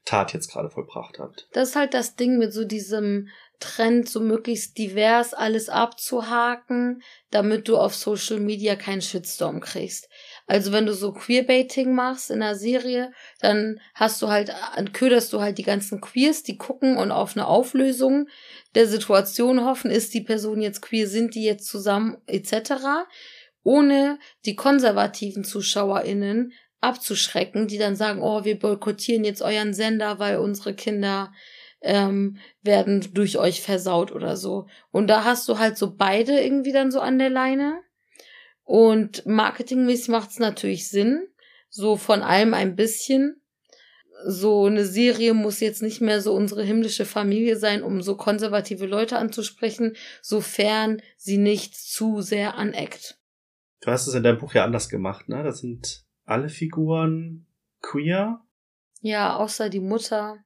Tat 0.06 0.34
jetzt 0.34 0.52
gerade 0.52 0.70
vollbracht 0.70 1.20
habt. 1.20 1.48
Das 1.54 1.70
ist 1.70 1.76
halt 1.76 1.94
das 1.94 2.16
Ding 2.16 2.38
mit 2.38 2.54
so 2.54 2.66
diesem 2.66 3.30
Trend, 3.60 4.10
so 4.10 4.20
möglichst 4.20 4.78
divers 4.78 5.34
alles 5.34 5.70
abzuhaken, 5.70 7.04
damit 7.30 7.68
du 7.68 7.78
auf 7.78 7.94
Social 7.96 8.40
Media 8.40 8.76
keinen 8.76 9.02
Shitstorm 9.02 9.60
kriegst. 9.60 10.10
Also 10.52 10.74
wenn 10.74 10.86
du 10.86 10.94
so 10.94 11.14
Queerbaiting 11.14 11.96
machst 11.96 12.30
in 12.30 12.42
einer 12.42 12.56
Serie, 12.56 13.14
dann 13.40 13.80
hast 13.96 14.22
du 14.22 14.28
halt, 14.28 14.54
köderst 14.92 15.32
du 15.32 15.40
halt 15.40 15.58
die 15.58 15.64
ganzen 15.64 16.02
Queers, 16.02 16.44
die 16.44 16.58
gucken 16.58 16.98
und 16.98 17.10
auf 17.10 17.38
eine 17.38 17.48
Auflösung 17.48 18.28
der 18.76 18.86
Situation 18.86 19.64
hoffen, 19.64 19.90
ist 19.90 20.14
die 20.14 20.20
Person 20.20 20.62
jetzt 20.62 20.82
queer, 20.82 21.08
sind 21.08 21.36
die 21.36 21.46
jetzt 21.46 21.68
zusammen, 21.68 22.18
etc., 22.28 22.74
ohne 23.64 24.20
die 24.44 24.58
konservativen 24.58 25.46
ZuschauerInnen 25.46 26.52
abzuschrecken, 26.82 27.70
die 27.70 27.78
dann 27.78 27.96
sagen, 27.96 28.22
oh, 28.22 28.44
wir 28.44 28.60
boykottieren 28.60 29.24
jetzt 29.24 29.42
euren 29.42 29.74
Sender, 29.74 30.20
weil 30.20 30.36
unsere 30.36 30.74
Kinder 30.74 31.32
ähm, 31.80 32.40
werden 32.62 33.08
durch 33.14 33.38
euch 33.38 33.62
versaut 33.62 34.12
oder 34.12 34.36
so. 34.36 34.68
Und 34.92 35.08
da 35.08 35.24
hast 35.24 35.48
du 35.48 35.60
halt 35.60 35.78
so 35.78 35.96
beide 35.96 36.42
irgendwie 36.42 36.74
dann 36.74 36.92
so 36.92 37.00
an 37.00 37.20
der 37.20 37.30
Leine. 37.30 37.80
Und 38.64 39.26
marketingmäßig 39.26 40.10
macht 40.10 40.32
es 40.32 40.40
natürlich 40.40 40.90
Sinn, 40.90 41.28
so 41.70 41.98
von 41.98 42.22
allem 42.22 42.54
ein 42.54 42.76
bisschen 42.76 43.42
so 44.26 44.66
eine 44.66 44.86
Serie 44.86 45.34
muss 45.34 45.60
jetzt 45.60 45.82
nicht 45.82 46.02
mehr 46.02 46.22
so 46.22 46.34
unsere 46.34 46.64
himmlische 46.64 47.06
Familie 47.06 47.58
sein, 47.58 47.84
um 47.84 48.02
so 48.02 48.16
konservative 48.16 48.86
Leute 48.86 49.18
anzusprechen, 49.18 49.96
sofern 50.22 51.02
sie 51.18 51.38
nicht 51.38 51.76
zu 51.76 52.22
sehr 52.22 52.56
aneckt. 52.56 53.18
Du 53.82 53.90
hast 53.90 54.08
es 54.08 54.14
in 54.14 54.24
deinem 54.24 54.38
Buch 54.38 54.54
ja 54.54 54.64
anders 54.64 54.90
gemacht, 54.90 55.28
ne? 55.28 55.44
Das 55.44 55.60
sind 55.60 56.06
alle 56.26 56.50
Figuren 56.50 57.48
queer. 57.82 58.42
Ja, 59.02 59.38
außer 59.38 59.70
die 59.70 59.80
Mutter 59.80 60.38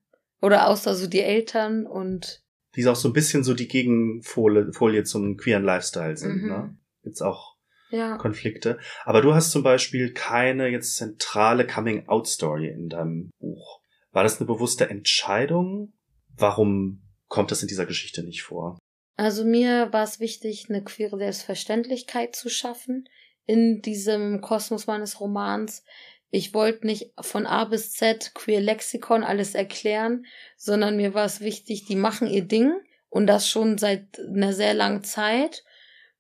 oder 0.42 0.68
außer 0.70 0.96
so 0.96 1.08
die 1.08 1.22
Eltern 1.22 1.86
und 1.86 2.44
die 2.76 2.88
auch 2.88 2.96
so 2.96 3.10
ein 3.10 3.14
bisschen 3.14 3.44
so 3.44 3.54
die 3.54 3.68
Gegenfolie 3.68 4.72
Folie 4.74 5.04
zum 5.04 5.38
queeren 5.38 5.64
Lifestyle 5.64 6.18
sind, 6.18 6.44
mhm. 6.44 6.48
ne? 6.48 6.78
Gibt's 7.04 7.22
auch 7.22 7.55
ja. 7.90 8.18
Konflikte. 8.18 8.78
Aber 9.04 9.22
du 9.22 9.34
hast 9.34 9.52
zum 9.52 9.64
Beispiel 9.64 10.14
keine 10.14 10.68
jetzt 10.68 10.96
zentrale 10.96 11.66
Coming-out-Story 11.66 12.68
in 12.68 12.90
deinem 12.90 13.32
Buch. 13.40 13.82
War 14.12 14.24
das 14.24 14.40
eine 14.40 14.48
bewusste 14.48 14.90
Entscheidung? 14.90 15.94
Warum 16.36 17.02
kommt 17.28 17.52
das 17.52 17.62
in 17.62 17.68
dieser 17.68 17.86
Geschichte 17.86 18.24
nicht 18.24 18.44
vor? 18.44 18.78
Also 19.18 19.46
mir 19.46 19.94
war 19.94 20.04
es 20.04 20.20
wichtig, 20.20 20.66
eine 20.70 20.84
queere 20.84 21.18
Selbstverständlichkeit 21.18 22.36
zu 22.36 22.50
schaffen 22.50 23.08
in 23.46 23.82
diesem 23.82 24.42
Kosmos 24.42 24.88
meines 24.88 25.20
Romans. 25.20 25.84
Ich 26.32 26.54
wollte 26.54 26.86
nicht 26.86 27.14
von 27.22 27.46
A 27.46 27.66
bis 27.66 27.94
Z 27.94 28.34
queer 28.34 28.60
Lexikon 28.60 29.24
alles 29.24 29.56
erklären, 29.56 30.26
sondern 30.58 30.98
mir 30.98 31.14
war 31.14 31.26
es 31.26 31.40
wichtig, 31.40 31.86
die 31.86 31.96
machen 31.96 32.28
ihr 32.28 32.44
Ding 32.44 32.74
und 33.10 33.28
das 33.28 33.48
schon 33.48 33.78
seit 33.78 34.20
einer 34.20 34.52
sehr 34.52 34.74
langen 34.74 35.04
Zeit. 35.04 35.64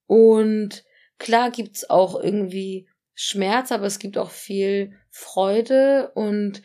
Und 0.06 0.86
Klar 1.17 1.51
gibt's 1.51 1.89
auch 1.89 2.21
irgendwie 2.21 2.88
Schmerz, 3.13 3.71
aber 3.71 3.86
es 3.86 3.99
gibt 3.99 4.17
auch 4.17 4.32
viel 4.32 4.91
Freude 5.10 6.12
und 6.13 6.62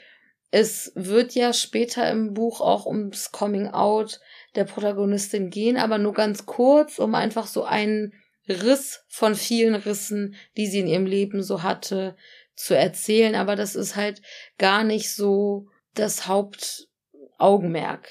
es 0.50 0.92
wird 0.96 1.34
ja 1.34 1.52
später 1.52 2.10
im 2.10 2.34
Buch 2.34 2.60
auch 2.60 2.86
ums 2.86 3.30
Coming 3.30 3.68
Out 3.68 4.20
der 4.56 4.64
Protagonistin 4.64 5.50
gehen, 5.50 5.76
aber 5.76 5.98
nur 5.98 6.12
ganz 6.12 6.44
kurz, 6.44 6.98
um 6.98 7.14
einfach 7.14 7.46
so 7.46 7.62
einen 7.64 8.12
Riss 8.48 9.04
von 9.08 9.36
vielen 9.36 9.76
Rissen, 9.76 10.34
die 10.56 10.66
sie 10.66 10.80
in 10.80 10.88
ihrem 10.88 11.06
Leben 11.06 11.42
so 11.42 11.62
hatte, 11.62 12.16
zu 12.56 12.76
erzählen. 12.76 13.36
Aber 13.36 13.54
das 13.54 13.76
ist 13.76 13.94
halt 13.94 14.22
gar 14.58 14.82
nicht 14.82 15.14
so 15.14 15.68
das 15.94 16.26
Hauptaugenmerk. 16.26 18.08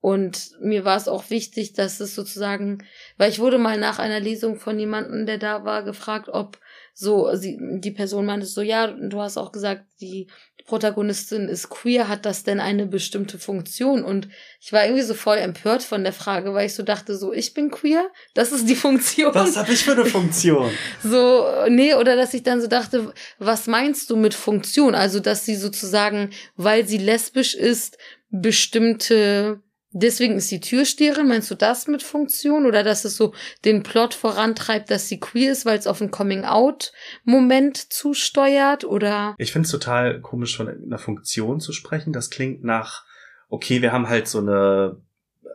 Und 0.00 0.52
mir 0.60 0.84
war 0.84 0.96
es 0.96 1.08
auch 1.08 1.28
wichtig, 1.28 1.74
dass 1.74 2.00
es 2.00 2.14
sozusagen, 2.14 2.84
weil 3.18 3.30
ich 3.30 3.38
wurde 3.38 3.58
mal 3.58 3.78
nach 3.78 3.98
einer 3.98 4.20
Lesung 4.20 4.56
von 4.56 4.78
jemandem, 4.78 5.26
der 5.26 5.36
da 5.36 5.64
war, 5.64 5.82
gefragt, 5.82 6.30
ob 6.30 6.58
so, 6.94 7.34
sie, 7.34 7.58
die 7.60 7.90
Person 7.90 8.26
meinte 8.26 8.46
so, 8.46 8.62
ja, 8.62 8.86
du 8.86 9.20
hast 9.20 9.36
auch 9.36 9.52
gesagt, 9.52 9.84
die 10.00 10.28
Protagonistin 10.66 11.48
ist 11.48 11.68
queer, 11.68 12.08
hat 12.08 12.24
das 12.24 12.44
denn 12.44 12.60
eine 12.60 12.86
bestimmte 12.86 13.38
Funktion? 13.38 14.04
Und 14.04 14.28
ich 14.60 14.72
war 14.72 14.84
irgendwie 14.84 15.02
so 15.02 15.14
voll 15.14 15.38
empört 15.38 15.82
von 15.82 16.02
der 16.02 16.12
Frage, 16.12 16.54
weil 16.54 16.66
ich 16.66 16.74
so 16.74 16.82
dachte, 16.82 17.16
so, 17.16 17.32
ich 17.32 17.54
bin 17.54 17.70
queer, 17.70 18.08
das 18.34 18.52
ist 18.52 18.68
die 18.68 18.76
Funktion. 18.76 19.34
Was 19.34 19.56
habe 19.56 19.72
ich 19.72 19.84
für 19.84 19.92
eine 19.92 20.06
Funktion? 20.06 20.70
so, 21.02 21.44
nee, 21.68 21.94
oder 21.94 22.16
dass 22.16 22.34
ich 22.34 22.42
dann 22.42 22.60
so 22.60 22.68
dachte, 22.68 23.12
was 23.38 23.66
meinst 23.66 24.08
du 24.10 24.16
mit 24.16 24.32
Funktion? 24.32 24.94
Also, 24.94 25.20
dass 25.20 25.44
sie 25.44 25.56
sozusagen, 25.56 26.30
weil 26.56 26.86
sie 26.86 26.98
lesbisch 26.98 27.54
ist, 27.54 27.98
bestimmte 28.30 29.60
Deswegen 29.92 30.36
ist 30.36 30.48
sie 30.48 30.60
Türsteherin. 30.60 31.26
Meinst 31.26 31.50
du 31.50 31.56
das 31.56 31.88
mit 31.88 32.02
Funktion? 32.02 32.64
Oder 32.64 32.84
dass 32.84 33.04
es 33.04 33.16
so 33.16 33.34
den 33.64 33.82
Plot 33.82 34.14
vorantreibt, 34.14 34.88
dass 34.90 35.08
sie 35.08 35.18
queer 35.18 35.50
ist, 35.50 35.66
weil 35.66 35.78
es 35.78 35.88
auf 35.88 36.00
einen 36.00 36.12
Coming-out-Moment 36.12 37.76
zusteuert? 37.76 38.84
Oder? 38.84 39.34
Ich 39.38 39.52
finde 39.52 39.66
es 39.66 39.72
total 39.72 40.20
komisch, 40.20 40.56
von 40.56 40.68
einer 40.68 40.98
Funktion 40.98 41.58
zu 41.58 41.72
sprechen. 41.72 42.12
Das 42.12 42.30
klingt 42.30 42.62
nach, 42.62 43.04
okay, 43.48 43.82
wir 43.82 43.90
haben 43.90 44.08
halt 44.08 44.28
so 44.28 44.38
eine 44.38 44.96
äh, 45.42 45.48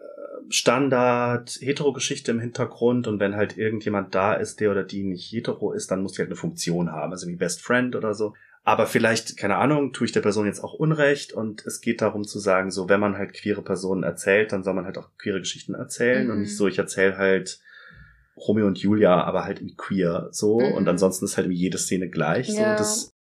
Standard-Hetero-Geschichte 0.49 2.31
im 2.31 2.41
Hintergrund 2.41 3.07
und 3.07 3.21
wenn 3.21 3.37
halt 3.37 3.57
irgendjemand 3.57 4.15
da 4.15 4.33
ist, 4.33 4.59
der 4.59 4.71
oder 4.71 4.83
die 4.83 5.03
nicht 5.03 5.31
hetero 5.31 5.71
ist, 5.71 5.91
dann 5.91 6.01
muss 6.01 6.13
die 6.13 6.19
halt 6.19 6.29
eine 6.29 6.35
Funktion 6.35 6.91
haben, 6.91 7.13
also 7.13 7.27
wie 7.27 7.37
Best 7.37 7.61
Friend 7.61 7.95
oder 7.95 8.13
so. 8.13 8.33
Aber 8.67 8.87
vielleicht, 8.87 9.37
keine 9.37 9.57
Ahnung, 9.57 9.93
tue 9.93 10.05
ich 10.05 10.11
der 10.11 10.21
Person 10.21 10.47
jetzt 10.47 10.63
auch 10.63 10.73
Unrecht 10.73 11.33
und 11.33 11.63
es 11.67 11.81
geht 11.81 12.01
darum 12.01 12.23
zu 12.23 12.39
sagen, 12.39 12.71
so, 12.71 12.89
wenn 12.89 12.99
man 12.99 13.15
halt 13.15 13.33
queere 13.33 13.61
Personen 13.61 14.01
erzählt, 14.01 14.51
dann 14.51 14.63
soll 14.63 14.73
man 14.73 14.85
halt 14.85 14.97
auch 14.97 15.15
queere 15.19 15.39
Geschichten 15.39 15.75
erzählen 15.75 16.25
mhm. 16.25 16.31
und 16.31 16.39
nicht 16.39 16.51
mhm. 16.51 16.55
so, 16.55 16.67
ich 16.67 16.79
erzähle 16.79 17.15
halt 17.15 17.59
Romeo 18.35 18.65
und 18.65 18.79
Julia, 18.79 19.23
aber 19.23 19.45
halt 19.45 19.61
im 19.61 19.77
queer, 19.77 20.29
so, 20.31 20.59
mhm. 20.59 20.73
und 20.73 20.87
ansonsten 20.87 21.25
ist 21.25 21.37
halt 21.37 21.49
jede 21.51 21.77
Szene 21.77 22.09
gleich, 22.09 22.49
ja. 22.49 22.75
so, 22.75 22.83
das 22.83 23.11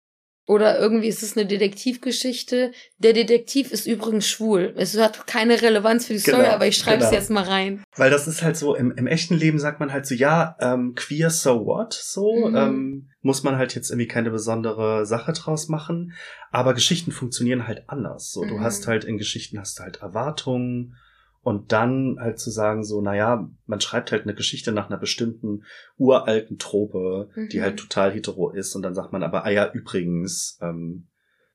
oder 0.47 0.79
irgendwie 0.79 1.09
ist 1.09 1.23
es 1.23 1.39
eine 1.39 1.47
Detektivgeschichte. 1.47 2.73
Der 2.99 3.15
Detektiv 3.15 3.73
ist 3.73 3.87
übrigens 3.87 4.29
schwul. 4.29 4.75
Es 4.77 4.99
hat 4.99 5.27
keine 5.27 5.63
Relevanz 5.63 6.07
für 6.07 6.13
die 6.13 6.19
Story, 6.19 6.43
genau, 6.43 6.51
aber 6.51 6.67
ich 6.67 6.77
schreibe 6.77 7.03
es 7.03 7.09
genau. 7.09 7.19
jetzt 7.19 7.31
mal 7.31 7.45
rein. 7.45 7.83
Weil 7.97 8.11
das 8.11 8.29
ist 8.29 8.43
halt 8.43 8.59
so, 8.59 8.75
im, 8.75 8.93
im 8.93 9.07
echten 9.07 9.37
Leben 9.37 9.59
sagt 9.59 9.81
man 9.81 9.91
halt 9.91 10.05
so, 10.05 10.15
ja, 10.15 10.55
ähm, 10.61 10.95
queer, 10.95 11.31
so 11.31 11.65
what? 11.65 11.95
So, 11.95 12.49
mhm. 12.49 12.57
ähm, 12.57 13.11
muss 13.25 13.43
man 13.43 13.57
halt 13.57 13.75
jetzt 13.75 13.91
irgendwie 13.91 14.07
keine 14.07 14.31
besondere 14.31 15.07
Sache 15.07 15.33
draus 15.33 15.69
machen. 15.69 16.13
Aber 16.51 16.75
Geschichten 16.75 17.11
funktionieren 17.11 17.67
halt 17.67 17.89
anders. 17.89 18.31
So, 18.31 18.45
mhm. 18.45 18.49
du 18.49 18.61
hast 18.61 18.87
halt 18.87 19.05
in 19.05 19.17
Geschichten 19.17 19.59
hast 19.59 19.79
du 19.79 19.83
halt 19.83 20.03
Erwartungen 20.03 20.97
und 21.41 21.73
dann 21.73 22.19
halt 22.21 22.39
zu 22.39 22.51
sagen 22.51 22.85
so, 22.85 23.01
naja, 23.01 23.51
man 23.67 23.81
schreibt 23.81 24.13
halt 24.13 24.25
eine 24.25 24.35
Geschichte 24.35 24.73
nach 24.73 24.91
einer 24.91 24.99
bestimmten 24.99 25.65
uralten 25.97 26.59
Trope, 26.59 27.31
mhm. 27.35 27.49
die 27.49 27.63
halt 27.63 27.79
total 27.79 28.13
hetero 28.13 28.51
ist 28.51 28.75
und 28.77 28.83
dann 28.83 28.95
sagt 28.95 29.13
man 29.13 29.23
aber, 29.23 29.45
ah 29.47 29.51
ja, 29.51 29.73
übrigens, 29.73 30.59
ähm, 30.61 31.09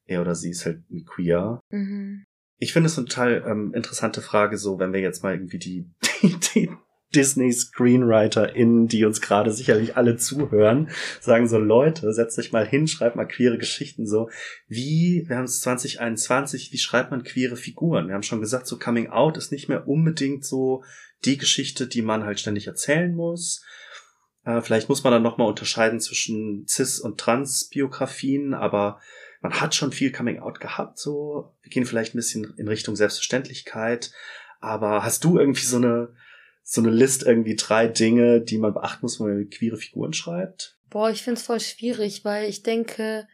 er 0.05 0.21
oder 0.21 0.33
sie 0.33 0.49
ist 0.49 0.65
halt 0.65 0.81
queer. 1.05 1.59
Mhm. 1.69 2.25
Ich 2.57 2.73
finde 2.73 2.87
es 2.87 2.97
eine 2.97 3.07
total 3.07 3.43
ähm, 3.47 3.73
interessante 3.75 4.21
Frage, 4.21 4.57
so 4.57 4.79
wenn 4.79 4.91
wir 4.91 5.01
jetzt 5.01 5.21
mal 5.21 5.35
irgendwie 5.35 5.59
die, 5.59 5.87
die, 6.23 6.35
die 6.55 6.69
Disney 7.15 7.51
ScreenwriterInnen, 7.51 8.87
die 8.87 9.05
uns 9.05 9.21
gerade 9.21 9.51
sicherlich 9.51 9.97
alle 9.97 10.17
zuhören, 10.17 10.89
sagen 11.19 11.47
so, 11.47 11.57
Leute, 11.57 12.13
setzt 12.13 12.37
euch 12.37 12.51
mal 12.51 12.67
hin, 12.67 12.87
schreibt 12.87 13.15
mal 13.15 13.25
queere 13.25 13.57
Geschichten 13.57 14.05
so. 14.05 14.29
Wie, 14.67 15.25
wir 15.27 15.37
haben 15.37 15.45
es 15.45 15.61
2021, 15.61 16.71
wie 16.71 16.77
schreibt 16.77 17.11
man 17.11 17.23
queere 17.23 17.55
Figuren? 17.55 18.07
Wir 18.07 18.15
haben 18.15 18.23
schon 18.23 18.41
gesagt, 18.41 18.67
so 18.67 18.77
Coming 18.77 19.09
Out 19.09 19.37
ist 19.37 19.51
nicht 19.51 19.69
mehr 19.69 19.87
unbedingt 19.87 20.45
so 20.45 20.83
die 21.25 21.37
Geschichte, 21.37 21.87
die 21.87 22.01
man 22.01 22.23
halt 22.23 22.39
ständig 22.39 22.67
erzählen 22.67 23.13
muss. 23.13 23.63
Äh, 24.45 24.61
vielleicht 24.61 24.89
muss 24.89 25.03
man 25.03 25.11
dann 25.11 25.23
nochmal 25.23 25.47
unterscheiden 25.47 25.99
zwischen 25.99 26.65
Cis- 26.67 27.01
und 27.01 27.19
Trans-Biografien, 27.19 28.53
aber 28.53 28.99
man 29.41 29.59
hat 29.59 29.73
schon 29.73 29.91
viel 29.91 30.11
Coming 30.11 30.39
Out 30.39 30.59
gehabt, 30.59 30.99
so. 30.99 31.55
Wir 31.61 31.69
gehen 31.69 31.85
vielleicht 31.85 32.13
ein 32.13 32.17
bisschen 32.17 32.53
in 32.57 32.67
Richtung 32.67 32.95
Selbstverständlichkeit. 32.95 34.11
Aber 34.59 35.03
hast 35.03 35.23
du 35.23 35.39
irgendwie 35.39 35.65
so 35.65 35.77
eine, 35.77 36.13
so 36.71 36.81
eine 36.81 36.91
List 36.91 37.23
irgendwie 37.23 37.55
drei 37.55 37.87
Dinge, 37.87 38.41
die 38.41 38.59
man 38.59 38.75
beachten 38.75 38.99
muss, 39.01 39.19
wenn 39.19 39.27
man 39.27 39.49
queere 39.49 39.77
Figuren 39.77 40.13
schreibt? 40.13 40.77
Boah, 40.91 41.09
ich 41.09 41.23
find's 41.23 41.41
voll 41.41 41.59
schwierig, 41.59 42.23
weil 42.25 42.47
ich 42.47 42.61
denke, 42.61 43.27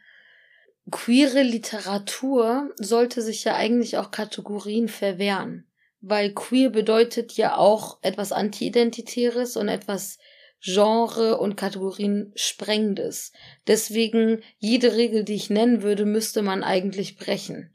queere 0.90 1.42
Literatur 1.42 2.70
sollte 2.76 3.20
sich 3.20 3.44
ja 3.44 3.54
eigentlich 3.54 3.98
auch 3.98 4.10
Kategorien 4.10 4.88
verwehren. 4.88 5.66
Weil 6.00 6.32
queer 6.32 6.70
bedeutet 6.70 7.34
ja 7.34 7.58
auch 7.58 7.98
etwas 8.00 8.32
Anti-Identitäres 8.32 9.58
und 9.58 9.68
etwas 9.68 10.16
Genre 10.62 11.36
und 11.36 11.56
Kategorien 11.56 12.32
sprengendes. 12.36 13.32
Deswegen 13.66 14.42
jede 14.56 14.96
Regel, 14.96 15.24
die 15.24 15.34
ich 15.34 15.50
nennen 15.50 15.82
würde, 15.82 16.06
müsste 16.06 16.40
man 16.40 16.64
eigentlich 16.64 17.18
brechen. 17.18 17.74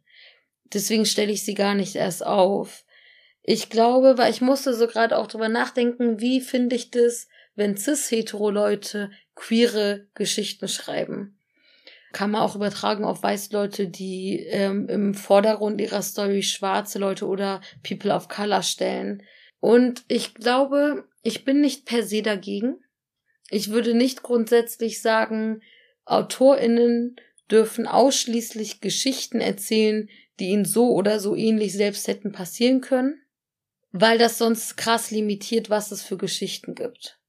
Deswegen 0.73 1.05
stelle 1.05 1.31
ich 1.31 1.45
sie 1.45 1.53
gar 1.53 1.75
nicht 1.75 1.95
erst 1.95 2.25
auf. 2.25 2.83
Ich 3.43 3.69
glaube, 3.69 4.17
weil 4.17 4.31
ich 4.31 4.41
musste 4.41 4.73
so 4.73 4.87
gerade 4.87 5.17
auch 5.17 5.27
drüber 5.27 5.49
nachdenken, 5.49 6.19
wie 6.19 6.41
finde 6.41 6.75
ich 6.75 6.91
das, 6.91 7.27
wenn 7.55 7.75
cis-hetero-Leute 7.75 9.11
queere 9.35 10.07
Geschichten 10.13 10.67
schreiben. 10.67 11.37
Kann 12.13 12.31
man 12.31 12.41
auch 12.41 12.55
übertragen 12.55 13.03
auf 13.03 13.23
weiße 13.23 13.53
Leute, 13.53 13.87
die 13.87 14.39
ähm, 14.39 14.87
im 14.89 15.13
Vordergrund 15.13 15.79
ihrer 15.79 16.01
Story 16.01 16.43
schwarze 16.43 16.99
Leute 16.99 17.25
oder 17.25 17.61
People 17.87 18.13
of 18.13 18.27
Color 18.27 18.63
stellen. 18.63 19.23
Und 19.59 20.03
ich 20.07 20.33
glaube, 20.33 21.05
ich 21.23 21.45
bin 21.45 21.61
nicht 21.61 21.85
per 21.85 22.03
se 22.03 22.21
dagegen. 22.21 22.83
Ich 23.49 23.71
würde 23.71 23.93
nicht 23.93 24.23
grundsätzlich 24.23 25.01
sagen, 25.01 25.61
AutorInnen 26.05 27.15
dürfen 27.49 27.87
ausschließlich 27.87 28.81
Geschichten 28.81 29.39
erzählen, 29.39 30.09
die 30.39 30.49
ihnen 30.49 30.65
so 30.65 30.91
oder 30.91 31.19
so 31.19 31.35
ähnlich 31.35 31.73
selbst 31.73 32.07
hätten 32.07 32.31
passieren 32.31 32.81
können 32.81 33.21
weil 33.91 34.17
das 34.17 34.37
sonst 34.37 34.77
krass 34.77 35.11
limitiert, 35.11 35.69
was 35.69 35.91
es 35.91 36.01
für 36.01 36.17
Geschichten 36.17 36.75
gibt. 36.75 37.19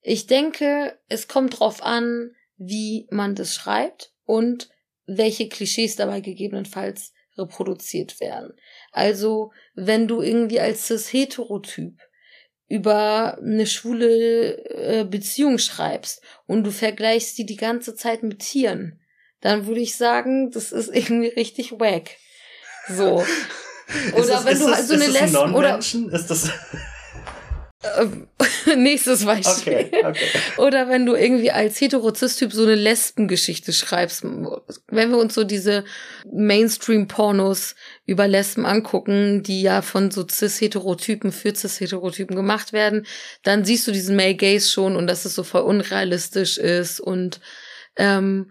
Ich 0.00 0.26
denke, 0.26 0.98
es 1.08 1.28
kommt 1.28 1.58
drauf 1.58 1.82
an, 1.82 2.34
wie 2.56 3.06
man 3.10 3.34
das 3.34 3.54
schreibt 3.54 4.12
und 4.24 4.68
welche 5.06 5.48
Klischees 5.48 5.96
dabei 5.96 6.20
gegebenenfalls 6.20 7.12
reproduziert 7.36 8.20
werden. 8.20 8.52
Also, 8.92 9.52
wenn 9.74 10.08
du 10.08 10.22
irgendwie 10.22 10.60
als 10.60 10.86
cis-heterotyp 10.86 11.98
über 12.68 13.38
eine 13.38 13.66
schwule 13.66 14.58
äh, 14.68 15.04
Beziehung 15.04 15.58
schreibst 15.58 16.22
und 16.46 16.64
du 16.64 16.70
vergleichst 16.70 17.38
die 17.38 17.46
die 17.46 17.56
ganze 17.56 17.94
Zeit 17.94 18.22
mit 18.22 18.40
Tieren, 18.40 19.00
dann 19.40 19.66
würde 19.66 19.80
ich 19.80 19.96
sagen, 19.96 20.50
das 20.50 20.72
ist 20.72 20.88
irgendwie 20.94 21.28
richtig 21.28 21.72
wack. 21.72 22.16
So. 22.88 23.24
Oder 24.14 24.26
das, 24.26 24.44
wenn 24.44 24.58
du 24.58 24.74
halt 24.74 24.86
so 24.86 24.94
eine 24.94 25.06
Lesben 25.06 25.54
oder 25.54 25.78
ist 25.78 26.30
das 26.30 26.50
ähm, 27.98 28.26
Nächstes 28.76 29.24
Beispiel. 29.24 29.72
Okay, 29.72 30.04
okay. 30.04 30.26
Oder 30.58 30.88
wenn 30.88 31.06
du 31.06 31.14
irgendwie 31.14 31.50
als 31.50 31.80
Heterozist-Typ 31.80 32.52
so 32.52 32.64
eine 32.64 32.74
Lesbengeschichte 32.74 33.72
schreibst. 33.72 34.24
Wenn 34.24 35.10
wir 35.10 35.18
uns 35.18 35.34
so 35.34 35.44
diese 35.44 35.84
Mainstream-Pornos 36.30 37.76
über 38.04 38.26
Lesben 38.26 38.66
angucken, 38.66 39.42
die 39.42 39.62
ja 39.62 39.82
von 39.82 40.10
so 40.10 40.26
cis-Heterotypen 40.28 41.32
für 41.32 41.54
cis-Heterotypen 41.54 42.34
gemacht 42.34 42.72
werden, 42.72 43.06
dann 43.42 43.64
siehst 43.64 43.86
du 43.86 43.92
diesen 43.92 44.16
Male 44.16 44.34
Gaze 44.34 44.68
schon 44.68 44.96
und 44.96 45.06
dass 45.06 45.24
es 45.24 45.34
so 45.34 45.44
voll 45.44 45.62
unrealistisch 45.62 46.58
ist 46.58 47.00
und 47.00 47.40
ähm, 47.96 48.50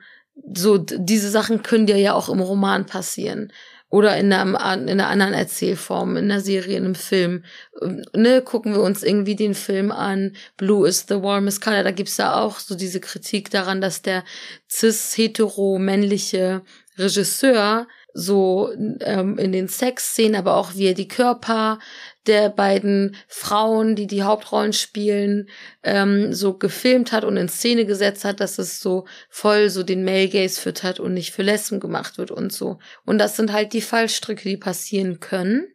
so 0.53 0.77
diese 0.77 1.29
Sachen 1.29 1.63
können 1.63 1.87
dir 1.87 1.97
ja 1.97 2.13
auch 2.13 2.29
im 2.29 2.39
Roman 2.39 2.85
passieren 2.85 3.51
oder 3.89 4.17
in 4.17 4.31
einer, 4.33 4.73
in 4.73 4.89
einer 4.89 5.07
anderen 5.07 5.33
Erzählform, 5.33 6.17
in 6.17 6.29
einer 6.29 6.41
Serie, 6.41 6.77
in 6.77 6.85
einem 6.85 6.95
Film. 6.95 7.43
Ähm, 7.81 8.03
ne, 8.13 8.41
gucken 8.41 8.73
wir 8.73 8.81
uns 8.81 9.03
irgendwie 9.03 9.35
den 9.35 9.53
Film 9.53 9.91
an, 9.91 10.35
Blue 10.57 10.87
is 10.87 11.05
the 11.07 11.21
warmest 11.21 11.61
color, 11.61 11.83
da 11.83 11.91
gibt's 11.91 12.17
ja 12.17 12.35
auch 12.39 12.59
so 12.59 12.75
diese 12.75 12.99
Kritik 12.99 13.49
daran, 13.49 13.81
dass 13.81 14.01
der 14.01 14.23
cis-hetero-männliche 14.69 16.63
Regisseur 16.97 17.87
so 18.13 18.71
ähm, 19.01 19.37
in 19.37 19.51
den 19.51 19.67
Sexszenen, 19.67 20.35
aber 20.35 20.55
auch 20.55 20.73
wie 20.73 20.87
er 20.87 20.95
die 20.95 21.07
Körper 21.07 21.79
der 22.27 22.49
beiden 22.49 23.15
Frauen, 23.27 23.95
die 23.95 24.07
die 24.07 24.23
Hauptrollen 24.23 24.73
spielen, 24.73 25.49
ähm, 25.83 26.33
so 26.33 26.57
gefilmt 26.57 27.11
hat 27.11 27.23
und 27.23 27.37
in 27.37 27.49
Szene 27.49 27.85
gesetzt 27.85 28.25
hat, 28.25 28.39
dass 28.39 28.59
es 28.59 28.79
so 28.79 29.05
voll 29.29 29.69
so 29.69 29.83
den 29.83 30.03
Male 30.03 30.29
Gaze 30.29 30.59
füttert 30.59 30.99
und 30.99 31.13
nicht 31.13 31.33
für 31.33 31.43
Lesben 31.43 31.79
gemacht 31.79 32.17
wird 32.17 32.31
und 32.31 32.51
so. 32.51 32.79
Und 33.05 33.17
das 33.17 33.35
sind 33.35 33.51
halt 33.51 33.73
die 33.73 33.81
Fallstricke, 33.81 34.47
die 34.47 34.57
passieren 34.57 35.19
können, 35.19 35.67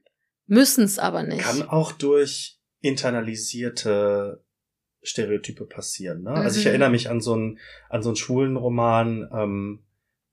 müssen 0.47 0.85
es 0.85 0.99
aber 0.99 1.23
nicht. 1.23 1.43
Kann 1.43 1.63
auch 1.63 1.93
durch 1.93 2.59
internalisierte 2.81 4.45
Stereotype 5.03 5.67
passieren. 5.67 6.23
Ne? 6.23 6.31
Mhm. 6.31 6.37
Also 6.37 6.59
ich 6.59 6.65
mhm. 6.65 6.71
erinnere 6.71 6.91
mich 6.91 7.11
an 7.11 7.21
so 7.21 7.33
einen 7.35 7.59
an 7.89 8.03
so 8.03 8.11
einen 8.11 8.17
schwulen 8.17 8.57
Roman, 8.57 9.29
ähm, 9.33 9.85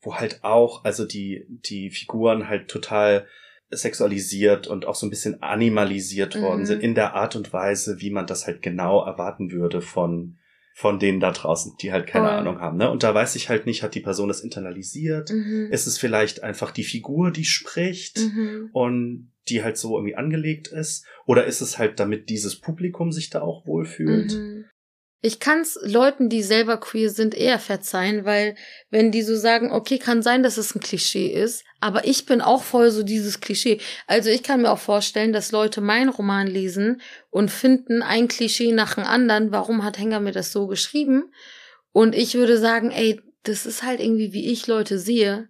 wo 0.01 0.15
halt 0.15 0.43
auch 0.43 0.84
also 0.84 1.05
die 1.05 1.45
die 1.49 1.89
Figuren 1.89 2.47
halt 2.47 2.69
total 2.69 3.27
sexualisiert 3.71 4.67
und 4.67 4.86
auch 4.86 4.95
so 4.95 5.05
ein 5.05 5.10
bisschen 5.10 5.41
animalisiert 5.41 6.36
mhm. 6.36 6.41
worden 6.41 6.65
sind 6.65 6.82
in 6.82 6.95
der 6.95 7.13
Art 7.13 7.36
und 7.36 7.53
Weise, 7.53 8.01
wie 8.01 8.10
man 8.10 8.27
das 8.27 8.47
halt 8.47 8.62
genau 8.62 9.03
erwarten 9.05 9.51
würde 9.51 9.82
von 9.82 10.38
von 10.79 10.97
denen 10.97 11.19
da 11.19 11.32
draußen, 11.32 11.73
die 11.82 11.91
halt 11.91 12.08
keine 12.08 12.27
oh. 12.27 12.32
Ahnung 12.32 12.62
haben. 12.62 12.77
Ne? 12.77 12.89
Und 12.89 13.03
da 13.03 13.13
weiß 13.13 13.36
ich 13.36 13.49
halt 13.49 13.65
nicht, 13.65 13.84
hat 13.84 13.95
die 13.95 13.99
Person 13.99 14.29
das 14.29 14.39
internalisiert? 14.39 15.29
Mhm. 15.29 15.67
Ist 15.71 15.88
es 15.88 15.97
vielleicht 15.97 16.41
einfach 16.41 16.71
die 16.71 16.86
Figur, 16.86 17.32
die 17.32 17.43
spricht 17.43 18.17
mhm. 18.19 18.69
und 18.71 19.34
die 19.49 19.62
halt 19.62 19.75
so 19.75 19.97
irgendwie 19.97 20.15
angelegt 20.15 20.69
ist? 20.69 21.05
Oder 21.25 21.45
ist 21.45 21.60
es 21.60 21.77
halt, 21.77 21.99
damit 21.99 22.29
dieses 22.29 22.62
Publikum 22.62 23.12
sich 23.12 23.29
da 23.29 23.41
auch 23.41 23.67
wohlfühlt? 23.67 24.32
Mhm. 24.32 24.59
Ich 25.21 25.41
kann's 25.41 25.77
Leuten, 25.84 26.29
die 26.29 26.41
selber 26.41 26.77
queer 26.77 27.10
sind, 27.10 27.36
eher 27.36 27.60
verzeihen, 27.60 28.23
weil 28.23 28.55
wenn 28.89 29.12
die 29.12 29.21
so 29.21 29.36
sagen, 29.36 29.71
okay, 29.71 29.99
kann 29.99 30.21
sein, 30.21 30.43
dass 30.43 30.58
es 30.58 30.73
ein 30.73 30.79
Klischee 30.79 31.27
ist, 31.27 31.65
aber 31.82 32.05
ich 32.05 32.25
bin 32.25 32.39
auch 32.39 32.63
voll 32.63 32.89
so 32.89 33.03
dieses 33.03 33.41
Klischee. 33.41 33.82
Also 34.08 34.29
ich 34.29 34.43
kann 34.43 34.62
mir 34.62 34.71
auch 34.71 34.79
vorstellen, 34.79 35.34
dass 35.34 35.51
Leute 35.51 35.82
meinen 35.82 36.08
Roman 36.08 36.47
lesen 36.47 37.01
und 37.29 37.51
finden 37.51 38.01
ein 38.01 38.29
Klischee 38.29 38.71
nach 38.71 38.95
dem 38.95 39.03
anderen. 39.03 39.51
Warum 39.51 39.84
hat 39.84 39.99
Henger 39.99 40.21
mir 40.21 40.32
das 40.32 40.53
so 40.53 40.67
geschrieben? 40.67 41.34
Und 41.91 42.15
ich 42.15 42.36
würde 42.36 42.58
sagen, 42.58 42.91
ey, 42.91 43.19
das 43.43 43.65
ist 43.65 43.84
halt 43.84 43.99
irgendwie, 43.99 44.32
wie 44.32 44.49
ich 44.49 44.67
Leute 44.67 44.99
sehe, 44.99 45.49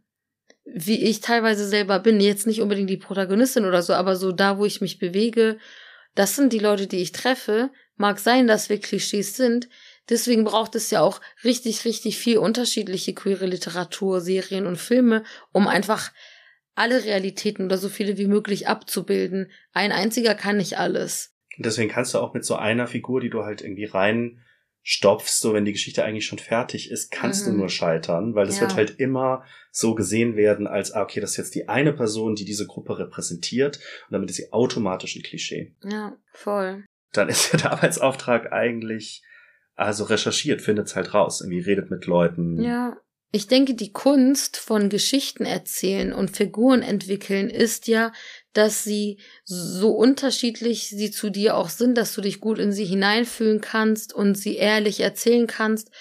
wie 0.66 1.04
ich 1.04 1.22
teilweise 1.22 1.68
selber 1.68 2.00
bin. 2.00 2.20
Jetzt 2.20 2.48
nicht 2.48 2.62
unbedingt 2.62 2.90
die 2.90 2.98
Protagonistin 2.98 3.66
oder 3.66 3.84
so, 3.84 3.94
aber 3.94 4.16
so 4.16 4.32
da, 4.32 4.58
wo 4.58 4.66
ich 4.66 4.82
mich 4.82 4.98
bewege. 4.98 5.60
Das 6.16 6.36
sind 6.36 6.54
die 6.54 6.60
Leute, 6.60 6.88
die 6.88 6.98
ich 6.98 7.12
treffe 7.12 7.70
Mag 8.00 8.18
sein, 8.18 8.48
dass 8.48 8.70
wir 8.70 8.80
Klischees 8.80 9.36
sind. 9.36 9.68
Deswegen 10.08 10.46
braucht 10.46 10.74
es 10.76 10.90
ja 10.90 11.02
auch 11.02 11.20
richtig, 11.44 11.84
richtig 11.84 12.18
viel 12.18 12.38
unterschiedliche 12.38 13.14
queere 13.14 13.46
Literatur, 13.46 14.22
Serien 14.22 14.68
und 14.68 14.78
Filme, 14.78 15.26
um 15.52 15.68
einfach 15.68 16.14
alle 16.76 17.04
Realitäten 17.04 17.66
oder 17.66 17.78
so 17.78 17.90
viele 17.90 18.18
wie 18.18 18.28
möglich 18.28 18.70
abzubilden. 18.70 19.52
Ein 19.74 19.92
einziger 19.92 20.34
kann 20.34 20.56
nicht 20.56 20.78
alles. 20.78 21.36
deswegen 21.58 21.90
kannst 21.90 22.14
du 22.14 22.20
auch 22.20 22.34
mit 22.34 22.46
so 22.46 22.56
einer 22.56 22.88
Figur, 22.88 23.20
die 23.20 23.30
du 23.30 23.44
halt 23.44 23.62
irgendwie 23.62 23.84
rein 23.84 24.40
stopfst, 24.82 25.42
so 25.42 25.54
wenn 25.54 25.66
die 25.66 25.74
Geschichte 25.74 26.06
eigentlich 26.06 26.26
schon 26.26 26.40
fertig 26.40 26.90
ist, 26.90 27.12
kannst 27.12 27.46
mhm. 27.46 27.52
du 27.52 27.58
nur 27.58 27.70
scheitern, 27.70 28.34
weil 28.34 28.48
es 28.48 28.56
ja. 28.56 28.62
wird 28.62 28.76
halt 28.76 28.92
immer 28.98 29.44
so 29.72 29.94
gesehen 29.94 30.38
werden, 30.38 30.68
als, 30.68 30.94
ah, 30.94 31.02
okay, 31.02 31.20
das 31.20 31.32
ist 31.32 31.38
jetzt 31.38 31.56
die 31.56 31.68
eine 31.68 31.92
Person, 31.92 32.36
die 32.36 32.46
diese 32.46 32.66
Gruppe 32.66 32.98
repräsentiert 32.98 33.76
und 34.08 34.14
damit 34.14 34.30
ist 34.30 34.38
sie 34.38 34.54
automatisch 34.54 35.18
ein 35.18 35.22
Klischee. 35.22 35.76
Ja, 35.84 36.16
voll 36.32 36.86
dann 37.12 37.30
ist 37.30 37.52
ja 37.52 37.60
der 37.60 37.72
Arbeitsauftrag 37.72 38.52
eigentlich 38.52 39.24
also 39.80 40.04
recherchiert, 40.04 40.62
findet's 40.62 40.96
halt 40.96 41.14
raus, 41.14 41.40
irgendwie 41.40 41.62
redet 41.62 41.90
mit 41.90 42.06
Leuten. 42.06 42.62
Ja. 42.62 42.98
Ich 43.32 43.48
denke, 43.48 43.76
die 43.76 43.94
Kunst 43.94 44.58
von 44.58 44.90
Geschichten 44.90 45.46
erzählen 45.46 46.12
und 46.12 46.36
Figuren 46.36 46.82
entwickeln 46.82 47.50
ist 47.50 47.88
ja, 47.88 48.12
dass 48.54 48.84
sie 48.84 49.20
so 49.46 49.92
unterschiedlich 49.92 50.90
sie 50.90 51.12
zu 51.12 51.30
dir 51.30 51.56
auch 51.56 51.70
sind, 51.70 51.96
dass 51.98 52.14
du 52.14 52.22
dich 52.22 52.42
gut 52.42 52.60
in 52.60 52.72
sie 52.72 52.86
hineinfühlen 52.86 53.62
kannst 53.62 54.14
und 54.14 54.36
sie 54.36 54.56
ehrlich 54.58 55.00
erzählen 55.00 55.48
kannst 55.48 55.92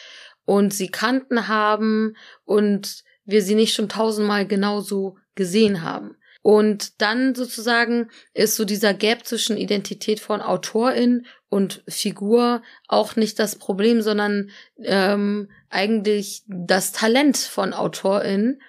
und 0.45 0.73
sie 0.73 0.89
Kanten 0.89 1.47
haben 1.47 2.17
und 2.45 3.05
wir 3.25 3.43
sie 3.43 3.55
nicht 3.55 3.75
schon 3.75 3.91
tausendmal 3.91 4.47
genauso 4.47 5.19
gesehen 5.35 5.83
haben. 5.83 6.17
Und 6.49 7.03
dann 7.03 7.35
sozusagen 7.35 8.09
ist 8.33 8.57
so 8.57 8.65
dieser 8.65 8.95
Gap 8.95 9.27
zwischen 9.27 9.59
Identität 9.59 10.19
von 10.19 10.41
Autorin 10.41 11.27
und 11.51 11.83
Figur 11.87 12.63
auch 12.87 13.17
nicht 13.17 13.39
das 13.39 13.57
Problem, 13.57 14.01
sondern 14.01 14.49
ähm, 14.83 15.51
eigentlich 15.69 16.45
das 16.47 16.93
Talent 16.93 17.37
von 17.37 17.75
Autorin, 17.75 18.63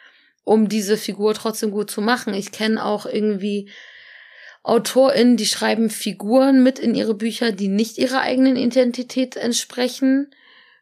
um 0.43 0.67
diese 0.67 0.97
Figur 0.97 1.33
trotzdem 1.33 1.71
gut 1.71 1.89
zu 1.89 2.01
machen. 2.01 2.33
Ich 2.33 2.51
kenne 2.51 2.83
auch 2.83 3.05
irgendwie 3.05 3.69
AutorInnen, 4.63 5.37
die 5.37 5.45
schreiben 5.45 5.89
Figuren 5.89 6.61
mit 6.61 6.79
in 6.79 6.95
ihre 6.95 7.13
Bücher, 7.13 7.53
die 7.53 7.69
nicht 7.69 7.97
ihrer 7.97 8.19
eigenen 8.19 8.57
Identität 8.57 9.37
entsprechen, 9.37 10.35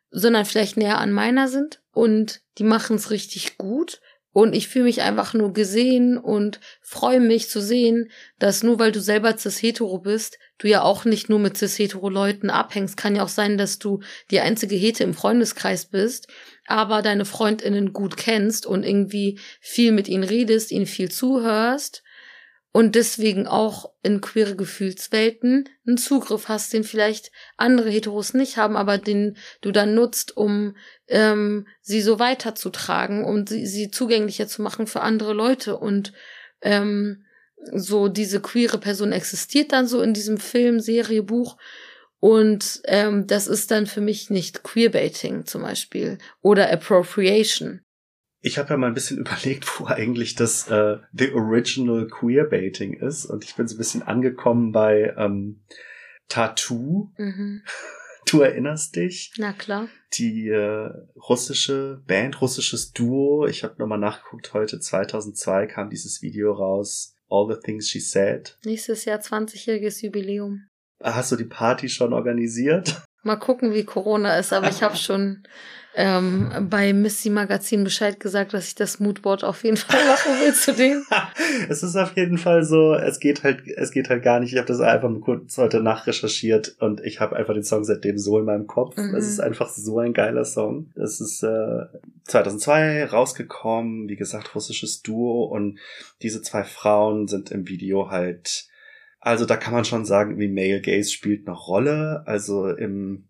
sondern 0.10 0.46
vielleicht 0.46 0.78
näher 0.78 0.98
an 0.98 1.12
meiner 1.12 1.48
sind 1.48 1.80
und 1.92 2.42
die 2.58 2.64
machen 2.64 2.96
es 2.96 3.12
richtig 3.12 3.60
gut 3.60 4.02
und 4.38 4.54
ich 4.54 4.68
fühle 4.68 4.86
mich 4.86 5.02
einfach 5.02 5.34
nur 5.34 5.52
gesehen 5.52 6.16
und 6.16 6.60
freue 6.84 7.20
mich 7.20 7.50
zu 7.50 7.60
sehen, 7.60 8.12
dass 8.38 8.62
nur 8.62 8.78
weil 8.78 8.92
du 8.92 9.02
selber 9.02 9.36
cis-hetero 9.36 9.98
bist, 9.98 10.38
du 10.60 10.68
ja 10.68 10.84
auch 10.84 11.06
nicht 11.06 11.28
nur 11.28 11.40
mit 11.40 11.58
cis-hetero 11.58 12.08
Leuten 12.08 12.52
abhängst. 12.52 12.98
Kann 12.98 13.16
ja 13.16 13.24
auch 13.24 13.30
sein, 13.30 13.58
dass 13.58 13.80
du 13.80 14.02
die 14.30 14.40
einzige 14.40 14.76
Hete 14.76 15.04
im 15.04 15.16
Freundeskreis 15.16 15.88
bist, 15.88 16.28
aber 16.68 17.02
deine 17.02 17.26
Freundinnen 17.26 17.94
gut 17.94 18.16
kennst 18.16 18.68
und 18.68 18.84
irgendwie 18.84 19.40
viel 19.60 19.92
mit 19.92 20.08
ihnen 20.08 20.24
redest, 20.24 20.72
ihnen 20.72 20.86
viel 20.86 21.10
zuhörst 21.10 22.04
und 22.78 22.94
deswegen 22.94 23.48
auch 23.48 23.92
in 24.04 24.22
queere 24.22 24.56
Gefühlswelten 24.56 25.68
einen 25.88 25.98
Zugriff 25.98 26.48
hast, 26.48 26.74
den 26.74 26.84
vielleicht 26.84 27.32
andere 27.56 27.90
Heteros 27.90 28.36
nicht 28.36 28.58
haben, 28.58 28.78
aber 28.78 29.00
den 29.00 29.36
du 29.62 29.72
dann 29.72 29.96
nutzt, 29.96 30.38
um 30.38 30.76
ähm, 31.08 31.66
sie 31.82 32.02
so 32.02 32.20
weiterzutragen, 32.20 33.26
um 33.26 33.48
sie, 33.48 33.66
sie 33.66 33.90
zugänglicher 33.90 34.48
zu 34.48 34.62
machen 34.62 34.86
für 34.86 35.02
andere 35.02 35.34
Leute 35.34 35.76
und 35.76 36.14
ähm, 36.62 37.26
so 37.74 38.10
diese 38.10 38.42
queere 38.42 38.78
Person 38.78 39.12
existiert 39.12 39.72
dann 39.72 39.88
so 39.88 40.04
in 40.04 40.14
diesem 40.14 40.38
Film, 40.38 40.80
Serie, 40.80 41.24
Buch 41.24 41.58
und 42.20 42.82
ähm, 42.84 43.26
das 43.26 43.48
ist 43.48 43.72
dann 43.72 43.88
für 43.88 44.02
mich 44.02 44.30
nicht 44.30 44.62
Queerbaiting 44.62 45.48
zum 45.48 45.64
Beispiel 45.64 46.20
oder 46.44 46.72
Appropriation. 46.72 47.82
Ich 48.48 48.58
habe 48.58 48.70
ja 48.70 48.78
mal 48.78 48.88
ein 48.88 48.94
bisschen 48.94 49.18
überlegt, 49.26 49.68
wo 49.78 49.88
eigentlich 49.88 50.36
das 50.36 50.70
äh, 50.70 51.00
The 51.12 51.34
Original 51.34 52.08
Queerbaiting 52.08 52.94
ist. 52.94 53.26
Und 53.26 53.44
ich 53.44 53.56
bin 53.56 53.68
so 53.68 53.76
ein 53.76 53.78
bisschen 53.78 54.04
angekommen 54.04 54.72
bei 54.72 55.14
ähm, 55.18 55.62
Tattoo. 56.30 57.12
Mhm. 57.18 57.64
Du 58.30 58.42
erinnerst 58.42 58.98
dich? 58.98 59.32
Na 59.38 59.54
klar. 59.54 59.88
Die 60.16 60.50
äh, 60.50 60.92
russische 61.30 62.04
Band, 62.08 62.42
russisches 62.42 62.92
Duo. 62.92 63.48
Ich 63.48 63.64
habe 63.64 63.76
nochmal 63.78 64.00
nachgeguckt, 64.00 64.54
heute 64.54 64.82
2002 64.82 65.68
kam 65.68 65.90
dieses 65.90 66.22
Video 66.22 66.52
raus. 66.52 67.16
All 67.30 67.48
the 67.50 67.58
Things 67.64 67.88
She 67.88 68.02
Said. 68.02 68.58
Nächstes 68.66 69.06
Jahr 69.06 69.20
20-jähriges 69.20 70.04
Jubiläum. 70.04 70.68
Hast 71.02 71.32
du 71.32 71.38
die 71.38 71.46
Party 71.46 71.88
schon 71.88 72.12
organisiert? 72.12 73.02
Mal 73.24 73.38
gucken, 73.38 73.74
wie 73.74 73.86
Corona 73.86 74.38
ist, 74.38 74.52
aber 74.52 74.70
ich 74.70 74.84
habe 74.84 74.96
schon 74.98 75.44
ähm, 75.98 76.68
bei 76.70 76.94
Missy 76.94 77.32
Magazin 77.32 77.84
Bescheid 77.84 78.20
gesagt, 78.20 78.54
dass 78.54 78.68
ich 78.68 78.76
das 78.76 79.00
Moodboard 79.00 79.44
auf 79.44 79.64
jeden 79.64 79.78
Fall 79.78 80.00
machen 80.06 80.32
will 80.34 80.54
zu 80.54 80.72
denen. 80.74 81.04
es 81.70 81.82
ist 81.82 81.96
auf 81.96 82.16
jeden 82.16 82.38
Fall 82.38 82.64
so, 82.64 82.94
es 82.94 83.20
geht 83.20 83.44
halt, 83.44 83.68
es 83.68 83.92
geht 83.92 84.10
halt 84.10 84.22
gar 84.22 84.40
nicht. 84.40 84.54
Ich 84.54 84.60
habe 84.60 84.68
das 84.68 84.80
einfach 84.80 85.10
mal 85.10 85.20
kurz 85.20 85.58
heute 85.58 85.82
nachrecherchiert 85.82 86.76
und 86.80 87.02
ich 87.02 87.20
habe 87.20 87.36
einfach 87.36 87.56
den 87.56 87.64
Song 87.64 87.84
seitdem 87.84 88.20
so 88.20 88.38
in 88.38 88.46
meinem 88.46 88.68
Kopf. 88.68 88.96
Mhm. 88.96 89.16
Es 89.16 89.28
ist 89.28 89.40
einfach 89.40 89.70
so 89.70 89.98
ein 89.98 90.14
geiler 90.14 90.46
Song. 90.46 90.92
Das 90.96 91.20
ist 91.20 91.42
äh, 91.42 91.86
2002 92.26 93.06
rausgekommen, 93.06 94.08
wie 94.08 94.18
gesagt, 94.18 94.54
russisches 94.54 95.02
Duo 95.02 95.46
und 95.46 95.80
diese 96.22 96.44
zwei 96.44 96.64
Frauen 96.64 97.28
sind 97.28 97.50
im 97.50 97.68
Video 97.68 98.12
halt 98.12 98.68
also 99.20 99.46
da 99.46 99.58
kann 99.58 99.74
man 99.74 99.84
schon 99.84 100.06
sagen, 100.06 100.40
wie 100.40 100.48
Male 100.48 100.80
Gaze 100.80 101.10
spielt 101.10 101.48
eine 101.48 101.58
Rolle. 101.58 102.24
Also 102.28 102.70
im 102.70 103.26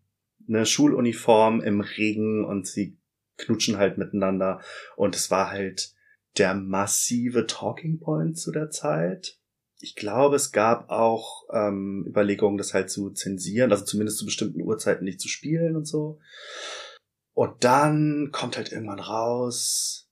eine 0.47 0.65
Schuluniform 0.65 1.61
im 1.61 1.81
Regen 1.81 2.45
und 2.45 2.67
sie 2.67 2.97
knutschen 3.37 3.77
halt 3.77 3.97
miteinander. 3.97 4.61
Und 4.95 5.15
es 5.15 5.31
war 5.31 5.51
halt 5.51 5.93
der 6.37 6.53
massive 6.53 7.47
Talking 7.47 7.99
Point 7.99 8.37
zu 8.37 8.51
der 8.51 8.69
Zeit. 8.69 9.39
Ich 9.79 9.95
glaube, 9.95 10.35
es 10.35 10.51
gab 10.51 10.89
auch 10.89 11.45
ähm, 11.53 12.05
Überlegungen, 12.07 12.57
das 12.57 12.73
halt 12.73 12.89
zu 12.89 13.11
zensieren, 13.11 13.71
also 13.71 13.85
zumindest 13.85 14.17
zu 14.17 14.25
bestimmten 14.25 14.61
Uhrzeiten 14.61 15.05
nicht 15.05 15.21
zu 15.21 15.27
spielen 15.27 15.75
und 15.75 15.85
so. 15.85 16.19
Und 17.33 17.63
dann 17.63 18.29
kommt 18.31 18.57
halt 18.57 18.71
irgendwann 18.71 18.99
raus, 18.99 20.09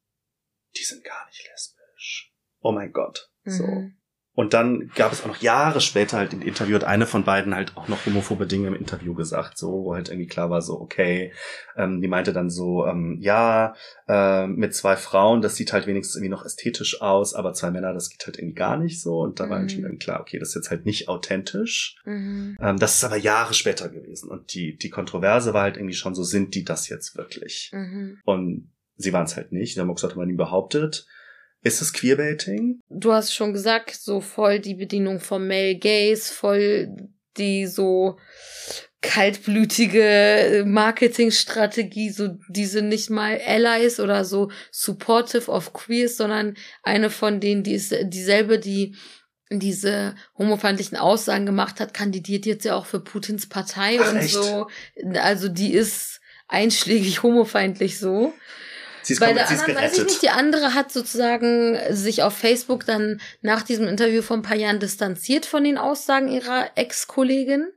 die 0.77 0.83
sind 0.83 1.03
gar 1.03 1.25
nicht 1.27 1.47
lesbisch. 1.49 2.31
Oh 2.59 2.71
mein 2.71 2.91
Gott. 2.91 3.31
Mhm. 3.43 3.51
So. 3.51 3.91
Und 4.35 4.53
dann 4.53 4.91
gab 4.95 5.13
es 5.13 5.23
auch 5.23 5.27
noch 5.27 5.41
Jahre 5.41 5.79
später 5.79 6.17
halt 6.17 6.33
im 6.33 6.41
Interview, 6.41 6.75
hat 6.75 6.83
eine 6.83 7.05
von 7.05 7.23
beiden 7.23 7.55
halt 7.55 7.75
auch 7.75 7.87
noch 7.87 8.05
homophobe 8.05 8.45
Dinge 8.45 8.67
im 8.67 8.75
Interview 8.75 9.13
gesagt, 9.13 9.57
so, 9.57 9.85
wo 9.85 9.95
halt 9.95 10.09
irgendwie 10.09 10.27
klar 10.27 10.49
war, 10.49 10.61
so, 10.61 10.79
okay, 10.79 11.31
ähm, 11.77 12.01
die 12.01 12.09
meinte 12.09 12.33
dann 12.33 12.49
so, 12.49 12.85
ähm, 12.85 13.17
ja, 13.21 13.75
äh, 14.09 14.45
mit 14.45 14.75
zwei 14.75 14.97
Frauen, 14.97 15.41
das 15.41 15.55
sieht 15.55 15.71
halt 15.71 15.87
wenigstens 15.87 16.17
irgendwie 16.17 16.31
noch 16.31 16.45
ästhetisch 16.45 17.01
aus, 17.01 17.33
aber 17.33 17.53
zwei 17.53 17.71
Männer, 17.71 17.93
das 17.93 18.09
geht 18.09 18.25
halt 18.25 18.37
irgendwie 18.37 18.55
gar 18.55 18.77
nicht 18.77 19.01
so. 19.01 19.21
Und 19.21 19.39
da 19.39 19.45
mhm. 19.45 19.49
war 19.49 19.59
irgendwie 19.59 19.81
dann 19.81 19.99
klar, 19.99 20.19
okay, 20.19 20.37
das 20.37 20.49
ist 20.49 20.55
jetzt 20.55 20.69
halt 20.69 20.85
nicht 20.85 21.07
authentisch. 21.07 21.95
Mhm. 22.03 22.57
Ähm, 22.59 22.77
das 22.77 22.95
ist 22.95 23.05
aber 23.05 23.17
Jahre 23.17 23.53
später 23.53 23.87
gewesen. 23.87 24.29
Und 24.29 24.53
die, 24.53 24.77
die 24.77 24.89
Kontroverse 24.89 25.53
war 25.53 25.63
halt 25.63 25.77
irgendwie 25.77 25.95
schon 25.95 26.13
so, 26.13 26.23
sind 26.23 26.55
die 26.55 26.65
das 26.65 26.89
jetzt 26.89 27.15
wirklich? 27.15 27.71
Mhm. 27.73 28.19
Und 28.25 28.71
sie 28.97 29.13
waren 29.13 29.25
es 29.25 29.37
halt 29.37 29.53
nicht. 29.53 29.77
Der 29.77 29.85
Mox 29.85 30.03
hat 30.03 30.17
man 30.17 30.27
nie 30.27 30.35
behauptet. 30.35 31.07
Ist 31.65 31.82
es 31.82 31.93
Queerbaiting? 31.93 32.80
Du 32.89 33.12
hast 33.12 33.34
schon 33.34 33.51
gesagt, 33.51 33.95
so 33.95 34.21
voll 34.21 34.60
die 34.60 34.75
Bedienung 34.75 35.19
vom 35.19 35.47
Male 35.47 35.75
Gaze, 35.80 36.32
voll 36.32 36.95
die 37.38 37.65
so 37.65 38.19
kaltblütige 39.01 40.63
Marketingstrategie, 40.67 42.12
so 42.12 42.38
diese 42.49 42.84
nicht 42.84 43.10
mal 43.10 43.41
Allies 43.43 43.99
oder 43.99 44.25
so 44.25 44.51
supportive 44.71 45.49
of 45.49 45.73
Queers, 45.73 46.17
sondern 46.17 46.56
eine 46.84 47.10
von 47.10 47.39
denen, 47.39 47.63
die 47.63 47.73
ist 47.73 47.95
dieselbe, 48.04 48.60
die 48.60 48.95
diese 49.49 50.13
homofeindlichen 50.38 50.99
Aussagen 50.99 51.47
gemacht 51.47 51.80
hat, 51.80 51.95
kandidiert 51.95 52.45
jetzt 52.45 52.65
ja 52.65 52.75
auch 52.75 52.86
für 52.86 52.99
Putins 52.99 53.49
Partei 53.49 53.97
Ach, 53.99 54.12
und 54.12 54.17
echt? 54.17 54.34
so. 54.34 54.67
Also 55.15 55.49
die 55.49 55.73
ist 55.73 56.21
einschlägig 56.47 57.23
homofeindlich 57.23 57.97
so. 57.97 58.36
Sie 59.05 59.13
ist, 59.13 59.19
Bei 59.19 59.33
der 59.33 59.47
anderen 59.47 59.75
weiß 59.75 59.97
ich 59.99 60.03
nicht, 60.03 60.21
die 60.23 60.29
andere 60.29 60.73
hat 60.73 60.91
sozusagen 60.91 61.77
sich 61.91 62.23
auf 62.23 62.35
Facebook 62.35 62.87
dann 62.87 63.21
nach 63.41 63.61
diesem 63.61 63.87
Interview 63.87 64.23
vor 64.23 64.35
ein 64.35 64.41
paar 64.41 64.57
Jahren 64.57 64.79
distanziert 64.79 65.45
von 65.45 65.63
den 65.63 65.77
Aussagen 65.77 66.27
ihrer 66.27 66.71
Ex-Kollegin. 66.73 67.67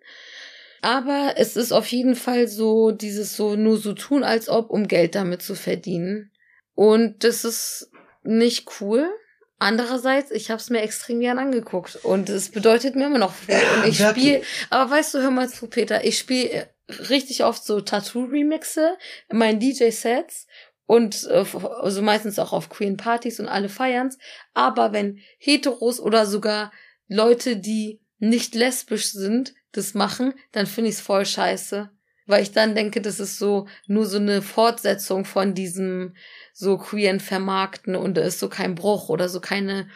Aber 0.80 1.34
es 1.36 1.56
ist 1.56 1.72
auf 1.72 1.86
jeden 1.88 2.16
Fall 2.16 2.48
so, 2.48 2.92
dieses 2.92 3.36
so 3.36 3.56
nur 3.56 3.76
so 3.76 3.92
tun, 3.92 4.24
als 4.24 4.48
ob, 4.48 4.70
um 4.70 4.88
Geld 4.88 5.14
damit 5.14 5.42
zu 5.42 5.54
verdienen. 5.54 6.32
Und 6.74 7.24
das 7.24 7.44
ist 7.44 7.90
nicht 8.22 8.80
cool. 8.80 9.10
Andererseits, 9.58 10.30
ich 10.30 10.50
habe 10.50 10.60
es 10.60 10.70
mir 10.70 10.80
extrem 10.80 11.20
gern 11.20 11.38
angeguckt 11.38 11.96
und 12.04 12.30
es 12.30 12.48
bedeutet 12.48 12.94
mir 12.94 13.06
immer 13.06 13.18
noch 13.18 13.34
viel. 13.34 13.56
Und 13.76 13.88
ich 13.88 13.98
spiele, 13.98 14.40
aber 14.70 14.92
weißt 14.92 15.12
du, 15.12 15.18
hör 15.18 15.30
mal 15.30 15.50
zu, 15.50 15.66
Peter, 15.66 16.04
ich 16.04 16.16
spiele 16.16 16.70
richtig 17.10 17.44
oft 17.44 17.64
so 17.64 17.80
Tattoo-Remixe 17.80 18.96
in 19.28 19.38
meinen 19.38 19.60
DJ-Sets 19.60 20.46
und 20.88 21.28
äh, 21.28 21.44
also 21.82 22.00
meistens 22.00 22.38
auch 22.38 22.54
auf 22.54 22.70
Queen 22.70 22.96
Partys 22.96 23.38
und 23.38 23.46
alle 23.46 23.68
feiern's. 23.68 24.18
Aber 24.54 24.92
wenn 24.92 25.20
Heteros 25.38 26.00
oder 26.00 26.24
sogar 26.24 26.72
Leute, 27.08 27.58
die 27.58 28.00
nicht 28.18 28.54
lesbisch 28.54 29.12
sind, 29.12 29.54
das 29.70 29.92
machen, 29.92 30.32
dann 30.50 30.66
finde 30.66 30.88
ich's 30.88 31.02
voll 31.02 31.26
scheiße. 31.26 31.90
Weil 32.24 32.42
ich 32.42 32.52
dann 32.52 32.74
denke, 32.74 33.02
das 33.02 33.20
ist 33.20 33.38
so 33.38 33.68
nur 33.86 34.06
so 34.06 34.16
eine 34.16 34.40
Fortsetzung 34.40 35.26
von 35.26 35.52
diesem 35.52 36.16
so 36.54 36.78
queeren 36.78 37.20
Vermarkten 37.20 37.94
und 37.94 38.16
da 38.16 38.22
ist 38.22 38.40
so 38.40 38.48
kein 38.48 38.74
Bruch 38.74 39.10
oder 39.10 39.28
so 39.28 39.40
keine 39.40 39.90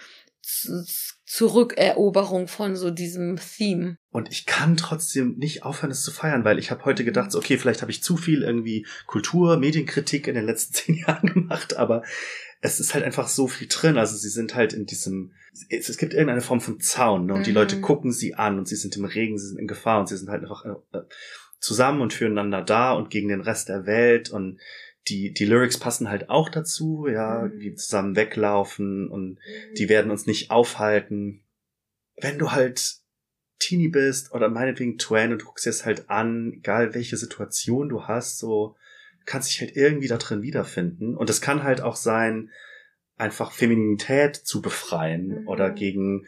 Zurückeroberung 1.33 2.47
von 2.47 2.77
so 2.77 2.91
diesem 2.91 3.37
Theme. 3.37 3.97
Und 4.11 4.31
ich 4.31 4.45
kann 4.45 4.77
trotzdem 4.77 5.39
nicht 5.39 5.63
aufhören, 5.63 5.91
es 5.91 6.05
zu 6.05 6.11
feiern, 6.11 6.45
weil 6.45 6.59
ich 6.59 6.71
habe 6.71 6.85
heute 6.85 7.07
gedacht, 7.07 7.35
okay, 7.35 7.57
vielleicht 7.57 7.81
habe 7.81 7.91
ich 7.91 8.03
zu 8.03 8.19
viel 8.19 8.43
irgendwie 8.43 8.87
Kultur, 9.07 9.57
Medienkritik 9.57 10.29
in 10.29 10.35
den 10.35 10.45
letzten 10.45 10.75
zehn 10.75 10.95
Jahren 10.97 11.33
gemacht, 11.33 11.79
aber 11.79 12.03
es 12.61 12.81
ist 12.81 12.93
halt 12.93 13.03
einfach 13.03 13.29
so 13.29 13.49
viel 13.49 13.67
drin. 13.67 13.97
Also 13.97 14.15
sie 14.15 14.29
sind 14.29 14.55
halt 14.55 14.75
in 14.75 14.85
diesem, 14.85 15.33
es, 15.71 15.89
es 15.89 15.97
gibt 15.97 16.13
irgendeine 16.13 16.43
Form 16.43 16.61
von 16.61 16.81
Zaun, 16.81 17.25
ne? 17.25 17.33
Und 17.33 17.41
mhm. 17.41 17.45
die 17.45 17.53
Leute 17.53 17.81
gucken 17.81 18.13
sie 18.13 18.35
an 18.35 18.59
und 18.59 18.69
sie 18.69 18.77
sind 18.77 18.95
im 18.99 19.07
Regen, 19.07 19.39
sie 19.39 19.49
sind 19.49 19.59
in 19.59 19.67
Gefahr 19.67 20.01
und 20.01 20.11
sie 20.11 20.19
sind 20.19 20.29
halt 20.29 20.43
einfach 20.43 20.67
äh, 20.67 21.01
zusammen 21.61 22.03
und 22.03 22.13
füreinander 22.13 22.61
da 22.61 22.93
und 22.93 23.09
gegen 23.09 23.29
den 23.29 23.41
Rest 23.41 23.71
der 23.71 23.87
Welt 23.87 24.29
und 24.29 24.61
die, 25.09 25.33
die 25.33 25.45
Lyrics 25.45 25.79
passen 25.79 26.09
halt 26.09 26.31
auch 26.31 26.49
dazu, 26.49 27.07
ja, 27.09 27.43
Mhm. 27.47 27.59
die 27.61 27.75
zusammen 27.75 28.17
weglaufen 28.17 29.09
und 29.09 29.31
Mhm. 29.35 29.75
die 29.77 29.89
werden 29.89 30.11
uns 30.11 30.27
nicht 30.27 30.51
aufhalten. 30.51 31.43
Wenn 32.21 32.39
du 32.39 32.53
halt 32.53 32.97
Teenie 33.59 33.89
bist 33.89 34.33
oder 34.33 34.49
meinetwegen 34.49 34.99
Twain 34.99 35.33
und 35.33 35.41
du 35.43 35.47
guckst 35.47 35.67
dir 35.67 35.71
es 35.71 35.85
halt 35.85 36.11
an, 36.11 36.53
egal 36.53 36.95
welche 36.95 37.17
Situation 37.17 37.89
du 37.89 38.05
hast, 38.05 38.39
so 38.39 38.77
du 39.21 39.25
kannst 39.25 39.51
dich 39.51 39.61
halt 39.61 39.77
irgendwie 39.77 40.09
da 40.09 40.17
drin 40.19 40.43
wiederfinden. 40.43 41.17
Und 41.17 41.31
es 41.31 41.41
kann 41.41 41.63
halt 41.63 41.81
auch 41.81 41.97
sein, 41.97 42.51
einfach 43.17 43.53
Femininität 43.53 44.35
zu 44.37 44.63
befreien 44.63 45.43
Mhm. 45.43 45.49
oder 45.49 45.71
gegen, 45.71 46.27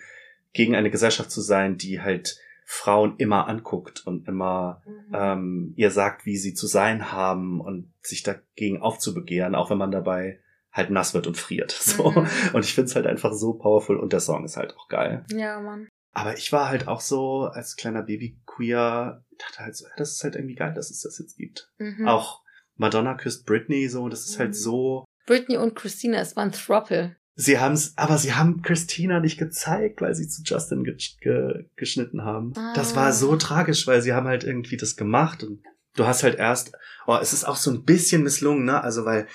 gegen 0.52 0.76
eine 0.76 0.90
Gesellschaft 0.90 1.30
zu 1.30 1.40
sein, 1.40 1.76
die 1.76 2.00
halt 2.00 2.38
Frauen 2.64 3.16
immer 3.18 3.46
anguckt 3.48 4.06
und 4.06 4.26
immer 4.26 4.82
Mhm. 4.86 5.12
ähm, 5.14 5.72
ihr 5.76 5.90
sagt, 5.90 6.24
wie 6.26 6.36
sie 6.36 6.54
zu 6.54 6.66
sein 6.66 7.12
haben 7.12 7.60
und 7.60 7.92
sich 8.02 8.22
dagegen 8.22 8.80
aufzubegehren, 8.80 9.54
auch 9.54 9.70
wenn 9.70 9.78
man 9.78 9.90
dabei 9.90 10.40
halt 10.72 10.90
nass 10.90 11.14
wird 11.14 11.26
und 11.26 11.36
friert. 11.36 11.72
So. 11.78 12.10
Mhm. 12.10 12.26
Und 12.54 12.64
ich 12.64 12.74
find's 12.74 12.94
halt 12.96 13.06
einfach 13.06 13.32
so 13.32 13.54
powerful 13.54 13.96
und 13.98 14.12
der 14.12 14.20
Song 14.20 14.44
ist 14.44 14.56
halt 14.56 14.74
auch 14.76 14.88
geil. 14.88 15.24
Ja, 15.30 15.60
Mann. 15.60 15.88
Aber 16.12 16.36
ich 16.36 16.52
war 16.52 16.68
halt 16.68 16.88
auch 16.88 17.00
so 17.00 17.42
als 17.44 17.76
kleiner 17.76 18.02
Baby 18.02 18.38
queer, 18.46 19.24
dachte 19.38 19.58
halt 19.64 19.76
so, 19.76 19.84
ja, 19.86 19.92
das 19.96 20.12
ist 20.12 20.24
halt 20.24 20.36
irgendwie 20.36 20.54
geil, 20.54 20.72
dass 20.74 20.90
es 20.90 21.00
das 21.02 21.18
jetzt 21.18 21.36
gibt. 21.36 21.70
Mhm. 21.78 22.06
Auch 22.08 22.42
Madonna 22.76 23.14
küsst 23.14 23.46
Britney, 23.46 23.88
so, 23.88 24.08
das 24.08 24.24
ist 24.24 24.36
Mhm. 24.36 24.40
halt 24.40 24.56
so. 24.56 25.04
Britney 25.26 25.56
und 25.56 25.74
Christina, 25.74 26.18
es 26.18 26.34
war 26.36 26.44
ein 26.44 26.52
Thruple. 26.52 27.16
Sie 27.36 27.58
haben's, 27.58 27.94
aber 27.96 28.16
sie 28.18 28.34
haben 28.34 28.62
Christina 28.62 29.18
nicht 29.20 29.38
gezeigt, 29.38 30.00
weil 30.00 30.14
sie 30.14 30.28
zu 30.28 30.42
Justin 30.44 30.84
ge 30.84 30.96
ge 31.20 31.64
geschnitten 31.76 32.22
haben. 32.24 32.52
Das 32.74 32.92
Ah. 32.92 32.96
war 32.96 33.12
so 33.12 33.34
tragisch, 33.36 33.86
weil 33.88 34.02
sie 34.02 34.12
haben 34.12 34.26
halt 34.28 34.44
irgendwie 34.44 34.76
das 34.76 34.94
gemacht 34.96 35.42
und 35.42 35.62
du 35.96 36.06
hast 36.06 36.22
halt 36.22 36.36
erst, 36.38 36.72
oh, 37.06 37.18
es 37.20 37.32
ist 37.32 37.44
auch 37.44 37.56
so 37.56 37.70
ein 37.72 37.82
bisschen 37.84 38.22
misslungen, 38.22 38.64
ne? 38.64 38.80
Also 38.82 39.04
weil 39.04 39.26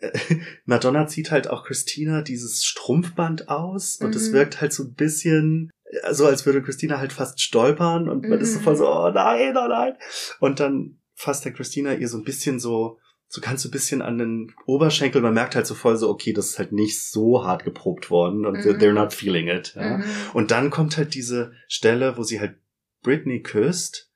äh, 0.00 0.10
Madonna 0.64 1.06
zieht 1.06 1.30
halt 1.30 1.48
auch 1.48 1.64
Christina 1.64 2.22
dieses 2.22 2.64
Strumpfband 2.64 3.48
aus 3.50 3.96
und 3.96 4.16
es 4.16 4.30
Mhm. 4.30 4.34
wirkt 4.34 4.60
halt 4.62 4.72
so 4.72 4.84
ein 4.84 4.94
bisschen 4.94 5.70
äh, 5.84 6.14
so, 6.14 6.26
als 6.26 6.46
würde 6.46 6.62
Christina 6.62 6.98
halt 6.98 7.12
fast 7.12 7.38
stolpern 7.42 8.08
und 8.08 8.26
man 8.30 8.40
ist 8.40 8.54
so 8.54 8.60
Mhm. 8.60 8.64
voll 8.64 8.76
so, 8.76 8.88
oh 8.88 9.10
nein, 9.10 9.54
oh 9.58 9.68
nein. 9.68 9.92
Und 10.40 10.58
dann 10.58 10.98
fasst 11.14 11.44
der 11.44 11.52
Christina 11.52 11.92
ihr 11.94 12.08
so 12.08 12.16
ein 12.16 12.24
bisschen 12.24 12.58
so, 12.58 12.98
so 13.34 13.40
kannst 13.40 13.64
du 13.64 13.68
ein 13.68 13.72
bisschen 13.72 14.02
an 14.02 14.18
den 14.18 14.52
Oberschenkel, 14.66 15.22
man 15.22 15.32
merkt 15.32 15.54
halt 15.56 15.66
so 15.66 15.74
voll 15.74 15.96
so, 15.96 16.10
okay, 16.10 16.34
das 16.34 16.50
ist 16.50 16.58
halt 16.58 16.72
nicht 16.72 17.02
so 17.02 17.44
hart 17.46 17.64
geprobt 17.64 18.10
worden 18.10 18.44
und 18.44 18.58
Mhm. 18.58 18.72
they're 18.78 18.92
not 18.92 19.14
feeling 19.14 19.48
it. 19.48 19.72
Ja? 19.74 19.96
Mhm. 19.96 20.04
Und 20.34 20.50
dann 20.50 20.68
kommt 20.68 20.98
halt 20.98 21.14
diese 21.14 21.52
Stelle, 21.66 22.18
wo 22.18 22.24
sie 22.24 22.40
halt 22.40 22.56
Britney 23.02 23.40
küsst 23.42 24.10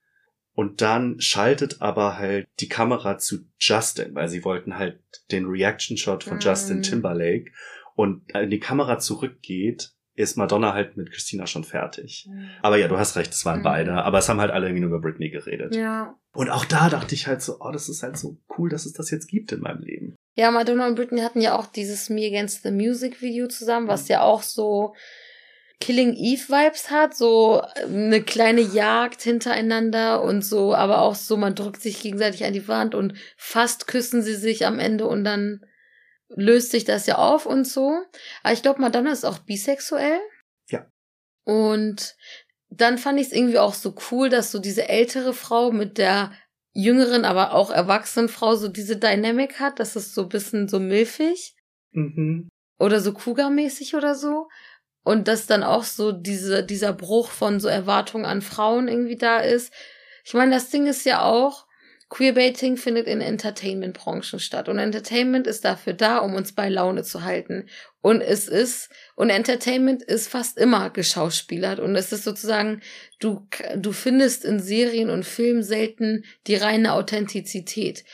und 0.52 0.82
dann 0.82 1.18
schaltet 1.18 1.80
aber 1.80 2.18
halt 2.18 2.46
die 2.60 2.68
Kamera 2.68 3.16
zu 3.16 3.38
Justin, 3.58 4.14
weil 4.14 4.28
sie 4.28 4.44
wollten 4.44 4.76
halt 4.76 5.00
den 5.30 5.46
Reaction 5.46 5.96
Shot 5.96 6.22
von 6.22 6.34
Mhm. 6.36 6.40
Justin 6.42 6.82
Timberlake 6.82 7.52
und 7.94 8.20
wenn 8.34 8.50
die 8.50 8.60
Kamera 8.60 8.98
zurückgeht, 8.98 9.92
ist 10.16 10.36
Madonna 10.36 10.72
halt 10.74 10.96
mit 10.96 11.12
Christina 11.12 11.46
schon 11.46 11.62
fertig. 11.64 12.28
Aber 12.62 12.76
ja, 12.78 12.88
du 12.88 12.98
hast 12.98 13.16
recht, 13.16 13.32
es 13.32 13.44
waren 13.44 13.60
Mhm. 13.60 13.64
beide, 13.64 13.92
aber 14.04 14.18
es 14.18 14.28
haben 14.28 14.40
halt 14.40 14.50
alle 14.50 14.66
irgendwie 14.66 14.80
nur 14.80 14.90
über 14.96 15.00
Britney 15.00 15.28
geredet. 15.30 15.76
Ja. 15.76 16.14
Und 16.32 16.50
auch 16.50 16.64
da 16.64 16.88
dachte 16.90 17.14
ich 17.14 17.26
halt 17.26 17.42
so, 17.42 17.58
oh, 17.60 17.70
das 17.70 17.88
ist 17.88 18.02
halt 18.02 18.16
so 18.18 18.38
cool, 18.58 18.68
dass 18.70 18.86
es 18.86 18.92
das 18.94 19.10
jetzt 19.10 19.28
gibt 19.28 19.52
in 19.52 19.60
meinem 19.60 19.82
Leben. 19.82 20.16
Ja, 20.34 20.50
Madonna 20.50 20.86
und 20.86 20.94
Britney 20.96 21.20
hatten 21.20 21.40
ja 21.40 21.56
auch 21.58 21.66
dieses 21.66 22.10
Me 22.10 22.26
Against 22.26 22.62
the 22.62 22.70
Music 22.70 23.22
Video 23.22 23.46
zusammen, 23.46 23.88
was 23.88 24.08
ja 24.08 24.22
auch 24.22 24.42
so 24.42 24.94
Killing 25.80 26.14
Eve 26.14 26.48
Vibes 26.48 26.90
hat, 26.90 27.14
so 27.14 27.60
eine 27.84 28.22
kleine 28.22 28.62
Jagd 28.62 29.20
hintereinander 29.22 30.22
und 30.22 30.42
so, 30.42 30.74
aber 30.74 31.02
auch 31.02 31.14
so, 31.14 31.36
man 31.36 31.54
drückt 31.54 31.82
sich 31.82 32.00
gegenseitig 32.00 32.44
an 32.44 32.54
die 32.54 32.66
Wand 32.68 32.94
und 32.94 33.12
fast 33.36 33.86
küssen 33.86 34.22
sie 34.22 34.34
sich 34.36 34.66
am 34.66 34.78
Ende 34.78 35.06
und 35.06 35.24
dann 35.24 35.60
löst 36.28 36.70
sich 36.70 36.84
das 36.84 37.06
ja 37.06 37.16
auf 37.18 37.46
und 37.46 37.66
so. 37.66 38.02
Aber 38.42 38.52
ich 38.52 38.62
glaube, 38.62 38.80
Madonna 38.80 39.12
ist 39.12 39.24
auch 39.24 39.38
bisexuell. 39.38 40.18
Ja. 40.70 40.86
Und 41.44 42.16
dann 42.68 42.98
fand 42.98 43.20
ich 43.20 43.28
es 43.28 43.32
irgendwie 43.32 43.58
auch 43.58 43.74
so 43.74 43.94
cool, 44.10 44.28
dass 44.28 44.50
so 44.50 44.58
diese 44.58 44.88
ältere 44.88 45.32
Frau 45.32 45.70
mit 45.70 45.98
der 45.98 46.32
jüngeren, 46.72 47.24
aber 47.24 47.54
auch 47.54 47.70
erwachsenen 47.70 48.28
Frau 48.28 48.54
so 48.56 48.68
diese 48.68 48.96
Dynamic 48.96 49.60
hat. 49.60 49.78
Das 49.80 49.96
ist 49.96 50.14
so 50.14 50.22
ein 50.22 50.28
bisschen 50.28 50.68
so 50.68 50.78
milfig 50.80 51.54
Mhm. 51.92 52.48
oder 52.78 53.00
so 53.00 53.12
Cougar-mäßig 53.14 53.94
oder 53.94 54.14
so. 54.14 54.48
Und 55.02 55.28
dass 55.28 55.46
dann 55.46 55.62
auch 55.62 55.84
so 55.84 56.12
diese, 56.12 56.64
dieser 56.64 56.92
Bruch 56.92 57.30
von 57.30 57.60
so 57.60 57.68
Erwartungen 57.68 58.26
an 58.26 58.42
Frauen 58.42 58.88
irgendwie 58.88 59.16
da 59.16 59.38
ist. 59.38 59.72
Ich 60.24 60.34
meine, 60.34 60.54
das 60.54 60.68
Ding 60.68 60.86
ist 60.86 61.06
ja 61.06 61.22
auch, 61.22 61.65
Queerbaiting 62.08 62.76
findet 62.76 63.08
in 63.08 63.20
Entertainment-Branchen 63.20 64.38
statt. 64.38 64.68
Und 64.68 64.78
Entertainment 64.78 65.46
ist 65.46 65.64
dafür 65.64 65.92
da, 65.92 66.18
um 66.18 66.34
uns 66.34 66.52
bei 66.52 66.68
Laune 66.68 67.02
zu 67.02 67.24
halten. 67.24 67.68
Und 68.00 68.20
es 68.20 68.46
ist, 68.46 68.90
und 69.16 69.30
Entertainment 69.30 70.04
ist 70.04 70.28
fast 70.28 70.56
immer 70.56 70.90
geschauspielert. 70.90 71.80
Und 71.80 71.96
es 71.96 72.12
ist 72.12 72.22
sozusagen, 72.22 72.80
du, 73.18 73.48
du 73.76 73.92
findest 73.92 74.44
in 74.44 74.60
Serien 74.60 75.10
und 75.10 75.24
Filmen 75.24 75.64
selten 75.64 76.24
die 76.46 76.54
reine 76.54 76.92
Authentizität. 76.92 78.04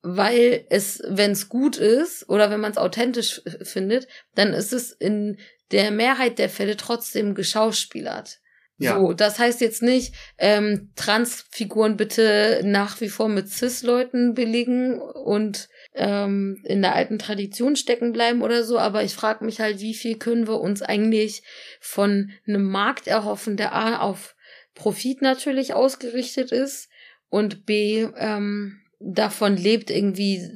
Weil 0.00 0.64
es, 0.70 1.02
wenn 1.06 1.32
es 1.32 1.48
gut 1.50 1.76
ist 1.76 2.28
oder 2.28 2.50
wenn 2.50 2.60
man 2.60 2.72
es 2.72 2.78
authentisch 2.78 3.42
findet, 3.62 4.08
dann 4.34 4.54
ist 4.54 4.72
es 4.72 4.92
in 4.92 5.38
der 5.72 5.90
Mehrheit 5.90 6.38
der 6.38 6.48
Fälle 6.48 6.76
trotzdem 6.76 7.34
geschauspielert. 7.34 8.41
Ja. 8.78 8.98
So, 8.98 9.12
das 9.12 9.38
heißt 9.38 9.60
jetzt 9.60 9.82
nicht, 9.82 10.14
ähm, 10.38 10.90
Transfiguren 10.96 11.96
bitte 11.96 12.62
nach 12.64 13.00
wie 13.00 13.08
vor 13.08 13.28
mit 13.28 13.48
Cis-Leuten 13.48 14.34
belegen 14.34 14.98
und 14.98 15.68
ähm, 15.94 16.60
in 16.64 16.82
der 16.82 16.94
alten 16.94 17.18
Tradition 17.18 17.76
stecken 17.76 18.12
bleiben 18.12 18.42
oder 18.42 18.64
so, 18.64 18.78
aber 18.78 19.04
ich 19.04 19.14
frage 19.14 19.44
mich 19.44 19.60
halt, 19.60 19.80
wie 19.80 19.94
viel 19.94 20.18
können 20.18 20.48
wir 20.48 20.60
uns 20.60 20.82
eigentlich 20.82 21.42
von 21.80 22.32
einem 22.46 22.64
Markt 22.64 23.06
erhoffen, 23.06 23.56
der 23.56 23.74
A 23.74 24.00
auf 24.00 24.34
Profit 24.74 25.22
natürlich 25.22 25.74
ausgerichtet 25.74 26.50
ist 26.50 26.88
und 27.28 27.66
B 27.66 28.08
ähm, 28.16 28.80
davon 28.98 29.56
lebt, 29.56 29.90
irgendwie 29.90 30.48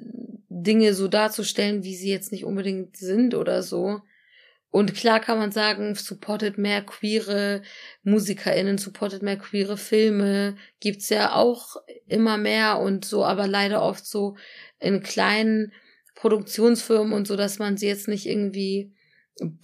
Dinge 0.48 0.94
so 0.94 1.06
darzustellen, 1.06 1.84
wie 1.84 1.94
sie 1.94 2.10
jetzt 2.10 2.32
nicht 2.32 2.44
unbedingt 2.44 2.96
sind 2.96 3.34
oder 3.34 3.62
so. 3.62 4.00
Und 4.76 4.92
klar 4.92 5.20
kann 5.20 5.38
man 5.38 5.52
sagen, 5.52 5.94
supportet 5.94 6.58
mehr 6.58 6.82
queere 6.82 7.62
MusikerInnen, 8.02 8.76
supportet 8.76 9.22
mehr 9.22 9.38
queere 9.38 9.78
Filme, 9.78 10.56
gibt's 10.80 11.08
ja 11.08 11.32
auch 11.32 11.76
immer 12.06 12.36
mehr 12.36 12.78
und 12.78 13.06
so, 13.06 13.24
aber 13.24 13.46
leider 13.46 13.80
oft 13.80 14.04
so 14.04 14.36
in 14.78 15.02
kleinen 15.02 15.72
Produktionsfirmen 16.14 17.14
und 17.14 17.26
so, 17.26 17.36
dass 17.36 17.58
man 17.58 17.78
sie 17.78 17.86
jetzt 17.86 18.06
nicht 18.06 18.26
irgendwie 18.26 18.92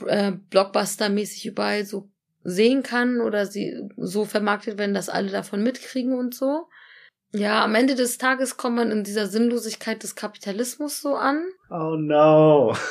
äh, 0.06 0.32
Blockbuster-mäßig 0.48 1.44
überall 1.44 1.84
so 1.84 2.08
sehen 2.42 2.82
kann 2.82 3.20
oder 3.20 3.44
sie 3.44 3.82
so 3.98 4.24
vermarktet 4.24 4.78
werden, 4.78 4.94
dass 4.94 5.10
alle 5.10 5.30
davon 5.30 5.62
mitkriegen 5.62 6.14
und 6.14 6.34
so. 6.34 6.68
Ja, 7.34 7.62
am 7.62 7.74
Ende 7.74 7.96
des 7.96 8.16
Tages 8.16 8.56
kommt 8.56 8.76
man 8.76 8.90
in 8.90 9.04
dieser 9.04 9.26
Sinnlosigkeit 9.26 10.02
des 10.02 10.14
Kapitalismus 10.14 11.02
so 11.02 11.16
an. 11.16 11.44
Oh 11.68 11.96
no. 11.96 12.74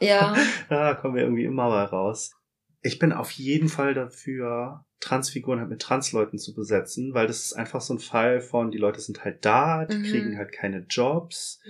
Ja. 0.00 0.34
Da 0.68 0.94
kommen 0.94 1.14
wir 1.14 1.22
irgendwie 1.22 1.44
immer 1.44 1.68
mal 1.68 1.84
raus. 1.84 2.32
Ich 2.82 2.98
bin 2.98 3.12
auf 3.12 3.30
jeden 3.30 3.68
Fall 3.68 3.94
dafür, 3.94 4.84
Transfiguren 5.00 5.58
halt 5.60 5.68
mit 5.68 5.80
Transleuten 5.82 6.38
zu 6.38 6.54
besetzen, 6.54 7.12
weil 7.14 7.26
das 7.26 7.44
ist 7.44 7.52
einfach 7.52 7.80
so 7.82 7.94
ein 7.94 7.98
Fall 7.98 8.40
von, 8.40 8.70
die 8.70 8.78
Leute 8.78 9.00
sind 9.00 9.24
halt 9.24 9.44
da, 9.44 9.84
die 9.84 9.98
Mhm. 9.98 10.02
kriegen 10.04 10.38
halt 10.38 10.52
keine 10.52 10.86
Jobs, 10.88 11.60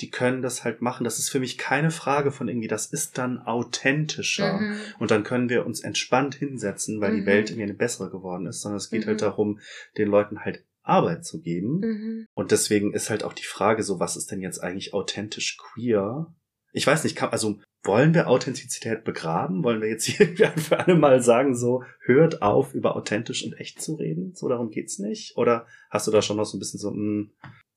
die 0.00 0.10
können 0.10 0.40
das 0.42 0.62
halt 0.64 0.82
machen. 0.82 1.02
Das 1.04 1.18
ist 1.18 1.28
für 1.30 1.40
mich 1.40 1.58
keine 1.58 1.90
Frage 1.90 2.30
von 2.30 2.46
irgendwie, 2.48 2.68
das 2.68 2.86
ist 2.86 3.18
dann 3.18 3.38
authentischer. 3.40 4.58
Mhm. 4.58 4.76
Und 4.98 5.10
dann 5.10 5.24
können 5.24 5.48
wir 5.48 5.66
uns 5.66 5.80
entspannt 5.80 6.34
hinsetzen, 6.36 7.00
weil 7.00 7.14
die 7.14 7.22
Mhm. 7.22 7.26
Welt 7.26 7.50
irgendwie 7.50 7.64
eine 7.64 7.74
bessere 7.74 8.10
geworden 8.10 8.46
ist, 8.46 8.60
sondern 8.62 8.78
es 8.78 8.90
geht 8.90 9.02
Mhm. 9.04 9.08
halt 9.08 9.22
darum, 9.22 9.60
den 9.98 10.08
Leuten 10.08 10.40
halt 10.44 10.64
Arbeit 10.82 11.24
zu 11.24 11.40
geben. 11.40 11.80
Mhm. 11.80 12.26
Und 12.34 12.50
deswegen 12.52 12.92
ist 12.92 13.10
halt 13.10 13.24
auch 13.24 13.32
die 13.32 13.44
Frage 13.44 13.82
so, 13.82 13.98
was 13.98 14.16
ist 14.16 14.30
denn 14.30 14.40
jetzt 14.40 14.60
eigentlich 14.62 14.94
authentisch 14.94 15.58
queer? 15.58 16.32
Ich 16.76 16.86
weiß 16.86 17.04
nicht, 17.04 17.16
kann, 17.16 17.30
also 17.30 17.58
wollen 17.84 18.12
wir 18.12 18.28
Authentizität 18.28 19.02
begraben? 19.02 19.64
Wollen 19.64 19.80
wir 19.80 19.88
jetzt 19.88 20.04
hier 20.04 20.26
irgendwie 20.26 20.60
für 20.60 20.78
alle 20.78 20.94
mal 20.94 21.22
sagen, 21.22 21.56
so 21.56 21.84
hört 22.04 22.42
auf, 22.42 22.74
über 22.74 22.96
authentisch 22.96 23.44
und 23.46 23.54
echt 23.54 23.80
zu 23.80 23.94
reden? 23.94 24.34
So 24.34 24.46
darum 24.46 24.70
geht's 24.70 24.98
nicht? 24.98 25.38
Oder 25.38 25.66
hast 25.88 26.06
du 26.06 26.10
da 26.10 26.20
schon 26.20 26.36
noch 26.36 26.44
so 26.44 26.58
ein 26.58 26.60
bisschen 26.60 26.78
so, 26.78 26.90
mh, 26.90 27.30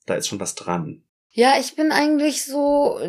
da 0.06 0.16
ist 0.16 0.28
schon 0.28 0.42
was 0.42 0.54
dran? 0.54 1.02
Ja, 1.30 1.54
ich 1.62 1.78
bin 1.78 1.94
eigentlich 1.94 2.44
so. 2.44 3.00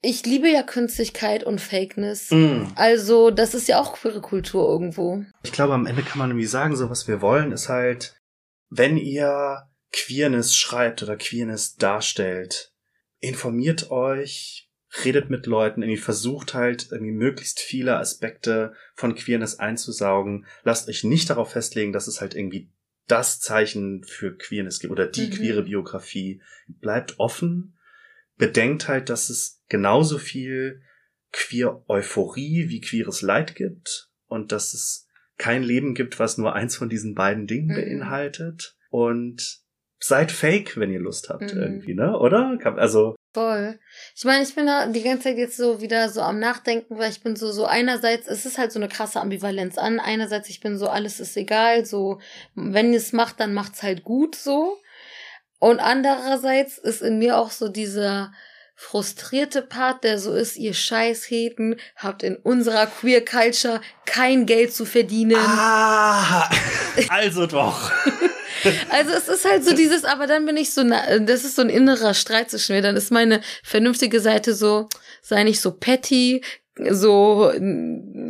Ich 0.00 0.24
liebe 0.24 0.48
ja 0.48 0.62
Künstlichkeit 0.62 1.44
und 1.44 1.60
Fakeness. 1.60 2.30
Mm. 2.30 2.68
Also, 2.76 3.30
das 3.30 3.54
ist 3.54 3.68
ja 3.68 3.78
auch 3.78 3.92
queere 3.92 4.22
Kultur 4.22 4.66
irgendwo. 4.66 5.24
Ich 5.42 5.52
glaube, 5.52 5.74
am 5.74 5.84
Ende 5.84 6.02
kann 6.02 6.18
man 6.18 6.30
irgendwie 6.30 6.46
sagen, 6.46 6.74
so 6.74 6.88
was 6.88 7.06
wir 7.06 7.20
wollen, 7.20 7.52
ist 7.52 7.68
halt, 7.68 8.16
wenn 8.70 8.96
ihr 8.96 9.68
Queerness 9.92 10.54
schreibt 10.54 11.02
oder 11.02 11.16
Queerness 11.16 11.76
darstellt, 11.76 12.72
informiert 13.20 13.90
euch, 13.90 14.65
redet 15.04 15.30
mit 15.30 15.46
Leuten, 15.46 15.82
irgendwie 15.82 16.00
versucht 16.00 16.54
halt 16.54 16.88
irgendwie 16.90 17.12
möglichst 17.12 17.60
viele 17.60 17.96
Aspekte 17.98 18.72
von 18.94 19.14
Queerness 19.14 19.58
einzusaugen. 19.58 20.46
Lasst 20.64 20.88
euch 20.88 21.04
nicht 21.04 21.28
darauf 21.30 21.52
festlegen, 21.52 21.92
dass 21.92 22.06
es 22.06 22.20
halt 22.20 22.34
irgendwie 22.34 22.70
das 23.06 23.38
Zeichen 23.40 24.02
für 24.04 24.36
Queerness 24.36 24.80
gibt 24.80 24.90
oder 24.90 25.06
die 25.06 25.26
Mhm. 25.26 25.30
queere 25.30 25.62
Biografie. 25.62 26.40
Bleibt 26.66 27.18
offen, 27.18 27.76
bedenkt 28.36 28.88
halt, 28.88 29.08
dass 29.08 29.30
es 29.30 29.62
genauso 29.68 30.18
viel 30.18 30.82
queer 31.32 31.82
Euphorie 31.88 32.68
wie 32.68 32.80
queeres 32.80 33.22
Leid 33.22 33.54
gibt 33.54 34.10
und 34.26 34.52
dass 34.52 34.74
es 34.74 35.06
kein 35.38 35.62
Leben 35.62 35.94
gibt, 35.94 36.18
was 36.18 36.38
nur 36.38 36.54
eins 36.54 36.76
von 36.76 36.88
diesen 36.88 37.14
beiden 37.14 37.46
Dingen 37.46 37.68
Mhm. 37.68 37.74
beinhaltet. 37.74 38.76
Und 38.90 39.60
seid 39.98 40.32
fake, 40.32 40.76
wenn 40.78 40.90
ihr 40.92 41.00
Lust 41.00 41.28
habt, 41.28 41.54
Mhm. 41.54 41.60
irgendwie, 41.60 41.94
ne? 41.94 42.18
Oder? 42.18 42.58
Also, 42.76 43.16
Voll. 43.36 43.78
Ich 44.14 44.24
meine, 44.24 44.44
ich 44.44 44.54
bin 44.54 44.64
da 44.64 44.86
die 44.86 45.02
ganze 45.02 45.24
Zeit 45.24 45.36
jetzt 45.36 45.58
so 45.58 45.82
wieder 45.82 46.08
so 46.08 46.22
am 46.22 46.38
Nachdenken, 46.38 46.98
weil 46.98 47.10
ich 47.10 47.22
bin 47.22 47.36
so, 47.36 47.52
so 47.52 47.66
einerseits, 47.66 48.26
es 48.28 48.46
ist 48.46 48.56
halt 48.56 48.72
so 48.72 48.78
eine 48.78 48.88
krasse 48.88 49.20
Ambivalenz 49.20 49.76
an. 49.76 50.00
Einerseits, 50.00 50.48
ich 50.48 50.60
bin 50.60 50.78
so, 50.78 50.88
alles 50.88 51.20
ist 51.20 51.36
egal, 51.36 51.84
so, 51.84 52.18
wenn 52.54 52.94
ihr 52.94 52.98
es 52.98 53.12
macht, 53.12 53.38
dann 53.38 53.52
macht's 53.52 53.82
halt 53.82 54.04
gut, 54.04 54.36
so. 54.36 54.78
Und 55.58 55.80
andererseits 55.80 56.78
ist 56.78 57.02
in 57.02 57.18
mir 57.18 57.36
auch 57.36 57.50
so 57.50 57.68
dieser 57.68 58.32
frustrierte 58.74 59.60
Part, 59.60 60.02
der 60.02 60.18
so 60.18 60.32
ist, 60.32 60.56
ihr 60.56 60.72
Scheißheten 60.72 61.78
habt 61.94 62.22
in 62.22 62.36
unserer 62.36 62.86
Queer 62.86 63.22
Culture 63.22 63.82
kein 64.06 64.46
Geld 64.46 64.72
zu 64.72 64.86
verdienen. 64.86 65.36
ah, 65.36 66.48
also 67.10 67.46
doch. 67.46 67.92
Also 68.90 69.10
es 69.12 69.28
ist 69.28 69.44
halt 69.44 69.64
so 69.64 69.74
dieses, 69.74 70.04
aber 70.04 70.26
dann 70.26 70.46
bin 70.46 70.56
ich 70.56 70.72
so, 70.72 70.82
das 70.82 71.44
ist 71.44 71.56
so 71.56 71.62
ein 71.62 71.70
innerer 71.70 72.14
Streit 72.14 72.50
zwischen 72.50 72.74
mir. 72.74 72.82
Dann 72.82 72.96
ist 72.96 73.10
meine 73.10 73.40
vernünftige 73.62 74.20
Seite 74.20 74.54
so, 74.54 74.88
sei 75.22 75.44
nicht 75.44 75.60
so 75.60 75.72
petty, 75.72 76.42
so, 76.90 77.52